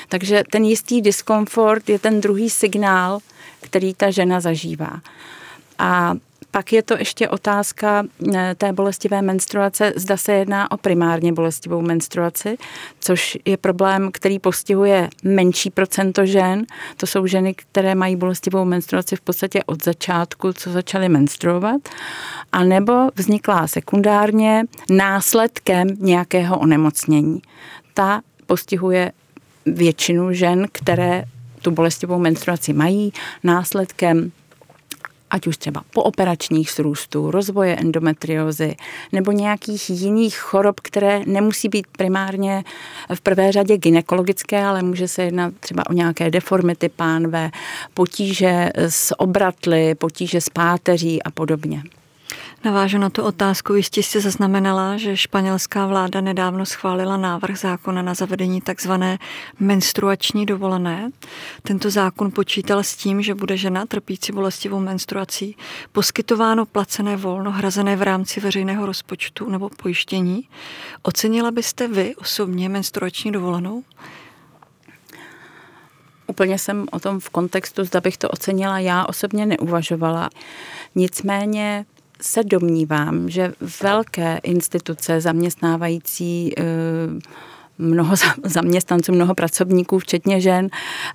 Takže 0.09 0.43
ten 0.51 0.65
jistý 0.65 1.01
diskomfort 1.01 1.89
je 1.89 1.99
ten 1.99 2.21
druhý 2.21 2.51
signál, 2.51 3.19
který 3.61 3.95
ta 3.95 4.11
žena 4.11 4.41
zažívá. 4.41 5.01
A 5.79 6.15
pak 6.55 6.73
je 6.73 6.83
to 6.83 6.99
ještě 6.99 7.29
otázka 7.29 8.05
eh, 8.35 8.55
té 8.59 8.73
bolestivé 8.73 9.23
menstruace, 9.23 9.93
zda 9.97 10.17
se 10.17 10.33
jedná 10.33 10.71
o 10.71 10.77
primárně 10.77 11.33
bolestivou 11.33 11.81
menstruaci, 11.81 12.57
což 13.01 13.39
je 13.45 13.57
problém, 13.57 14.11
který 14.13 14.39
postihuje 14.39 15.11
menší 15.23 15.71
procento 15.71 16.27
žen. 16.27 16.67
To 16.97 17.07
jsou 17.07 17.27
ženy, 17.27 17.55
které 17.55 17.95
mají 17.95 18.17
bolestivou 18.17 18.65
menstruaci 18.65 19.17
v 19.17 19.21
podstatě 19.21 19.65
od 19.67 19.85
začátku, 19.85 20.53
co 20.53 20.71
začaly 20.71 21.09
menstruovat, 21.09 21.81
a 22.53 22.65
nebo 22.65 22.93
vzniklá 23.15 23.67
sekundárně 23.67 24.65
následkem 24.91 25.89
nějakého 25.99 26.59
onemocnění. 26.59 27.43
Ta 27.95 28.21
postihuje 28.47 29.13
většinu 29.67 30.33
žen, 30.33 30.67
které 30.73 31.25
tu 31.63 31.71
bolestivou 31.71 32.19
menstruaci 32.19 32.73
mají 32.73 33.13
následkem 33.43 34.33
ať 35.35 35.47
už 35.47 35.57
třeba 35.57 35.83
pooperačních 35.95 36.71
srůstů, 36.71 37.31
rozvoje 37.31 37.77
endometriózy 37.77 38.77
nebo 39.13 39.33
nějakých 39.33 39.91
jiných 39.91 40.37
chorob, 40.37 40.81
které 40.81 41.21
nemusí 41.27 41.69
být 41.69 41.87
primárně 41.87 42.65
v 43.15 43.21
prvé 43.21 43.53
řadě 43.53 43.77
gynekologické, 43.77 44.65
ale 44.65 44.83
může 44.83 45.09
se 45.09 45.23
jednat 45.23 45.55
třeba 45.61 45.91
o 45.91 45.93
nějaké 45.93 46.31
deformity 46.31 46.89
pánve, 46.89 47.51
potíže 47.95 48.71
s 48.77 49.21
obratly, 49.21 49.95
potíže 49.95 50.41
s 50.41 50.49
páteří 50.49 51.23
a 51.23 51.31
podobně. 51.31 51.83
Navážu 52.65 52.99
na 52.99 53.11
tu 53.11 53.23
otázku. 53.23 53.75
Jistě 53.75 54.03
jste 54.03 54.21
zaznamenala, 54.21 54.97
že 54.97 55.17
španělská 55.17 55.87
vláda 55.87 56.21
nedávno 56.21 56.67
schválila 56.67 57.17
návrh 57.17 57.59
zákona 57.59 58.03
na 58.03 58.15
zavedení 58.15 58.61
takzvané 58.61 59.19
menstruační 59.61 60.47
dovolené. 60.47 61.11
Tento 61.63 61.91
zákon 61.91 62.31
počítal 62.31 62.83
s 62.83 62.97
tím, 62.97 63.23
že 63.23 63.35
bude 63.35 63.57
žena 63.57 63.87
trpící 63.87 64.33
bolestivou 64.33 64.81
menstruací 64.81 65.57
poskytováno 65.93 66.67
placené 66.67 67.17
volno 67.17 67.51
hrazené 67.51 67.97
v 67.97 68.03
rámci 68.03 68.41
veřejného 68.41 68.87
rozpočtu 68.87 69.49
nebo 69.49 69.69
pojištění. 69.69 70.49
Ocenila 71.03 71.51
byste 71.51 71.89
vy 71.89 72.17
osobně 72.17 72.69
menstruační 72.69 73.33
dovolenou? 73.33 73.83
Úplně 76.27 76.59
jsem 76.59 76.87
o 76.93 77.01
tom 77.01 77.21
v 77.21 77.31
kontextu, 77.31 77.85
zda 77.85 78.01
bych 78.01 78.19
to 78.19 78.29
ocenila, 78.29 78.79
já 78.79 79.05
osobně 79.05 79.47
neuvažovala. 79.47 80.31
Nicméně 80.95 81.87
se 82.25 82.45
domnívám, 82.45 83.31
že 83.31 83.53
velké 83.83 84.41
instituce 84.43 85.21
zaměstnávající 85.21 86.53
eh, 86.59 86.63
mnoho 87.79 88.17
zaměstnanců, 88.45 89.13
mnoho 89.13 89.35
pracovníků, 89.35 89.99
včetně 89.99 90.41
žen, 90.41 90.69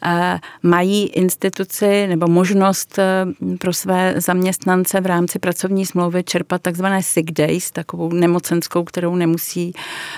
eh, 0.03 0.39
mají 0.63 1.07
instituci 1.07 2.07
nebo 2.07 2.27
možnost 2.27 2.99
eh, 2.99 3.25
pro 3.57 3.73
své 3.73 4.13
zaměstnance 4.17 5.01
v 5.01 5.05
rámci 5.05 5.39
pracovní 5.39 5.85
smlouvy 5.85 6.23
čerpat 6.23 6.61
takzvané 6.61 7.03
sick 7.03 7.31
days, 7.31 7.71
takovou 7.71 8.13
nemocenskou, 8.13 8.83
kterou 8.83 9.15
nemusí 9.15 9.73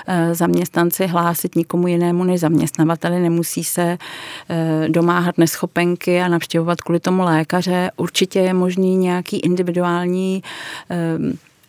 eh, 0.06 0.34
zaměstnanci 0.34 1.06
hlásit 1.06 1.56
nikomu 1.56 1.86
jinému 1.86 2.24
než 2.24 2.40
zaměstnavateli, 2.40 3.20
nemusí 3.20 3.64
se 3.64 3.98
domáhat 4.88 5.38
neschopenky 5.38 6.20
a 6.20 6.28
navštěvovat 6.28 6.80
kvůli 6.80 7.00
tomu 7.00 7.22
lékaře. 7.22 7.90
Určitě 7.96 8.38
je 8.38 8.54
možný 8.54 8.96
nějaký 8.96 9.38
individuální 9.38 10.42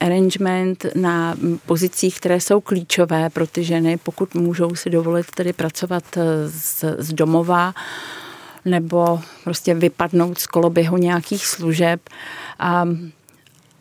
arrangement 0.06 0.86
na 0.96 1.36
pozicích, 1.66 2.18
které 2.20 2.40
jsou 2.40 2.62
klíčové 2.62 3.30
pro 3.30 3.48
ty 3.48 3.64
ženy, 3.64 3.98
pokud 3.98 4.36
můžou 4.36 4.76
si 4.76 4.90
dovolit 4.90 5.32
tedy 5.32 5.54
pracovat 5.54 6.04
eh, 6.18 6.50
z, 6.50 6.86
z 6.98 7.14
domova 7.14 7.74
nebo 8.66 9.20
prostě 9.44 9.74
vypadnout 9.74 10.38
z 10.38 10.48
koloběhu 10.48 10.98
nějakých 10.98 11.46
služeb. 11.46 12.02
A 12.60 12.86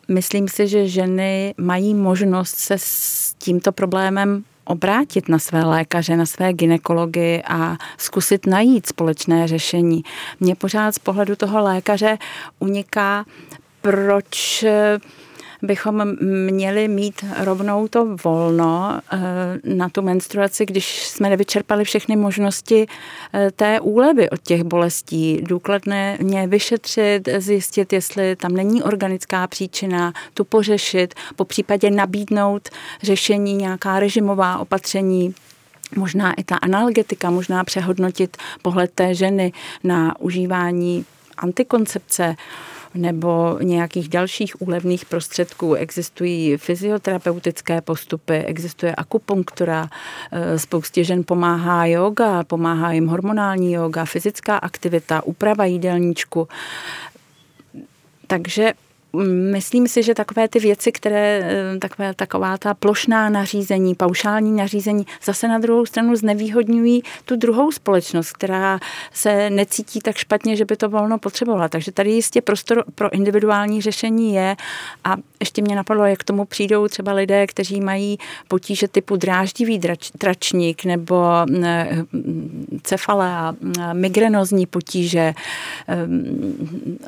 myslím 0.07 0.47
si, 0.47 0.67
že 0.67 0.87
ženy 0.87 1.53
mají 1.57 1.93
možnost 1.93 2.55
se 2.55 2.75
s 2.77 3.33
tímto 3.37 3.71
problémem 3.71 4.43
obrátit 4.65 5.29
na 5.29 5.39
své 5.39 5.63
lékaře, 5.63 6.17
na 6.17 6.25
své 6.25 6.53
ginekology 6.53 7.43
a 7.47 7.77
zkusit 7.97 8.45
najít 8.45 8.87
společné 8.87 9.47
řešení. 9.47 10.03
Mně 10.39 10.55
pořád 10.55 10.95
z 10.95 10.99
pohledu 10.99 11.35
toho 11.35 11.63
lékaře 11.63 12.17
uniká, 12.59 13.25
proč 13.81 14.65
bychom 15.63 16.15
měli 16.51 16.87
mít 16.87 17.25
rovnou 17.39 17.87
to 17.87 18.15
volno 18.23 18.99
eh, 19.11 19.19
na 19.63 19.89
tu 19.89 20.01
menstruaci, 20.01 20.65
když 20.65 21.07
jsme 21.07 21.29
nevyčerpali 21.29 21.83
všechny 21.83 22.15
možnosti 22.15 22.87
eh, 23.33 23.51
té 23.51 23.79
úlevy 23.79 24.29
od 24.29 24.41
těch 24.41 24.63
bolestí. 24.63 25.41
Důkladně 25.41 26.17
vyšetřit, 26.47 27.29
zjistit, 27.37 27.93
jestli 27.93 28.35
tam 28.35 28.53
není 28.53 28.83
organická 28.83 29.47
příčina, 29.47 30.13
tu 30.33 30.43
pořešit, 30.43 31.13
po 31.35 31.45
případě 31.45 31.91
nabídnout 31.91 32.69
řešení, 33.03 33.53
nějaká 33.53 33.99
režimová 33.99 34.57
opatření, 34.57 35.35
možná 35.95 36.33
i 36.33 36.43
ta 36.43 36.55
analgetika, 36.55 37.29
možná 37.29 37.63
přehodnotit 37.63 38.37
pohled 38.61 38.91
té 38.95 39.15
ženy 39.15 39.53
na 39.83 40.19
užívání 40.19 41.05
antikoncepce 41.37 42.35
nebo 42.95 43.57
nějakých 43.61 44.09
dalších 44.09 44.61
úlevných 44.61 45.05
prostředků. 45.05 45.73
Existují 45.73 46.57
fyzioterapeutické 46.57 47.81
postupy, 47.81 48.33
existuje 48.33 48.95
akupunktura, 48.95 49.89
eh, 50.31 50.59
spoustě 50.59 51.03
žen 51.03 51.23
pomáhá 51.23 51.85
yoga, 51.85 52.43
pomáhá 52.43 52.91
jim 52.91 53.07
hormonální 53.07 53.73
yoga, 53.73 54.05
fyzická 54.05 54.57
aktivita, 54.57 55.23
úprava 55.23 55.65
jídelníčku. 55.65 56.47
Takže 58.27 58.73
Myslím 59.51 59.87
si, 59.87 60.03
že 60.03 60.13
takové 60.13 60.47
ty 60.47 60.59
věci, 60.59 60.91
které, 60.91 61.41
eh, 61.43 61.79
takové, 61.79 62.13
taková 62.13 62.57
ta 62.57 62.73
plošná 62.73 63.29
nařízení, 63.29 63.95
paušální 63.95 64.51
nařízení, 64.51 65.05
zase 65.23 65.47
na 65.47 65.59
druhou 65.59 65.85
stranu 65.85 66.15
znevýhodňují 66.15 67.03
tu 67.25 67.35
druhou 67.35 67.71
společnost, 67.71 68.31
která 68.31 68.79
se 69.11 69.49
necítí 69.49 69.99
tak 69.99 70.17
špatně, 70.17 70.55
že 70.55 70.65
by 70.65 70.75
to 70.75 70.89
volno 70.89 71.17
potřebovala. 71.17 71.69
Takže 71.69 71.91
tady 71.91 72.11
jistě 72.11 72.41
prostor 72.41 72.83
pro 72.95 73.13
individuální 73.13 73.81
řešení 73.81 74.33
je 74.33 74.55
a 75.03 75.15
ještě 75.39 75.61
mě 75.61 75.75
napadlo, 75.75 76.05
jak 76.05 76.19
k 76.19 76.23
tomu 76.23 76.45
přijdou 76.45 76.87
třeba 76.87 77.13
lidé, 77.13 77.47
kteří 77.47 77.81
mají 77.81 78.17
potíže 78.47 78.87
typu 78.87 79.15
dráždivý 79.15 79.79
drač, 79.79 80.11
tračník 80.17 80.85
nebo 80.85 81.25
eh, 81.63 82.05
cefalea, 82.83 83.53
migrenozní 83.93 84.65
potíže, 84.65 85.33
eh, 85.87 85.97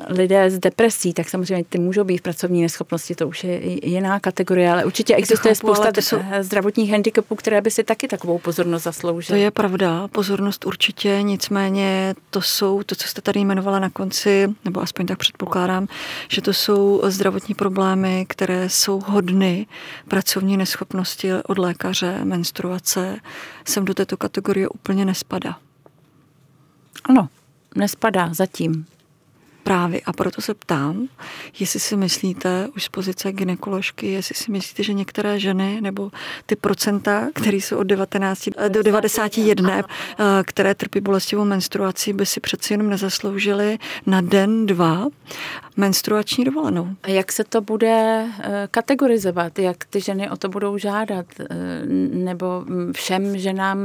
lidé 0.08 0.50
s 0.50 0.58
depresí, 0.58 1.12
tak 1.12 1.28
samozřejmě 1.28 1.64
ty 1.68 1.78
můžou 1.78 1.95
být 2.04 2.18
v 2.18 2.22
pracovní 2.22 2.62
neschopnosti, 2.62 3.14
to 3.14 3.28
už 3.28 3.44
je 3.44 3.86
jiná 3.88 4.20
kategorie, 4.20 4.72
ale 4.72 4.84
určitě 4.84 5.14
existuje 5.14 5.54
chápu, 5.54 5.74
spousta 5.74 6.00
jsou... 6.00 6.18
zdravotních 6.40 6.90
handicapů, 6.90 7.34
které 7.34 7.60
by 7.60 7.70
si 7.70 7.84
taky 7.84 8.08
takovou 8.08 8.38
pozornost 8.38 8.82
zasloužily. 8.82 9.38
To 9.38 9.44
je 9.44 9.50
pravda, 9.50 10.08
pozornost 10.08 10.66
určitě, 10.66 11.18
nicméně 11.22 12.14
to 12.30 12.40
jsou, 12.40 12.82
to, 12.82 12.94
co 12.94 13.08
jste 13.08 13.20
tady 13.20 13.40
jmenovala 13.40 13.78
na 13.78 13.90
konci, 13.90 14.48
nebo 14.64 14.82
aspoň 14.82 15.06
tak 15.06 15.18
předpokládám, 15.18 15.88
že 16.28 16.42
to 16.42 16.52
jsou 16.52 17.02
zdravotní 17.04 17.54
problémy, 17.54 18.26
které 18.28 18.68
jsou 18.68 19.02
hodny 19.06 19.66
pracovní 20.08 20.56
neschopnosti 20.56 21.30
od 21.46 21.58
lékaře, 21.58 22.20
menstruace, 22.24 23.16
sem 23.64 23.84
do 23.84 23.94
této 23.94 24.16
kategorie 24.16 24.68
úplně 24.68 25.04
nespadá. 25.04 25.58
Ano, 27.04 27.28
nespadá 27.74 28.34
zatím. 28.34 28.86
Právě 29.66 30.00
a 30.00 30.12
proto 30.12 30.42
se 30.42 30.54
ptám, 30.54 31.08
jestli 31.60 31.80
si 31.80 31.96
myslíte 31.96 32.68
už 32.76 32.84
z 32.84 32.88
pozice 32.88 33.32
gynekoložky, 33.32 34.06
jestli 34.06 34.34
si 34.34 34.52
myslíte, 34.52 34.82
že 34.82 34.92
některé 34.92 35.40
ženy 35.40 35.80
nebo 35.80 36.10
ty 36.46 36.56
procenta, 36.56 37.28
které 37.34 37.56
jsou 37.56 37.76
od 37.76 37.82
19 37.82 38.48
do 38.68 38.82
91, 38.82 39.78
eh, 39.78 40.24
které 40.44 40.74
trpí 40.74 41.00
bolestivou 41.00 41.44
menstruací, 41.44 42.12
by 42.12 42.26
si 42.26 42.40
přeci 42.40 42.72
jenom 42.72 42.90
nezasloužily 42.90 43.78
na 44.06 44.20
den, 44.20 44.66
dva 44.66 45.06
menstruační 45.76 46.44
dovolenou. 46.44 46.88
A 47.02 47.10
jak 47.10 47.32
se 47.32 47.44
to 47.44 47.60
bude 47.60 48.26
eh, 48.40 48.68
kategorizovat? 48.70 49.58
Jak 49.58 49.84
ty 49.84 50.00
ženy 50.00 50.30
o 50.30 50.36
to 50.36 50.48
budou 50.48 50.78
žádat? 50.78 51.26
Eh, 51.40 51.46
nebo 52.12 52.64
všem 52.92 53.38
ženám 53.38 53.78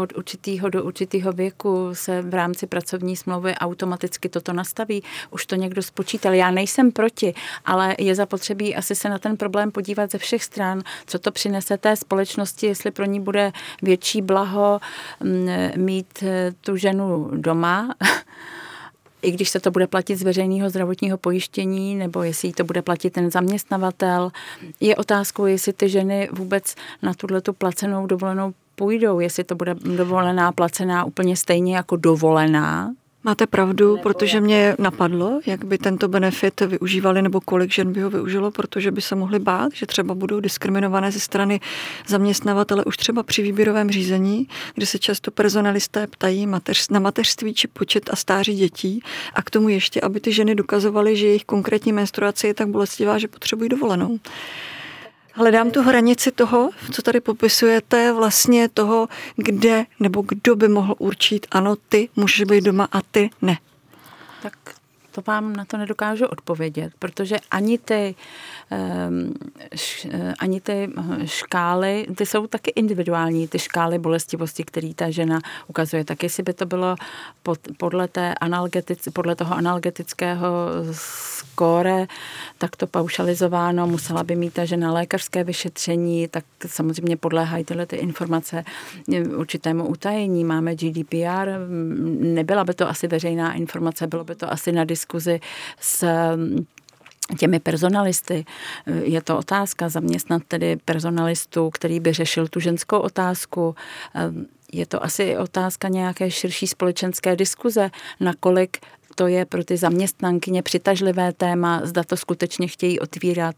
od 0.00 0.16
určitého 0.16 0.68
do 0.68 0.84
určitého 0.84 1.32
věku 1.32 1.88
se 1.92 2.22
v 2.22 2.34
rámci 2.34 2.66
pracovní 2.66 3.16
smlouvy 3.16 3.54
automaticky 3.54 4.28
toto 4.28 4.52
nastaví? 4.52 5.02
Už 5.30 5.46
to 5.46 5.54
někdo 5.54 5.82
spočítal. 5.82 6.34
Já 6.34 6.50
nejsem 6.50 6.92
proti, 6.92 7.34
ale 7.64 7.94
je 7.98 8.14
zapotřebí 8.14 8.76
asi 8.76 8.94
se 8.94 9.08
na 9.08 9.18
ten 9.18 9.36
problém 9.36 9.70
podívat 9.70 10.10
ze 10.10 10.18
všech 10.18 10.44
stran, 10.44 10.82
co 11.06 11.18
to 11.18 11.32
přinese 11.32 11.78
té 11.78 11.96
společnosti, 11.96 12.66
jestli 12.66 12.90
pro 12.90 13.04
ní 13.04 13.20
bude 13.20 13.52
větší 13.82 14.22
blaho 14.22 14.80
mm, 15.20 15.48
mít 15.76 16.22
eh, 16.22 16.52
tu 16.60 16.76
ženu 16.76 17.30
doma, 17.32 17.94
i 19.22 19.30
když 19.30 19.48
se 19.48 19.60
to 19.60 19.70
bude 19.70 19.86
platit 19.86 20.16
z 20.16 20.22
veřejného 20.22 20.70
zdravotního 20.70 21.18
pojištění, 21.18 21.94
nebo 21.94 22.22
jestli 22.22 22.52
to 22.52 22.64
bude 22.64 22.82
platit 22.82 23.10
ten 23.10 23.30
zaměstnavatel. 23.30 24.32
Je 24.80 24.96
otázkou, 24.96 25.46
jestli 25.46 25.72
ty 25.72 25.88
ženy 25.88 26.28
vůbec 26.32 26.74
na 27.02 27.14
tuhle 27.14 27.40
tu 27.40 27.52
placenou 27.52 28.06
dovolenou 28.06 28.52
půjdou, 28.74 29.20
jestli 29.20 29.44
to 29.44 29.54
bude 29.54 29.74
dovolená 29.74 30.52
placená 30.52 31.04
úplně 31.04 31.36
stejně 31.36 31.76
jako 31.76 31.96
dovolená, 31.96 32.92
Máte 33.26 33.46
pravdu, 33.46 33.98
protože 34.02 34.40
mě 34.40 34.76
napadlo, 34.78 35.40
jak 35.46 35.64
by 35.64 35.78
tento 35.78 36.08
benefit 36.08 36.60
využívali 36.60 37.22
nebo 37.22 37.40
kolik 37.40 37.72
žen 37.72 37.92
by 37.92 38.00
ho 38.00 38.10
využilo, 38.10 38.50
protože 38.50 38.90
by 38.90 39.00
se 39.00 39.14
mohli 39.14 39.38
bát, 39.38 39.72
že 39.74 39.86
třeba 39.86 40.14
budou 40.14 40.40
diskriminované 40.40 41.12
ze 41.12 41.20
strany 41.20 41.60
zaměstnavatele 42.06 42.84
už 42.84 42.96
třeba 42.96 43.22
při 43.22 43.42
výběrovém 43.42 43.90
řízení, 43.90 44.48
kde 44.74 44.86
se 44.86 44.98
často 44.98 45.30
personalisté 45.30 46.06
ptají 46.06 46.48
na 46.90 47.00
mateřství 47.00 47.54
či 47.54 47.68
počet 47.68 48.10
a 48.12 48.16
stáří 48.16 48.54
dětí. 48.54 49.02
A 49.34 49.42
k 49.42 49.50
tomu 49.50 49.68
ještě, 49.68 50.00
aby 50.00 50.20
ty 50.20 50.32
ženy 50.32 50.54
dokazovaly, 50.54 51.16
že 51.16 51.26
jejich 51.26 51.44
konkrétní 51.44 51.92
menstruace 51.92 52.46
je 52.46 52.54
tak 52.54 52.68
bolestivá, 52.68 53.18
že 53.18 53.28
potřebují 53.28 53.68
dovolenou 53.68 54.18
hledám 55.36 55.70
tu 55.70 55.82
hranici 55.82 56.32
toho, 56.32 56.70
co 56.92 57.02
tady 57.02 57.20
popisujete, 57.20 58.12
vlastně 58.12 58.68
toho, 58.68 59.08
kde 59.36 59.84
nebo 60.00 60.24
kdo 60.28 60.56
by 60.56 60.68
mohl 60.68 60.94
určit, 60.98 61.46
ano, 61.50 61.76
ty 61.88 62.08
můžeš 62.16 62.42
být 62.42 62.64
doma 62.64 62.88
a 62.92 63.02
ty 63.10 63.30
ne. 63.42 63.58
To 65.16 65.22
vám 65.26 65.56
na 65.56 65.64
to 65.64 65.76
nedokážu 65.76 66.26
odpovědět, 66.26 66.92
protože 66.98 67.36
ani 67.50 67.78
ty, 67.78 68.14
ehm, 68.70 69.34
ani 70.38 70.60
ty 70.60 70.90
škály, 71.24 72.06
ty 72.16 72.26
jsou 72.26 72.46
taky 72.46 72.72
individuální, 72.76 73.48
ty 73.48 73.58
škály 73.58 73.98
bolestivosti, 73.98 74.64
které 74.64 74.94
ta 74.94 75.10
žena 75.10 75.40
ukazuje. 75.66 76.04
Tak 76.04 76.22
jestli 76.22 76.42
by 76.42 76.52
to 76.52 76.66
bylo 76.66 76.96
pod, 77.42 77.58
podle, 77.76 78.08
té 78.08 78.34
analgetic, 78.34 79.08
podle 79.12 79.36
toho 79.36 79.54
analgetického 79.54 80.48
skóre, 80.92 82.06
tak 82.58 82.76
to 82.76 82.86
paušalizováno, 82.86 83.86
musela 83.86 84.24
by 84.24 84.36
mít 84.36 84.54
ta 84.54 84.64
žena 84.64 84.92
lékařské 84.92 85.44
vyšetření, 85.44 86.28
tak 86.28 86.44
samozřejmě 86.66 87.16
podléhají 87.16 87.64
tyhle 87.64 87.86
ty 87.86 87.96
informace 87.96 88.64
určitému 89.36 89.86
utajení. 89.88 90.44
Máme 90.44 90.74
GDPR, 90.74 91.48
nebyla 92.20 92.64
by 92.64 92.74
to 92.74 92.88
asi 92.88 93.08
veřejná 93.08 93.54
informace, 93.54 94.06
bylo 94.06 94.24
by 94.24 94.34
to 94.34 94.52
asi 94.52 94.72
na 94.72 94.84
diskuzi 95.06 95.40
s 95.80 96.04
těmi 97.38 97.60
personalisty. 97.60 98.44
Je 99.02 99.22
to 99.22 99.38
otázka 99.38 99.88
zaměstnat 99.88 100.42
tedy 100.48 100.76
personalistu, 100.84 101.70
který 101.70 102.00
by 102.00 102.12
řešil 102.12 102.48
tu 102.48 102.60
ženskou 102.60 102.98
otázku. 102.98 103.74
Je 104.72 104.86
to 104.86 105.04
asi 105.04 105.36
otázka 105.36 105.88
nějaké 105.88 106.30
širší 106.30 106.66
společenské 106.66 107.36
diskuze, 107.36 107.90
nakolik 108.20 108.78
to 109.14 109.26
je 109.26 109.44
pro 109.44 109.64
ty 109.64 109.76
zaměstnankyně 109.76 110.62
přitažlivé 110.62 111.32
téma, 111.32 111.80
zda 111.84 112.04
to 112.04 112.16
skutečně 112.16 112.68
chtějí 112.68 113.00
otvírat. 113.00 113.56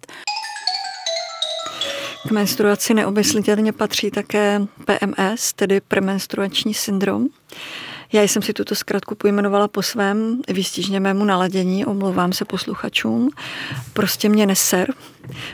K 2.28 2.30
menstruaci 2.30 2.94
neobmyslitelně 2.94 3.72
patří 3.72 4.11
také 4.11 4.61
PMS, 4.84 5.52
tedy 5.52 5.80
premenstruační 5.80 6.74
syndrom. 6.74 7.28
Já 8.12 8.23
jsem 8.23 8.42
si 8.42 8.53
tuto 8.53 8.75
zkratku 8.75 9.14
pojmenovala 9.14 9.68
po 9.68 9.83
svém 9.83 10.40
výstižně 10.49 11.01
mému 11.01 11.25
naladění, 11.25 11.87
omlouvám 11.87 12.33
se 12.33 12.44
posluchačům. 12.44 13.31
Prostě 13.92 14.29
mě 14.29 14.47
neser. 14.47 14.94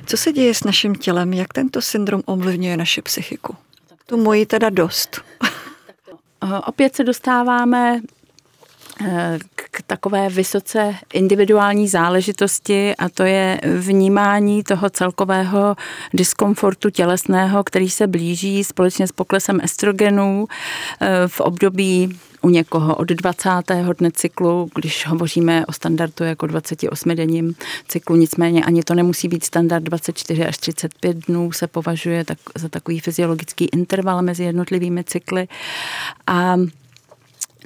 Co 0.07 0.17
se 0.17 0.33
děje 0.33 0.55
s 0.55 0.65
naším 0.65 0.95
tělem, 0.95 1.33
jak 1.33 1.53
tento 1.53 1.83
syndrom 1.83 2.23
ovlivňuje 2.27 2.77
naše 2.77 3.03
psychiku? 3.03 3.57
Tu 4.07 4.17
moji 4.17 4.47
teda 4.47 4.71
dost. 4.71 5.21
Opět 6.67 6.97
se 6.97 7.05
dostáváme 7.05 8.01
k 9.57 9.83
takové 9.87 10.29
vysoce 10.29 10.95
individuální 11.13 11.89
záležitosti 11.89 12.97
a 12.97 13.09
to 13.09 13.23
je 13.23 13.61
vnímání 13.79 14.65
toho 14.65 14.91
celkového 14.91 15.77
diskomfortu 16.15 16.91
tělesného, 16.91 17.65
který 17.65 17.91
se 17.91 18.07
blíží 18.07 18.65
společně 18.65 19.07
s 19.07 19.13
poklesem 19.13 19.61
estrogenů 19.63 20.47
eh, 21.01 21.09
v 21.27 21.41
období 21.41 22.19
u 22.43 22.49
někoho 22.49 22.95
od 22.97 23.09
20. 23.09 23.51
dne 23.99 24.11
cyklu, 24.13 24.71
když 24.75 25.07
hovoříme 25.07 25.67
o 25.67 25.73
standardu 25.73 26.25
jako 26.25 26.47
28-denním 26.47 27.55
cyklu, 27.89 28.17
nicméně 28.17 28.65
ani 28.65 28.83
to 28.83 28.95
nemusí 28.95 29.29
být 29.29 29.45
standard 29.45 29.83
24 29.83 30.47
až 30.47 30.59
35 30.59 31.17
dnů, 31.17 31.53
se 31.53 31.67
považuje 31.67 32.25
tak, 32.25 32.39
za 32.55 32.69
takový 32.69 33.01
fyziologický 33.01 33.65
interval 33.65 34.23
mezi 34.23 34.45
jednotlivými 34.45 35.05
cykly. 35.05 35.49
A 36.27 36.57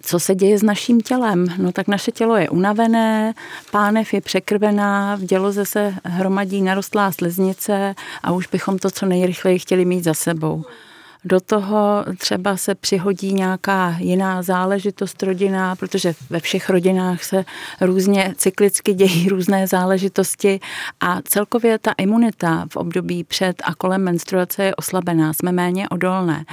co 0.03 0.21
se 0.21 0.35
děje 0.35 0.59
s 0.59 0.63
naším 0.63 1.01
tělem? 1.01 1.47
No 1.59 1.73
tak 1.73 1.89
naše 1.89 2.13
tělo 2.13 2.37
je 2.37 2.49
unavené, 2.49 3.35
pánev 3.71 4.15
je 4.15 4.21
překrvená, 4.21 5.17
v 5.17 5.21
děloze 5.21 5.67
se 5.67 5.95
hromadí 6.05 6.63
narostlá 6.63 7.13
sliznice 7.13 7.95
a 8.23 8.33
už 8.33 8.47
bychom 8.47 8.79
to 8.79 8.91
co 8.91 9.07
nejrychleji 9.07 9.59
chtěli 9.59 9.85
mít 9.85 10.05
za 10.05 10.15
sebou 10.15 10.65
do 11.25 11.41
toho 11.41 12.05
třeba 12.19 12.57
se 12.57 12.75
přihodí 12.75 13.33
nějaká 13.33 13.97
jiná 13.99 14.43
záležitost 14.43 15.23
rodina, 15.23 15.77
protože 15.77 16.15
ve 16.31 16.41
všech 16.41 16.71
rodinách 16.71 17.25
se 17.25 17.45
různě 17.81 18.35
cyklicky 18.37 18.95
dějí 18.95 19.29
různé 19.29 19.67
záležitosti 19.67 20.61
a 21.01 21.23
celkově 21.23 21.79
ta 21.79 21.93
imunita 21.99 22.67
v 22.73 22.77
období 22.77 23.25
před 23.25 23.63
a 23.65 23.75
kolem 23.75 24.03
menstruace 24.03 24.65
je 24.65 24.75
oslabená, 24.75 25.33
jsme 25.33 25.53
méně 25.53 25.89
odolné. 25.89 26.45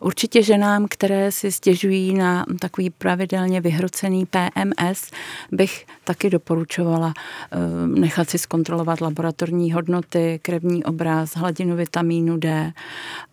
Určitě 0.00 0.42
ženám, 0.42 0.86
které 0.90 1.32
si 1.32 1.52
stěžují 1.52 2.14
na 2.14 2.44
takový 2.58 2.90
pravidelně 2.90 3.60
vyhrocený 3.60 4.26
PMS, 4.26 5.10
bych 5.52 5.86
taky 6.04 6.30
doporučovala 6.30 7.14
eh, 7.16 7.58
nechat 7.86 8.30
si 8.30 8.38
zkontrolovat 8.38 9.00
laboratorní 9.00 9.72
hodnoty, 9.72 10.40
krevní 10.42 10.84
obraz, 10.84 11.36
hladinu 11.36 11.76
vitamínu 11.76 12.36
D 12.36 12.72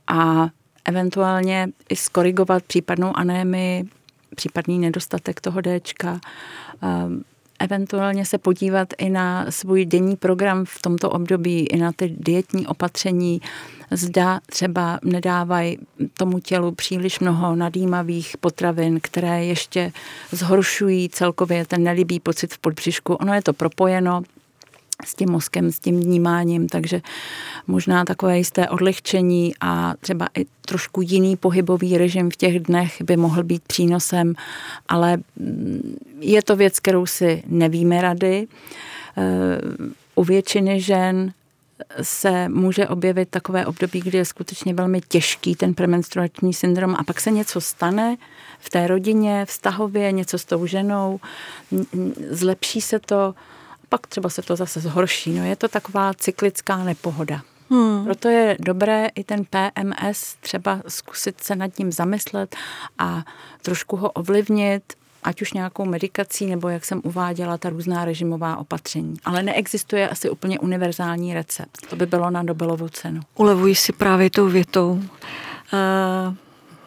a 0.07 0.49
eventuálně 0.89 1.67
i 1.89 1.95
skorigovat 1.95 2.63
případnou 2.63 3.17
anémii, 3.17 3.83
případný 4.35 4.79
nedostatek 4.79 5.41
toho 5.41 5.61
Dčka, 5.61 6.19
ehm, 6.81 7.23
eventuálně 7.59 8.25
se 8.25 8.37
podívat 8.37 8.87
i 8.97 9.09
na 9.09 9.51
svůj 9.51 9.85
denní 9.85 10.15
program 10.15 10.65
v 10.65 10.81
tomto 10.81 11.09
období, 11.09 11.59
i 11.59 11.77
na 11.77 11.91
ty 11.91 12.15
dietní 12.17 12.67
opatření, 12.67 13.41
zda 13.91 14.39
třeba 14.45 14.99
nedávají 15.03 15.77
tomu 16.13 16.39
tělu 16.39 16.71
příliš 16.71 17.19
mnoho 17.19 17.55
nadýmavých 17.55 18.37
potravin, 18.37 18.99
které 19.01 19.45
ještě 19.45 19.91
zhoršují 20.31 21.09
celkově 21.09 21.65
ten 21.65 21.83
nelibý 21.83 22.19
pocit 22.19 22.53
v 22.53 22.57
podbřišku. 22.57 23.13
Ono 23.13 23.33
je 23.33 23.41
to 23.41 23.53
propojeno, 23.53 24.21
s 25.05 25.15
tím 25.15 25.29
mozkem, 25.29 25.71
s 25.71 25.79
tím 25.79 25.99
vnímáním, 25.99 26.69
takže 26.69 27.01
možná 27.67 28.05
takové 28.05 28.37
jisté 28.37 28.69
odlehčení 28.69 29.53
a 29.61 29.93
třeba 29.99 30.27
i 30.37 30.45
trošku 30.61 31.01
jiný 31.01 31.35
pohybový 31.35 31.97
režim 31.97 32.31
v 32.31 32.35
těch 32.35 32.59
dnech 32.59 33.01
by 33.01 33.17
mohl 33.17 33.43
být 33.43 33.63
přínosem, 33.63 34.33
ale 34.87 35.17
mm, 35.17 35.97
je 36.19 36.43
to 36.43 36.55
věc, 36.55 36.79
kterou 36.79 37.05
si 37.05 37.43
nevíme 37.47 38.01
rady. 38.01 38.47
Eh, 39.17 39.61
u 40.15 40.23
většiny 40.23 40.81
žen 40.81 41.33
se 42.01 42.49
může 42.49 42.87
objevit 42.87 43.29
takové 43.29 43.65
období, 43.65 43.99
kdy 43.99 44.17
je 44.17 44.25
skutečně 44.25 44.73
velmi 44.73 45.01
těžký 45.07 45.55
ten 45.55 45.73
premenstruační 45.73 46.53
syndrom 46.53 46.95
a 46.95 47.03
pak 47.03 47.19
se 47.19 47.31
něco 47.31 47.61
stane 47.61 48.17
v 48.59 48.69
té 48.69 48.87
rodině, 48.87 49.45
vztahově, 49.45 50.11
něco 50.11 50.37
s 50.37 50.45
tou 50.45 50.65
ženou, 50.65 51.19
zlepší 52.29 52.81
se 52.81 52.99
to, 52.99 53.35
pak 53.89 54.07
třeba 54.07 54.29
se 54.29 54.41
to 54.41 54.55
zase 54.55 54.79
zhorší. 54.79 55.33
No 55.33 55.45
je 55.45 55.55
to 55.55 55.67
taková 55.67 56.13
cyklická 56.13 56.77
nepohoda. 56.83 57.41
Hmm. 57.69 58.03
Proto 58.03 58.29
je 58.29 58.57
dobré 58.59 59.07
i 59.15 59.23
ten 59.23 59.45
PMS 59.45 60.35
třeba 60.39 60.81
zkusit 60.87 61.41
se 61.41 61.55
nad 61.55 61.79
ním 61.79 61.91
zamyslet 61.91 62.55
a 62.97 63.23
trošku 63.61 63.95
ho 63.95 64.11
ovlivnit, 64.11 64.83
ať 65.23 65.41
už 65.41 65.53
nějakou 65.53 65.85
medikací, 65.85 66.45
nebo 66.45 66.69
jak 66.69 66.85
jsem 66.85 67.01
uváděla, 67.03 67.57
ta 67.57 67.69
různá 67.69 68.05
režimová 68.05 68.57
opatření. 68.57 69.13
Ale 69.25 69.43
neexistuje 69.43 70.09
asi 70.09 70.29
úplně 70.29 70.59
univerzální 70.59 71.33
recept. 71.33 71.87
To 71.89 71.95
by 71.95 72.05
bylo 72.05 72.29
na 72.29 72.43
Nobelovu 72.43 72.89
cenu. 72.89 73.21
Ulevuji 73.35 73.75
si 73.75 73.93
právě 73.93 74.29
tou 74.29 74.47
větou. 74.47 75.03
Uh 75.73 76.33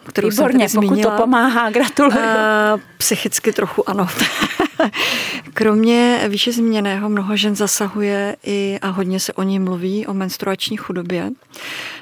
kterou 0.08 0.28
Výborně, 0.28 0.68
jsem 0.68 0.82
pokud 0.82 1.02
to 1.02 1.10
pomáhá, 1.10 1.70
gratuluju. 1.70 2.16
Uh, 2.16 2.80
psychicky 2.98 3.52
trochu 3.52 3.88
ano. 3.88 4.06
Kromě 5.54 6.24
výše 6.28 6.52
změněného 6.52 7.08
mnoho 7.08 7.36
žen 7.36 7.56
zasahuje 7.56 8.36
i 8.44 8.78
a 8.82 8.88
hodně 8.88 9.20
se 9.20 9.32
o 9.32 9.42
ní 9.42 9.58
mluví, 9.58 10.06
o 10.06 10.14
menstruační 10.14 10.76
chudobě, 10.76 11.30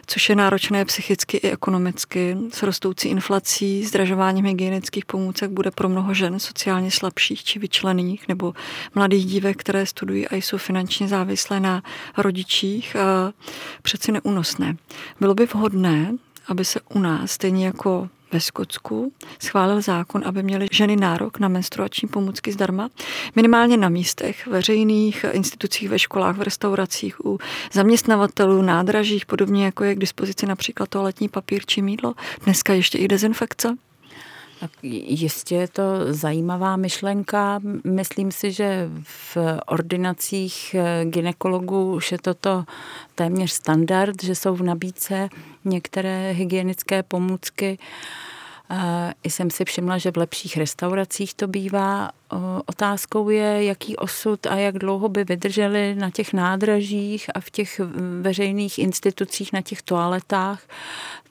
což 0.07 0.29
je 0.29 0.37
náročné 0.37 0.85
psychicky 0.85 1.37
i 1.37 1.51
ekonomicky. 1.51 2.37
S 2.53 2.63
rostoucí 2.63 3.09
inflací, 3.09 3.85
zdražováním 3.85 4.45
hygienických 4.45 5.05
pomůcek 5.05 5.51
bude 5.51 5.71
pro 5.71 5.89
mnoho 5.89 6.15
žen 6.15 6.39
sociálně 6.39 6.91
slabších 6.91 7.45
či 7.45 7.59
vyčlených 7.59 8.29
nebo 8.29 8.53
mladých 8.95 9.27
dívek, 9.27 9.57
které 9.57 9.87
studují 9.87 10.29
a 10.29 10.37
jsou 10.37 10.57
finančně 10.57 11.09
závislé 11.09 11.61
na 11.61 11.83
rodičích, 12.17 12.97
přeci 13.83 14.13
neúnosné. 14.13 14.77
Bylo 15.21 15.35
by 15.35 15.47
vhodné, 15.47 16.13
aby 16.51 16.65
se 16.65 16.81
u 16.95 16.99
nás, 16.99 17.31
stejně 17.31 17.67
jako 17.67 18.09
ve 18.33 18.41
Skotsku 18.41 19.13
schválil 19.39 19.81
zákon, 19.81 20.23
aby 20.25 20.43
měly 20.43 20.69
ženy 20.73 20.97
nárok 20.97 21.39
na 21.39 21.49
menstruační 21.49 22.09
pomůcky 22.09 22.53
zdarma, 22.53 22.89
minimálně 23.37 23.77
na 23.77 23.89
místech, 23.89 24.47
veřejných 24.47 25.25
institucích, 25.33 25.89
ve 25.89 25.99
školách, 25.99 26.37
v 26.37 26.43
restauracích, 26.43 27.25
u 27.25 27.39
zaměstnavatelů, 27.73 28.63
nádražích, 28.63 29.27
podobně 29.27 29.65
jako 29.65 29.85
je 29.85 29.95
k 29.95 29.99
dispozici 29.99 30.47
například 30.47 30.89
toaletní 30.89 31.29
papír 31.29 31.63
či 31.67 31.83
mídlo. 31.83 32.15
Dneska 32.45 32.73
ještě 32.73 32.99
i 32.99 33.09
dezinfekce. 33.09 33.77
Tak 34.61 34.71
jistě 34.83 35.55
je 35.55 35.69
to 35.69 35.83
zajímavá 36.11 36.77
myšlenka. 36.77 37.61
Myslím 37.85 38.33
si, 38.33 38.53
že 38.53 38.89
v 39.03 39.37
ordinacích 39.67 40.77
ginekologů 41.05 41.95
už 41.95 42.13
je 42.13 42.19
toto 42.19 42.65
téměř 43.15 43.53
standard, 43.53 44.23
že 44.23 44.35
jsou 44.35 44.55
v 44.55 44.63
nabídce 44.63 45.29
některé 45.65 46.33
hygienické 46.33 47.03
pomůcky. 47.03 47.79
I 49.23 49.31
jsem 49.31 49.51
si 49.51 49.65
všimla, 49.65 49.99
že 49.99 50.11
v 50.11 50.17
lepších 50.17 50.57
restauracích 50.57 51.35
to 51.35 51.47
bývá. 51.49 52.11
Otázkou 52.67 53.29
je, 53.29 53.65
jaký 53.65 53.97
osud 53.97 54.47
a 54.47 54.55
jak 54.55 54.79
dlouho 54.79 55.09
by 55.09 55.25
vydrželi 55.25 55.95
na 55.95 56.11
těch 56.11 56.33
nádražích 56.33 57.27
a 57.35 57.41
v 57.41 57.51
těch 57.51 57.81
veřejných 58.21 58.79
institucích, 58.79 59.53
na 59.53 59.63
těch 59.63 59.83
toaletách 59.83 60.63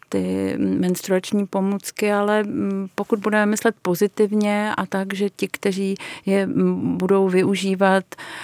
ty 0.10 0.56
menstruační 0.58 1.48
pomůcky, 1.48 2.12
ale 2.12 2.44
mm, 2.44 2.88
pokud 2.96 3.20
budeme 3.20 3.46
myslet 3.46 3.76
pozitivně 3.82 4.74
a 4.78 4.86
tak, 4.86 5.14
že 5.14 5.30
ti, 5.30 5.48
kteří 5.48 5.96
je 6.26 6.46
mm, 6.46 6.98
budou 6.98 7.30
využívat, 7.30 8.04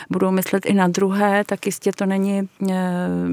budou 0.10 0.32
myslet 0.32 0.66
i 0.66 0.74
na 0.74 0.88
druhé, 0.88 1.44
tak 1.44 1.66
jistě 1.66 1.92
to 1.92 2.06
není 2.06 2.50
e, 2.70 2.76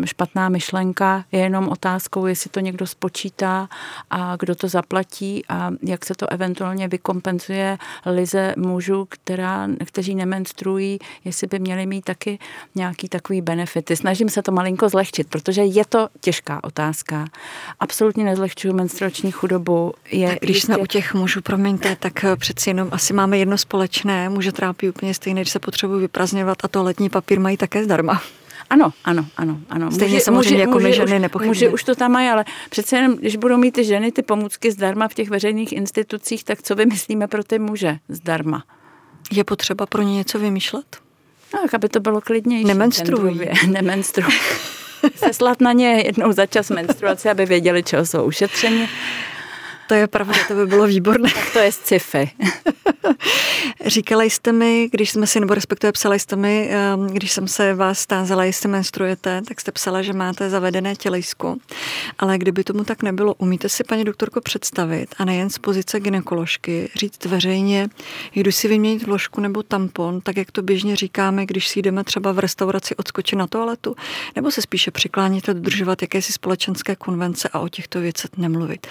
špatná 0.04 0.48
myšlenka, 0.48 1.24
je 1.32 1.40
jenom 1.40 1.68
otázkou, 1.68 2.26
jestli 2.26 2.50
to 2.50 2.60
někdo 2.60 2.86
spočítá 2.86 3.68
a 4.10 4.36
kdo 4.36 4.54
to 4.54 4.68
zaplatí 4.68 5.44
a 5.48 5.70
jak 5.82 6.04
se 6.04 6.14
to 6.14 6.32
eventuálně 6.32 6.88
vykompenzuje 6.88 7.78
lize 8.06 8.54
mužů, 8.56 9.06
která, 9.08 9.68
kteří 9.84 10.14
nemenstruují, 10.14 10.98
jestli 11.24 11.46
by 11.46 11.58
měli 11.58 11.86
mít 11.86 12.04
taky 12.04 12.38
nějaký 12.74 13.08
takový 13.08 13.40
benefity. 13.42 13.96
Snažím 13.96 14.28
se 14.28 14.42
to 14.42 14.52
malinko 14.52 14.88
zlehčit, 14.88 15.28
protože 15.28 15.64
je 15.64 15.84
to 15.84 16.08
těžká 16.20 16.64
otázka. 16.64 17.24
Absolutně 17.80 18.21
nezlehčuju 18.24 18.74
menstruační 18.74 19.30
chudobu. 19.30 19.94
Je 20.10 20.28
tak 20.28 20.38
když 20.38 20.56
jistě... 20.56 20.66
jsme 20.66 20.76
u 20.76 20.86
těch 20.86 21.14
mužů, 21.14 21.40
promiňte, 21.42 21.96
tak 21.96 22.24
eh, 22.24 22.36
přeci 22.36 22.70
jenom 22.70 22.88
asi 22.92 23.12
máme 23.12 23.38
jedno 23.38 23.58
společné. 23.58 24.28
Muže 24.28 24.52
trápí 24.52 24.88
úplně 24.88 25.14
stejné, 25.14 25.40
když 25.40 25.52
se 25.52 25.58
potřebují 25.58 26.00
vyprazňovat 26.00 26.58
a 26.64 26.68
to 26.68 26.82
letní 26.82 27.10
papír 27.10 27.40
mají 27.40 27.56
také 27.56 27.84
zdarma. 27.84 28.22
Ano, 28.70 28.92
ano, 29.04 29.26
ano, 29.36 29.60
ano. 29.70 29.90
Stejně 29.90 30.14
muži, 30.14 30.24
samozřejmě 30.24 30.50
muži, 30.50 30.60
jako 30.60 30.72
muži, 30.72 30.86
my 30.86 30.92
ženy 30.92 31.18
nepochybně. 31.18 31.48
Muži 31.48 31.68
už 31.68 31.84
to 31.84 31.94
tam 31.94 32.12
mají, 32.12 32.28
ale 32.28 32.44
přece 32.70 32.96
jenom, 32.96 33.16
když 33.16 33.36
budou 33.36 33.56
mít 33.56 33.72
ty 33.72 33.84
ženy 33.84 34.12
ty 34.12 34.22
pomůcky 34.22 34.72
zdarma 34.72 35.08
v 35.08 35.14
těch 35.14 35.30
veřejných 35.30 35.72
institucích, 35.72 36.44
tak 36.44 36.62
co 36.62 36.74
vymyslíme 36.74 37.28
pro 37.28 37.44
ty 37.44 37.58
muže 37.58 37.98
zdarma? 38.08 38.64
Je 39.32 39.44
potřeba 39.44 39.86
pro 39.86 40.02
ně 40.02 40.14
něco 40.14 40.38
vymýšlet? 40.38 40.96
Tak, 41.50 41.74
aby 41.74 41.88
to 41.88 42.00
bylo 42.00 42.20
klidnější. 42.20 42.64
Nemenstruují. 42.64 43.40
Nemenstruují. 43.66 44.38
Seslat 45.16 45.60
na 45.60 45.72
ně 45.72 46.02
jednou 46.06 46.32
za 46.32 46.46
čas 46.46 46.70
menstruace, 46.70 47.30
aby 47.30 47.46
věděli, 47.46 47.82
čeho 47.82 48.06
jsou 48.06 48.24
ušetřeni. 48.24 48.88
To 49.92 49.96
je 49.96 50.06
pravda, 50.06 50.34
to 50.48 50.54
by 50.54 50.66
bylo 50.66 50.86
výborné. 50.86 51.30
Tak 51.34 51.52
to 51.52 51.58
je 51.58 51.72
sci-fi. 51.72 52.30
Říkala 53.86 54.22
jste 54.22 54.52
mi, 54.52 54.88
když 54.92 55.10
jsme 55.10 55.26
si, 55.26 55.40
nebo 55.40 55.54
respektive 55.54 55.92
psala 55.92 56.14
jste 56.14 56.36
mi, 56.36 56.68
ehm, 56.70 57.06
když 57.06 57.32
jsem 57.32 57.48
se 57.48 57.74
vás 57.74 58.06
tázala, 58.06 58.44
jestli 58.44 58.68
menstruujete, 58.68 59.42
tak 59.48 59.60
jste 59.60 59.72
psala, 59.72 60.02
že 60.02 60.12
máte 60.12 60.50
zavedené 60.50 60.96
tělejsko. 60.96 61.56
Ale 62.18 62.38
kdyby 62.38 62.64
tomu 62.64 62.84
tak 62.84 63.02
nebylo, 63.02 63.34
umíte 63.34 63.68
si, 63.68 63.84
paní 63.84 64.04
doktorko, 64.04 64.40
představit, 64.40 65.14
a 65.18 65.24
nejen 65.24 65.50
z 65.50 65.58
pozice 65.58 66.00
ginekoložky, 66.00 66.90
říct 66.96 67.24
veřejně, 67.24 67.88
jdu 68.34 68.52
si 68.52 68.68
vyměnit 68.68 69.02
vložku 69.02 69.40
nebo 69.40 69.62
tampon, 69.62 70.20
tak 70.20 70.36
jak 70.36 70.50
to 70.50 70.62
běžně 70.62 70.96
říkáme, 70.96 71.46
když 71.46 71.68
si 71.68 71.82
jdeme 71.82 72.04
třeba 72.04 72.32
v 72.32 72.38
restauraci 72.38 72.96
odskočit 72.96 73.38
na 73.38 73.46
toaletu, 73.46 73.96
nebo 74.36 74.50
se 74.50 74.62
spíše 74.62 74.90
přikláníte 74.90 75.54
dodržovat 75.54 76.02
jakési 76.02 76.32
společenské 76.32 76.96
konvence 76.96 77.48
a 77.52 77.60
o 77.60 77.68
těchto 77.68 78.00
věcech 78.00 78.30
nemluvit. 78.36 78.86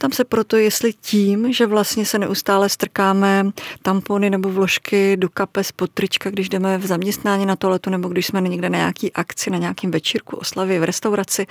Tam 0.00 0.12
se 0.12 0.24
proto, 0.24 0.56
jestli 0.56 0.92
tím, 0.92 1.52
že 1.52 1.66
vlastně 1.66 2.06
se 2.06 2.18
neustále 2.18 2.68
strkáme 2.68 3.50
tampony 3.82 4.30
nebo 4.30 4.52
vložky 4.52 5.16
do 5.16 5.28
kapes 5.28 5.72
pod 5.72 5.90
trička, 5.90 6.30
když 6.30 6.48
jdeme 6.48 6.78
v 6.78 6.86
zaměstnání 6.86 7.46
na 7.46 7.56
toaletu 7.56 7.90
nebo 7.90 8.08
když 8.08 8.26
jsme 8.26 8.40
někde 8.40 8.70
na 8.70 8.78
nějaký 8.78 9.12
akci, 9.12 9.50
na 9.50 9.58
nějakým 9.58 9.90
večírku, 9.90 10.36
oslavě, 10.36 10.80
v 10.80 10.84
restauraci, 10.84 11.46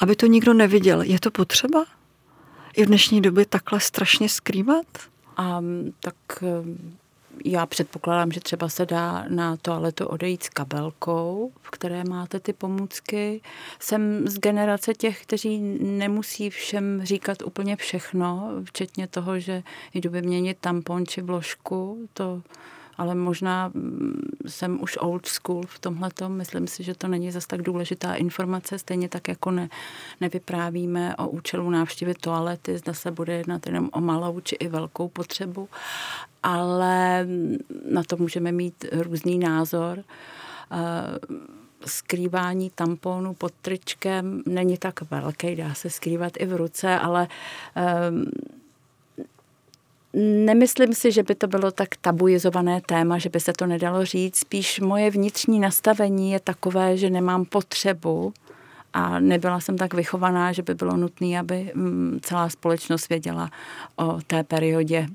aby 0.00 0.16
to 0.16 0.26
nikdo 0.26 0.54
neviděl. 0.54 1.02
Je 1.02 1.20
to 1.20 1.30
potřeba? 1.30 1.84
I 2.76 2.84
v 2.84 2.86
dnešní 2.86 3.20
době 3.20 3.46
takhle 3.46 3.80
strašně 3.80 4.28
skrývat? 4.28 4.86
Um, 5.38 5.92
tak 6.00 6.14
já 7.44 7.66
předpokládám, 7.66 8.32
že 8.32 8.40
třeba 8.40 8.68
se 8.68 8.86
dá 8.86 9.24
na 9.28 9.56
toaletu 9.56 10.06
odejít 10.06 10.42
s 10.42 10.48
kabelkou, 10.48 11.52
v 11.62 11.70
které 11.70 12.04
máte 12.04 12.40
ty 12.40 12.52
pomůcky. 12.52 13.40
Jsem 13.80 14.28
z 14.28 14.38
generace 14.38 14.94
těch, 14.94 15.22
kteří 15.22 15.60
nemusí 15.80 16.50
všem 16.50 17.00
říkat 17.04 17.42
úplně 17.42 17.76
všechno, 17.76 18.50
včetně 18.64 19.06
toho, 19.06 19.40
že 19.40 19.62
jdu 19.94 20.10
vyměnit 20.10 20.58
tampon 20.60 21.06
či 21.06 21.22
vložku. 21.22 22.08
To 22.14 22.42
ale 22.98 23.14
možná 23.14 23.70
mm, 23.74 24.22
jsem 24.46 24.82
už 24.82 24.96
old 25.00 25.26
school 25.26 25.62
v 25.66 25.78
tomhle. 25.78 26.10
Myslím 26.28 26.66
si, 26.66 26.82
že 26.82 26.94
to 26.94 27.08
není 27.08 27.30
zas 27.30 27.46
tak 27.46 27.62
důležitá 27.62 28.14
informace, 28.14 28.78
stejně 28.78 29.08
tak 29.08 29.28
jako 29.28 29.50
ne, 29.50 29.68
nevyprávíme 30.20 31.16
o 31.16 31.28
účelu 31.28 31.70
návštěvy 31.70 32.14
toalety, 32.14 32.78
zda 32.78 32.94
se 32.94 33.10
bude 33.10 33.32
jednat 33.32 33.66
jenom 33.66 33.88
o 33.92 34.00
malou 34.00 34.40
či 34.40 34.54
i 34.54 34.68
velkou 34.68 35.08
potřebu, 35.08 35.68
ale 36.42 37.24
mm, 37.24 37.56
na 37.90 38.02
to 38.02 38.16
můžeme 38.16 38.52
mít 38.52 38.84
různý 38.92 39.38
názor. 39.38 40.04
Eh, 40.72 41.18
skrývání 41.86 42.70
tamponu 42.70 43.34
pod 43.34 43.52
tričkem 43.62 44.42
není 44.46 44.76
tak 44.78 45.10
velký, 45.10 45.56
dá 45.56 45.74
se 45.74 45.90
skrývat 45.90 46.32
i 46.38 46.46
v 46.46 46.56
ruce, 46.56 46.98
ale 46.98 47.28
um, 48.10 48.24
Nemyslím 50.16 50.94
si, 50.94 51.12
že 51.12 51.22
by 51.22 51.34
to 51.34 51.46
bylo 51.46 51.70
tak 51.70 51.88
tabuizované 52.00 52.80
téma, 52.80 53.18
že 53.18 53.28
by 53.28 53.40
se 53.40 53.52
to 53.52 53.66
nedalo 53.66 54.04
říct. 54.04 54.36
Spíš 54.36 54.80
moje 54.80 55.10
vnitřní 55.10 55.60
nastavení 55.60 56.32
je 56.32 56.40
takové, 56.40 56.96
že 56.96 57.10
nemám 57.10 57.44
potřebu 57.44 58.32
a 58.92 59.20
nebyla 59.20 59.60
jsem 59.60 59.78
tak 59.78 59.94
vychovaná, 59.94 60.52
že 60.52 60.62
by 60.62 60.74
bylo 60.74 60.96
nutné, 60.96 61.38
aby 61.38 61.72
mm, 61.74 62.18
celá 62.22 62.48
společnost 62.48 63.08
věděla 63.08 63.50
o 63.96 64.18
té 64.26 64.44
periodě, 64.44 65.06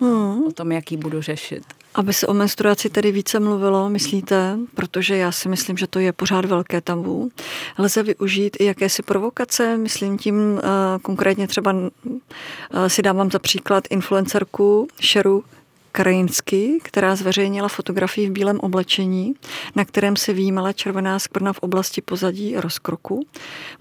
hmm. 0.00 0.46
o 0.46 0.52
tom, 0.52 0.72
jaký 0.72 0.96
budu 0.96 1.22
řešit. 1.22 1.62
Aby 1.94 2.12
se 2.12 2.26
o 2.26 2.34
menstruaci 2.34 2.90
tedy 2.90 3.12
více 3.12 3.40
mluvilo, 3.40 3.90
myslíte? 3.90 4.58
Protože 4.74 5.16
já 5.16 5.32
si 5.32 5.48
myslím, 5.48 5.76
že 5.76 5.86
to 5.86 5.98
je 5.98 6.12
pořád 6.12 6.44
velké 6.44 6.80
tabu. 6.80 7.30
Lze 7.78 8.02
využít 8.02 8.56
i 8.60 8.64
jakési 8.64 9.02
provokace, 9.02 9.76
myslím 9.76 10.18
tím 10.18 10.34
uh, 10.34 10.60
konkrétně 11.02 11.48
třeba 11.48 11.72
uh, 11.72 11.88
si 12.86 13.02
dávám 13.02 13.30
za 13.30 13.38
příklad 13.38 13.84
influencerku 13.90 14.88
Šeru 15.00 15.44
Krajinsky, 15.92 16.78
která 16.82 17.16
zveřejnila 17.16 17.68
fotografii 17.68 18.28
v 18.28 18.32
bílém 18.32 18.60
oblečení, 18.60 19.34
na 19.76 19.84
kterém 19.84 20.16
se 20.16 20.32
výjímala 20.32 20.72
červená 20.72 21.18
skvrna 21.18 21.52
v 21.52 21.58
oblasti 21.58 22.00
pozadí 22.00 22.56
rozkroku. 22.56 23.26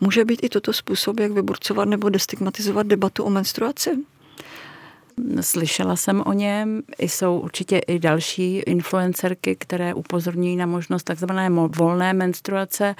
Může 0.01 0.25
být 0.25 0.43
i 0.43 0.49
toto 0.49 0.73
způsob, 0.73 1.19
jak 1.19 1.31
vyburcovat 1.31 1.87
nebo 1.87 2.09
destigmatizovat 2.09 2.87
debatu 2.87 3.23
o 3.23 3.29
menstruaci? 3.29 3.89
Slyšela 5.41 5.95
jsem 5.95 6.23
o 6.25 6.33
něm, 6.33 6.81
jsou 6.99 7.39
určitě 7.39 7.77
i 7.77 7.99
další 7.99 8.57
influencerky, 8.57 9.55
které 9.55 9.93
upozorňují 9.93 10.55
na 10.55 10.65
možnost 10.65 11.03
takzvané 11.03 11.49
volné 11.67 12.13
menstruace. 12.13 12.95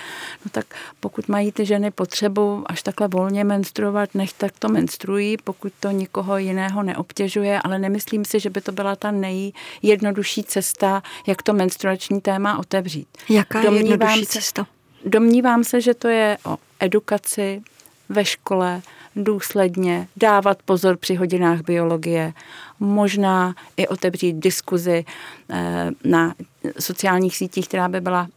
No 0.45 0.51
tak 0.51 0.65
pokud 0.99 1.27
mají 1.27 1.51
ty 1.51 1.65
ženy 1.65 1.91
potřebu 1.91 2.63
až 2.65 2.83
takhle 2.83 3.07
volně 3.07 3.43
menstruovat, 3.43 4.15
nech 4.15 4.33
tak 4.33 4.51
to 4.59 4.69
menstruují, 4.69 5.37
pokud 5.43 5.73
to 5.79 5.91
nikoho 5.91 6.37
jiného 6.37 6.83
neobtěžuje, 6.83 7.61
ale 7.61 7.79
nemyslím 7.79 8.25
si, 8.25 8.39
že 8.39 8.49
by 8.49 8.61
to 8.61 8.71
byla 8.71 8.95
ta 8.95 9.11
nejjednodušší 9.11 10.43
cesta, 10.43 11.03
jak 11.27 11.41
to 11.41 11.53
menstruační 11.53 12.21
téma 12.21 12.59
otevřít. 12.59 13.07
Jaká 13.29 13.61
je 13.61 13.77
jednodušší 13.77 14.25
cesta? 14.25 14.67
Domnívám 15.05 15.63
se, 15.63 15.81
že 15.81 15.93
to 15.93 16.07
je 16.07 16.37
o 16.45 16.57
edukaci 16.79 17.61
ve 18.09 18.25
škole, 18.25 18.81
důsledně 19.15 20.07
dávat 20.17 20.57
pozor 20.65 20.97
při 20.97 21.15
hodinách 21.15 21.61
biologie, 21.61 22.33
možná 22.79 23.55
i 23.77 23.87
otevřít 23.87 24.33
diskuzi 24.33 25.05
eh, 25.49 25.91
na 26.03 26.33
sociálních 26.79 27.37
sítích, 27.37 27.67
která 27.67 27.89
by 27.89 28.01
byla 28.01 28.27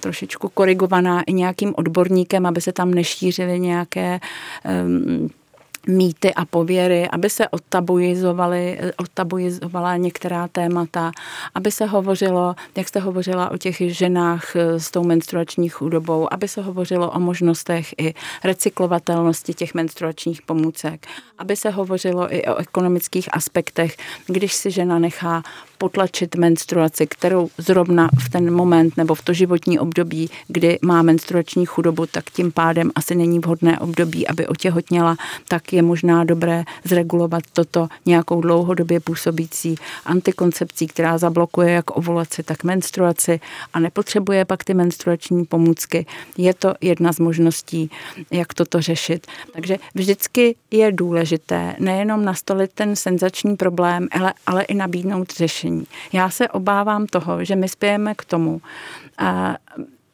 trošičku 0.00 0.48
korigovaná 0.48 1.22
i 1.22 1.32
nějakým 1.32 1.74
odborníkem, 1.76 2.46
aby 2.46 2.60
se 2.60 2.72
tam 2.72 2.94
nešířily 2.94 3.60
nějaké 3.60 4.20
um, 4.84 5.30
mýty 5.86 6.34
a 6.34 6.44
pověry, 6.44 7.08
aby 7.08 7.30
se 7.30 7.48
odtabuizovala 8.96 9.96
některá 9.96 10.48
témata, 10.48 11.12
aby 11.54 11.70
se 11.70 11.86
hovořilo, 11.86 12.54
jak 12.76 12.88
jste 12.88 13.00
hovořila 13.00 13.50
o 13.50 13.56
těch 13.56 13.76
ženách 13.80 14.56
eh, 14.56 14.80
s 14.80 14.90
tou 14.90 15.04
menstruační 15.04 15.68
chudobou, 15.68 16.32
aby 16.32 16.48
se 16.48 16.62
hovořilo 16.62 17.10
o 17.10 17.20
možnostech 17.20 17.94
i 17.98 18.14
recyklovatelnosti 18.44 19.54
těch 19.54 19.74
menstruačních 19.74 20.42
pomůcek, 20.42 21.06
aby 21.38 21.56
se 21.56 21.70
hovořilo 21.70 22.34
i 22.34 22.44
o 22.44 22.56
ekonomických 22.56 23.28
aspektech, 23.32 23.96
když 24.26 24.54
si 24.54 24.70
žena 24.70 24.98
nechá 24.98 25.42
potlačit 25.78 26.36
menstruaci, 26.36 27.06
kterou 27.06 27.48
zrovna 27.58 28.08
v 28.20 28.28
ten 28.28 28.54
moment 28.54 28.96
nebo 28.96 29.14
v 29.14 29.22
to 29.22 29.32
životní 29.32 29.78
období, 29.78 30.30
kdy 30.48 30.78
má 30.82 31.02
menstruační 31.02 31.66
chudobu, 31.66 32.06
tak 32.06 32.30
tím 32.30 32.52
pádem 32.52 32.90
asi 32.94 33.14
není 33.14 33.38
vhodné 33.38 33.78
období, 33.78 34.28
aby 34.28 34.46
otěhotněla, 34.46 35.16
tak 35.48 35.72
je 35.72 35.82
možná 35.82 36.24
dobré 36.24 36.64
zregulovat 36.84 37.42
toto 37.52 37.88
nějakou 38.06 38.40
dlouhodobě 38.40 39.00
působící 39.00 39.74
antikoncepcí, 40.04 40.86
která 40.86 41.18
zablokuje 41.18 41.70
jak 41.70 41.96
ovulaci, 41.96 42.42
tak 42.42 42.64
menstruaci 42.64 43.40
a 43.72 43.80
nepotřebuje 43.80 44.44
pak 44.44 44.64
ty 44.64 44.74
menstruační 44.74 45.44
pomůcky. 45.44 46.06
Je 46.36 46.54
to 46.54 46.74
jedna 46.80 47.12
z 47.12 47.18
možností, 47.18 47.90
jak 48.30 48.54
toto 48.54 48.80
řešit. 48.80 49.26
Takže 49.52 49.76
vždycky 49.94 50.56
je 50.70 50.92
důležité 50.92 51.76
nejenom 51.78 52.24
nastolit 52.24 52.70
ten 52.74 52.96
senzační 52.96 53.56
problém, 53.56 54.08
ale, 54.10 54.34
ale 54.46 54.62
i 54.62 54.74
nabídnout 54.74 55.32
řešení 55.32 55.67
řešení. 55.68 55.86
Já 56.12 56.30
se 56.30 56.48
obávám 56.48 57.06
toho, 57.06 57.44
že 57.44 57.56
my 57.56 57.68
spějeme 57.68 58.14
k 58.14 58.24
tomu, 58.24 58.60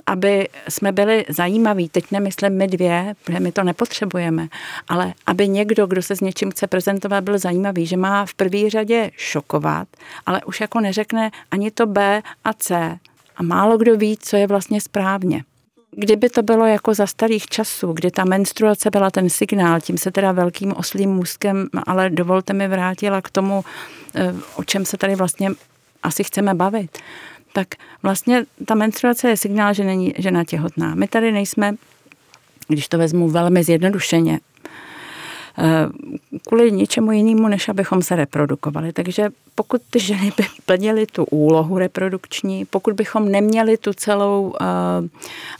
aby 0.07 0.49
jsme 0.69 0.93
byli 0.93 1.25
zajímaví, 1.29 1.89
teď 1.89 2.05
nemyslím 2.11 2.53
my 2.53 2.67
dvě, 2.69 3.15
protože 3.25 3.41
my 3.41 3.53
to 3.53 3.65
nepotřebujeme, 3.65 4.49
ale 4.89 5.15
aby 5.27 5.49
někdo, 5.49 5.87
kdo 5.87 6.03
se 6.03 6.17
s 6.17 6.21
něčím 6.21 6.51
chce 6.51 6.67
prezentovat, 6.67 7.25
byl 7.25 7.39
zajímavý, 7.39 7.87
že 7.87 7.97
má 7.97 8.27
v 8.27 8.35
první 8.35 8.71
řadě 8.71 9.11
šokovat, 9.17 9.89
ale 10.27 10.41
už 10.45 10.61
jako 10.61 10.81
neřekne 10.81 11.31
ani 11.51 11.71
to 11.71 11.87
B 11.87 12.23
a 12.45 12.53
C. 12.53 12.99
A 13.37 13.43
málo 13.43 13.79
kdo 13.79 13.97
ví, 13.97 14.17
co 14.17 14.37
je 14.37 14.47
vlastně 14.47 14.81
správně. 14.81 15.45
Kdyby 15.97 16.31
to 16.31 16.43
bylo 16.43 16.67
jako 16.67 16.95
za 16.95 17.07
starých 17.07 17.47
časů, 17.47 17.93
kdy 17.93 18.11
ta 18.11 18.25
menstruace 18.25 18.91
byla 18.91 19.11
ten 19.11 19.31
signál, 19.31 19.81
tím 19.81 19.99
se 19.99 20.11
teda 20.11 20.33
velkým 20.33 20.73
oslým 20.77 21.11
můzkem, 21.11 21.69
ale 21.87 22.11
dovolte 22.11 22.53
mi 22.53 22.69
vrátila 22.69 23.23
k 23.23 23.31
tomu, 23.31 23.65
eh, 24.15 24.35
o 24.57 24.65
čem 24.65 24.85
se 24.85 24.97
tady 24.97 25.15
vlastně 25.15 25.51
asi 26.03 26.25
chceme 26.25 26.55
bavit, 26.55 26.99
tak 27.53 27.69
vlastně 28.03 28.45
ta 28.67 28.75
menstruace 28.75 29.29
je 29.29 29.37
signál, 29.37 29.75
že 29.75 29.85
není 29.85 30.15
žena 30.19 30.45
těhotná. 30.45 30.95
My 30.95 31.09
tady 31.09 31.33
nejsme, 31.33 31.75
když 32.69 32.89
to 32.89 32.99
vezmu 32.99 33.29
velmi 33.29 33.65
zjednodušeně, 33.65 34.41
kvůli 36.49 36.73
ničemu 36.73 37.13
jinému, 37.13 37.49
než 37.49 37.69
abychom 37.69 38.03
se 38.03 38.17
reprodukovali. 38.17 38.93
Takže 38.93 39.29
pokud 39.55 39.83
ty 39.91 40.01
ženy 40.01 40.33
by 40.37 40.47
plnily 40.67 41.07
tu 41.07 41.25
úlohu 41.25 41.79
reprodukční, 41.79 42.65
pokud 42.65 42.95
bychom 42.95 43.29
neměli 43.29 43.77
tu 43.77 43.93
celou 43.93 44.55
eh, 44.61 44.65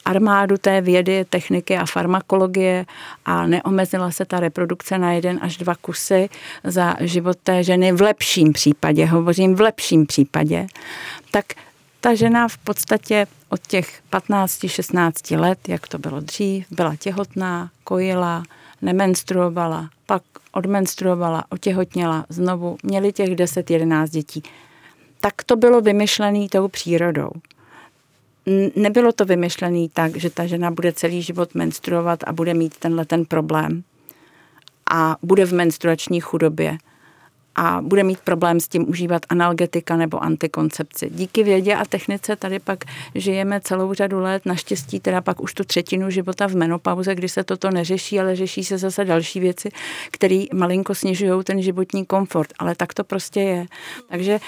armádu 0.05 0.57
té 0.57 0.81
vědy, 0.81 1.25
techniky 1.25 1.77
a 1.77 1.87
farmakologie 1.87 2.87
a 3.25 3.47
neomezila 3.47 4.11
se 4.11 4.25
ta 4.25 4.41
reprodukce 4.41 4.99
na 4.99 5.13
jeden 5.13 5.39
až 5.43 5.57
dva 5.57 5.75
kusy 5.75 6.29
za 6.65 6.97
život 7.01 7.37
té 7.43 7.65
ženy 7.65 7.93
v 7.93 8.01
lepším 8.01 8.53
případě, 8.53 9.07
hovořím 9.07 9.55
v 9.55 9.61
lepším 9.61 10.07
případě, 10.07 10.67
tak 11.31 11.45
ta 12.01 12.15
žena 12.15 12.49
v 12.49 12.59
podstatě 12.59 13.27
od 13.49 13.67
těch 13.67 14.01
15-16 14.13 15.41
let, 15.41 15.69
jak 15.69 15.89
to 15.89 15.99
bylo 15.99 16.21
dřív, 16.21 16.67
byla 16.71 16.97
těhotná, 16.97 17.71
kojila, 17.85 18.43
nemenstruovala, 18.85 19.91
pak 20.07 20.23
odmenstruovala, 20.53 21.45
otěhotněla, 21.51 22.27
znovu 22.29 22.77
měli 22.83 23.13
těch 23.13 23.29
10-11 23.29 24.09
dětí. 24.09 24.43
Tak 25.21 25.45
to 25.47 25.57
bylo 25.57 25.81
vymyšlené 25.81 26.49
tou 26.49 26.69
přírodou. 26.69 27.31
Nebylo 28.77 29.13
to 29.13 29.25
vymyšlené 29.25 29.87
tak, 29.93 30.17
že 30.17 30.31
ta 30.31 30.47
žena 30.47 30.71
bude 30.71 30.93
celý 30.93 31.23
život 31.23 31.55
menstruovat 31.55 32.21
a 32.27 32.33
bude 32.33 32.55
mít 32.55 32.77
tenhle 32.79 33.05
ten 33.05 33.25
problém 33.25 33.83
a 34.91 35.17
bude 35.23 35.47
v 35.47 35.53
menstruační 35.53 36.21
chudobě 36.21 36.79
a 37.57 37.81
bude 37.83 38.03
mít 38.05 38.19
problém 38.21 38.61
s 38.61 38.69
tím 38.69 38.89
užívat 38.89 39.23
analgetika 39.29 39.97
nebo 39.97 40.23
antikoncepci. 40.23 41.11
Díky 41.11 41.43
vědě 41.43 41.75
a 41.75 41.85
technice 41.85 42.37
tady 42.37 42.59
pak 42.59 42.85
žijeme 43.15 43.61
celou 43.61 43.95
řadu 43.95 44.21
let, 44.21 44.47
naštěstí 44.47 45.01
teda 45.01 45.21
pak 45.21 45.41
už 45.41 45.55
tu 45.55 45.65
třetinu 45.65 46.11
života 46.11 46.47
v 46.47 46.55
menopauze, 46.55 47.15
kdy 47.15 47.29
se 47.29 47.45
toto 47.45 47.71
neřeší, 47.71 48.21
ale 48.21 48.37
řeší 48.37 48.65
se 48.65 48.79
zase 48.79 49.05
další 49.05 49.41
věci, 49.41 49.71
které 50.11 50.45
malinko 50.53 50.95
snižují 50.95 51.45
ten 51.45 51.63
životní 51.63 52.07
komfort, 52.07 52.53
ale 52.59 52.75
tak 52.75 52.95
to 52.95 53.05
prostě 53.05 53.41
je. 53.41 53.67
Takže 54.09 54.41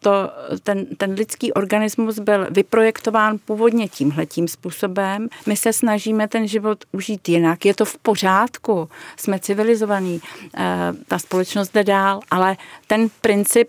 to, 0.00 0.30
ten, 0.62 0.86
ten 0.96 1.12
lidský 1.12 1.52
organismus 1.52 2.18
byl 2.18 2.46
vyprojektován 2.50 3.38
původně 3.44 3.88
tímhletím 3.88 4.48
způsobem. 4.48 5.28
My 5.46 5.56
se 5.56 5.72
snažíme 5.72 6.28
ten 6.28 6.48
život 6.48 6.84
užít 6.92 7.28
jinak. 7.28 7.64
Je 7.64 7.74
to 7.74 7.84
v 7.84 7.98
pořádku, 7.98 8.88
jsme 9.16 9.38
civilizovaní, 9.38 10.20
eh, 10.56 10.62
ta 11.08 11.18
společnost 11.18 11.74
jde 11.74 11.84
dál, 11.84 12.20
ale 12.30 12.56
ten 12.86 13.08
princip 13.20 13.68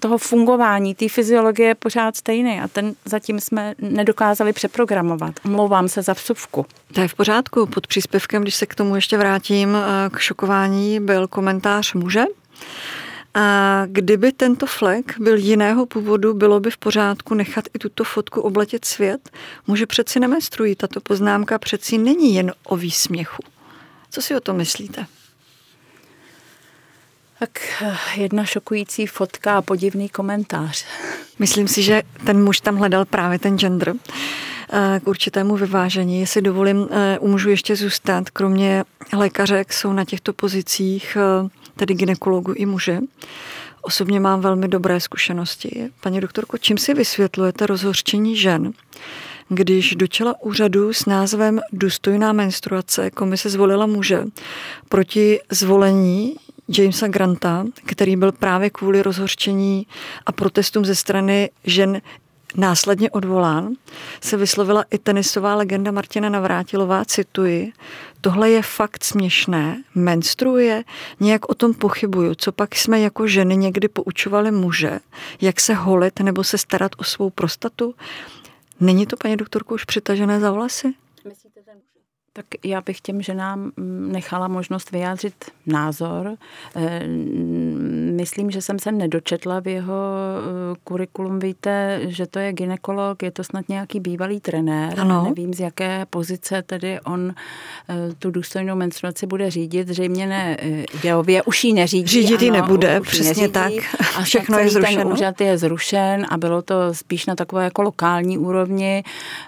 toho 0.00 0.18
fungování, 0.18 0.94
té 0.94 1.08
fyziologie 1.08 1.68
je 1.68 1.74
pořád 1.74 2.16
stejný 2.16 2.60
a 2.60 2.68
ten 2.68 2.94
zatím 3.04 3.40
jsme 3.40 3.74
nedokázali 3.78 4.52
přeprogramovat. 4.52 5.34
Omlouvám 5.44 5.88
se 5.88 6.02
za 6.02 6.12
vsuvku. 6.12 6.66
To 6.94 7.00
je 7.00 7.08
v 7.08 7.14
pořádku. 7.14 7.66
Pod 7.66 7.86
příspěvkem, 7.86 8.42
když 8.42 8.54
se 8.54 8.66
k 8.66 8.74
tomu 8.74 8.94
ještě 8.94 9.18
vrátím, 9.18 9.76
eh, 9.76 10.10
k 10.10 10.18
šokování 10.18 11.00
byl 11.00 11.28
komentář 11.28 11.94
muže, 11.94 12.24
a 13.34 13.82
kdyby 13.86 14.32
tento 14.32 14.66
flek 14.66 15.14
byl 15.18 15.36
jiného 15.36 15.86
původu, 15.86 16.34
bylo 16.34 16.60
by 16.60 16.70
v 16.70 16.76
pořádku 16.76 17.34
nechat 17.34 17.64
i 17.74 17.78
tuto 17.78 18.04
fotku 18.04 18.40
obletět 18.40 18.84
svět? 18.84 19.30
Muže 19.66 19.86
přeci 19.86 20.20
nemenstruují, 20.20 20.76
tato 20.76 21.00
poznámka 21.00 21.58
přeci 21.58 21.98
není 21.98 22.34
jen 22.34 22.52
o 22.64 22.76
výsměchu. 22.76 23.42
Co 24.10 24.22
si 24.22 24.36
o 24.36 24.40
to 24.40 24.54
myslíte? 24.54 25.06
Tak 27.38 27.50
eh, 27.82 27.96
jedna 28.16 28.44
šokující 28.44 29.06
fotka 29.06 29.58
a 29.58 29.62
podivný 29.62 30.08
komentář. 30.08 30.84
Myslím 31.38 31.68
si, 31.68 31.82
že 31.82 32.02
ten 32.26 32.44
muž 32.44 32.60
tam 32.60 32.76
hledal 32.76 33.04
právě 33.04 33.38
ten 33.38 33.58
gender 33.58 33.94
eh, 34.72 35.00
k 35.04 35.08
určitému 35.08 35.56
vyvážení. 35.56 36.20
Jestli 36.20 36.42
dovolím, 36.42 36.88
eh, 36.90 37.18
u 37.18 37.28
mužů 37.28 37.50
ještě 37.50 37.76
zůstat, 37.76 38.30
kromě 38.30 38.84
lékařek 39.12 39.72
jsou 39.72 39.92
na 39.92 40.04
těchto 40.04 40.32
pozicích 40.32 41.16
tedy 41.76 41.94
ginekologu 41.94 42.52
i 42.52 42.66
muže. 42.66 43.00
Osobně 43.82 44.20
mám 44.20 44.40
velmi 44.40 44.68
dobré 44.68 45.00
zkušenosti. 45.00 45.90
Paní 46.00 46.20
doktorko, 46.20 46.58
čím 46.58 46.78
si 46.78 46.94
vysvětlujete 46.94 47.66
rozhořčení 47.66 48.36
žen, 48.36 48.72
když 49.48 49.94
do 49.94 50.06
čela 50.06 50.34
úřadu 50.42 50.92
s 50.92 51.06
názvem 51.06 51.60
Důstojná 51.72 52.32
menstruace 52.32 53.10
komise 53.10 53.50
zvolila 53.50 53.86
muže 53.86 54.24
proti 54.88 55.40
zvolení 55.50 56.36
Jamesa 56.68 57.08
Granta, 57.08 57.64
který 57.86 58.16
byl 58.16 58.32
právě 58.32 58.70
kvůli 58.70 59.02
rozhorčení 59.02 59.86
a 60.26 60.32
protestům 60.32 60.84
ze 60.84 60.94
strany 60.94 61.50
žen 61.64 62.00
následně 62.56 63.10
odvolán, 63.10 63.74
se 64.20 64.36
vyslovila 64.36 64.84
i 64.90 64.98
tenisová 64.98 65.54
legenda 65.54 65.90
Martina 65.90 66.28
Navrátilová, 66.28 67.04
cituji, 67.04 67.72
tohle 68.20 68.50
je 68.50 68.62
fakt 68.62 69.04
směšné, 69.04 69.82
menstruuje, 69.94 70.84
nějak 71.20 71.48
o 71.48 71.54
tom 71.54 71.74
pochybuju, 71.74 72.34
co 72.34 72.52
pak 72.52 72.74
jsme 72.74 73.00
jako 73.00 73.26
ženy 73.26 73.56
někdy 73.56 73.88
poučovali 73.88 74.50
muže, 74.50 75.00
jak 75.40 75.60
se 75.60 75.74
holit 75.74 76.20
nebo 76.20 76.44
se 76.44 76.58
starat 76.58 76.92
o 76.96 77.04
svou 77.04 77.30
prostatu. 77.30 77.94
Není 78.80 79.06
to, 79.06 79.16
paní 79.16 79.36
doktorku, 79.36 79.74
už 79.74 79.84
přitažené 79.84 80.40
za 80.40 80.50
vlasy? 80.50 80.94
Tak 82.36 82.46
já 82.64 82.80
bych 82.80 83.00
těm 83.00 83.22
ženám 83.22 83.72
mm, 83.76 84.12
nechala 84.12 84.48
možnost 84.48 84.90
vyjádřit 84.90 85.34
názor. 85.66 86.36
Eh, 86.76 87.06
myslím, 88.12 88.50
že 88.50 88.62
jsem 88.62 88.78
se 88.78 88.92
nedočetla 88.92 89.60
v 89.60 89.68
jeho 89.68 89.94
eh, 89.94 90.76
kurikulum. 90.84 91.38
Víte, 91.38 92.00
že 92.04 92.26
to 92.26 92.38
je 92.38 92.52
ginekolog, 92.52 93.22
je 93.22 93.30
to 93.30 93.44
snad 93.44 93.68
nějaký 93.68 94.00
bývalý 94.00 94.40
trenér. 94.40 95.00
Ano. 95.00 95.24
Nevím, 95.24 95.54
z 95.54 95.60
jaké 95.60 96.06
pozice 96.10 96.62
tedy 96.62 97.00
on 97.00 97.34
eh, 97.88 98.14
tu 98.18 98.30
důstojnou 98.30 98.76
menstruaci 98.76 99.26
bude 99.26 99.50
řídit. 99.50 99.88
Zřejmě 99.88 100.26
ne 100.26 100.56
ideově, 100.94 101.42
už 101.42 101.64
ji 101.64 101.72
neřídí. 101.72 102.06
Řídit 102.06 102.42
ji 102.42 102.50
nebude, 102.50 103.00
přesně 103.00 103.28
neřídí, 103.28 103.52
tak. 103.52 103.72
A 104.16 104.22
všechno 104.22 104.58
je 104.58 104.68
zrušeno. 104.68 105.02
Ten 105.02 105.12
úřad 105.12 105.40
je 105.40 105.58
zrušen 105.58 106.26
a 106.30 106.36
bylo 106.36 106.62
to 106.62 106.74
spíš 106.94 107.26
na 107.26 107.34
takové 107.34 107.64
jako 107.64 107.82
lokální 107.82 108.38
úrovni. 108.38 109.04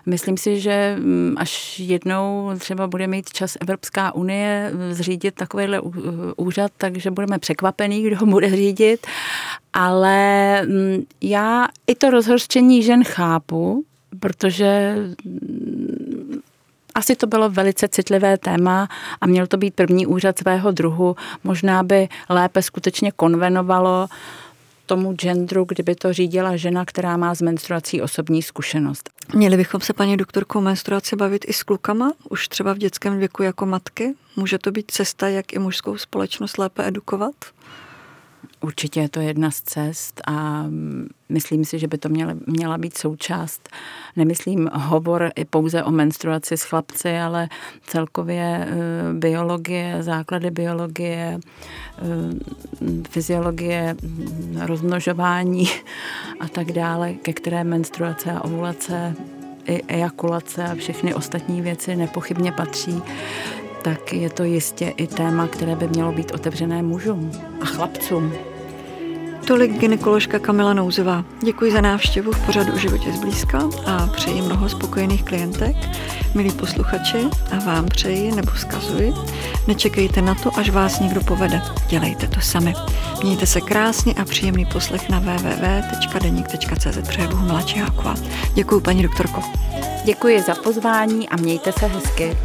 Myslím 0.07 0.37
si, 0.37 0.61
že 0.61 0.97
mm, 0.99 1.35
až 1.39 1.79
jednou 1.79 2.53
třeba 2.59 2.76
třeba 2.77 2.87
bude 2.87 3.07
mít 3.07 3.33
čas 3.33 3.57
Evropská 3.61 4.15
unie 4.15 4.73
zřídit 4.91 5.35
takovýhle 5.35 5.81
úřad, 6.37 6.73
takže 6.77 7.11
budeme 7.11 7.39
překvapení, 7.39 8.03
kdo 8.03 8.17
ho 8.17 8.27
bude 8.27 8.51
řídit. 8.51 9.07
Ale 9.73 10.63
mm, 10.63 11.05
já 11.21 11.69
i 11.87 11.95
to 11.95 12.11
rozhořčení 12.11 12.83
žen 12.83 13.05
chápu, 13.05 13.85
protože 14.21 14.97
mm, 15.25 16.41
asi 16.95 17.17
to 17.17 17.27
bylo 17.27 17.51
velice 17.51 17.89
citlivé 17.89 18.39
téma 18.39 18.89
a 19.21 19.27
měl 19.27 19.47
to 19.47 19.57
být 19.57 19.75
první 19.75 20.07
úřad 20.07 20.39
svého 20.39 20.71
druhu. 20.71 21.17
Možná 21.45 21.83
by 21.83 22.09
lépe 22.29 22.63
skutečně 22.63 23.13
konvenovalo 23.13 24.09
uh, 24.11 24.46
tomu 24.87 25.13
genderu, 25.13 25.65
kdyby 25.65 25.95
to 25.95 26.13
řídila 26.13 26.57
žena, 26.57 26.85
která 26.85 27.17
má 27.17 27.35
z 27.35 27.43
menstruací 27.43 28.03
osobní 28.03 28.43
zkušenost. 28.43 29.11
Měli 29.35 29.57
bychom 29.57 29.81
se, 29.81 29.93
paní 29.93 30.17
doktorko, 30.17 30.61
menstruaci 30.61 31.17
bavit 31.17 31.45
i 31.49 31.53
s 31.53 31.63
klukama, 31.63 32.13
už 32.29 32.49
třeba 32.49 32.73
v 32.73 32.79
dětském 32.79 33.19
věku 33.19 33.43
jako 33.43 33.67
matky? 33.67 34.15
Může 34.37 34.59
to 34.59 34.71
být 34.71 34.91
cesta, 34.91 35.29
jak 35.29 35.53
i 35.53 35.59
mužskou 35.59 35.97
společnost 35.97 36.59
lépe 36.59 36.87
edukovat? 36.87 37.35
Určitě 38.61 39.01
je 39.01 39.09
to 39.09 39.21
jedna 39.21 39.51
z 39.51 39.61
cest 39.63 40.21
a 40.27 40.67
myslím 41.29 41.65
si, 41.65 41.79
že 41.79 41.89
by 41.89 41.99
to 41.99 42.09
měla, 42.09 42.35
měla 42.47 42.79
být 42.79 42.99
součást. 42.99 43.69
Nemyslím 44.17 44.71
hovor 44.73 45.31
i 45.37 45.45
pouze 45.45 45.85
o 45.85 45.91
menstruaci 45.91 46.57
s 46.57 46.63
chlapci, 46.63 47.19
ale 47.19 47.49
celkově 47.87 48.43
e, 48.43 48.69
biologie, 49.13 49.97
základy 50.01 50.51
biologie, 50.51 51.39
e, 51.39 51.41
fyziologie, 53.09 53.97
rozmnožování 54.61 55.69
a 56.41 56.49
tak 56.49 56.73
dále, 56.73 57.13
ke 57.13 57.33
které 57.33 57.65
menstruace 57.65 58.33
a 58.33 58.45
ovulace 58.45 59.15
i 59.67 59.83
ejakulace 59.89 60.65
a 60.65 60.75
všechny 60.75 61.15
ostatní 61.15 61.61
věci 61.61 61.97
nepochybně 61.97 62.53
patří 62.53 63.03
tak 63.87 64.13
je 64.13 64.31
to 64.31 64.45
jistě 64.45 64.95
i 64.97 65.07
téma, 65.07 65.47
které 65.47 65.77
by 65.77 65.89
mělo 65.89 66.13
být 66.13 66.35
otevřené 66.35 66.83
mužům 66.83 67.31
a 67.61 67.65
chlapcům. 67.65 68.33
Tolik 69.47 69.79
gynekoložka 69.79 70.39
Kamila 70.39 70.75
Nouzová. 70.75 71.25
Děkuji 71.43 71.73
za 71.73 71.81
návštěvu 71.81 72.33
v 72.33 72.47
pořadu 72.47 72.73
o 72.73 72.79
životě 72.79 73.13
zblízka 73.13 73.63
a 73.87 74.07
přeji 74.07 74.43
mnoho 74.43 74.69
spokojených 74.69 75.25
klientek. 75.25 75.77
Milí 76.35 76.51
posluchači, 76.51 77.19
a 77.53 77.59
vám 77.59 77.87
přeji 77.87 78.33
nebo 78.33 78.51
vzkazuji, 78.53 79.13
nečekejte 79.67 80.23
na 80.23 80.35
to, 80.35 80.59
až 80.59 80.71
vás 80.71 81.01
někdo 81.01 81.21
povede. 81.21 81.63
Dělejte 81.89 82.29
to 82.29 82.41
sami. 82.41 82.75
Mějte 83.23 83.47
se 83.47 83.61
krásně 83.61 84.15
a 84.15 84.25
příjemný 84.25 84.67
poslech 84.67 85.09
na 85.09 85.19
www.denik.cz. 85.19 87.09
Přeje 87.09 87.29
Bohu 87.29 87.47
Mlačíháková. 87.47 88.15
Děkuji, 88.55 88.81
paní 88.81 89.03
doktorko. 89.03 89.43
Děkuji 90.05 90.43
za 90.43 90.55
pozvání 90.55 91.29
a 91.29 91.37
mějte 91.37 91.73
se 91.73 91.87
hezky. 91.87 92.37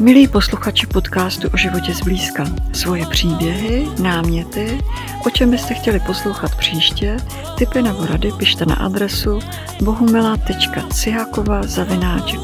Milí 0.00 0.28
posluchači 0.28 0.86
podcastu 0.86 1.48
o 1.54 1.56
životě 1.56 1.94
zblízka, 1.94 2.44
svoje 2.72 3.06
příběhy, 3.06 3.88
náměty, 4.02 4.80
o 5.26 5.30
čem 5.30 5.50
byste 5.50 5.74
chtěli 5.74 6.00
poslouchat 6.00 6.54
příště, 6.56 7.16
typy 7.58 7.82
nebo 7.82 8.06
rady 8.06 8.32
pište 8.38 8.66
na 8.66 8.74
adresu 8.74 9.38
bohumila.cihakova 9.82 11.62
zavináč 11.62 12.36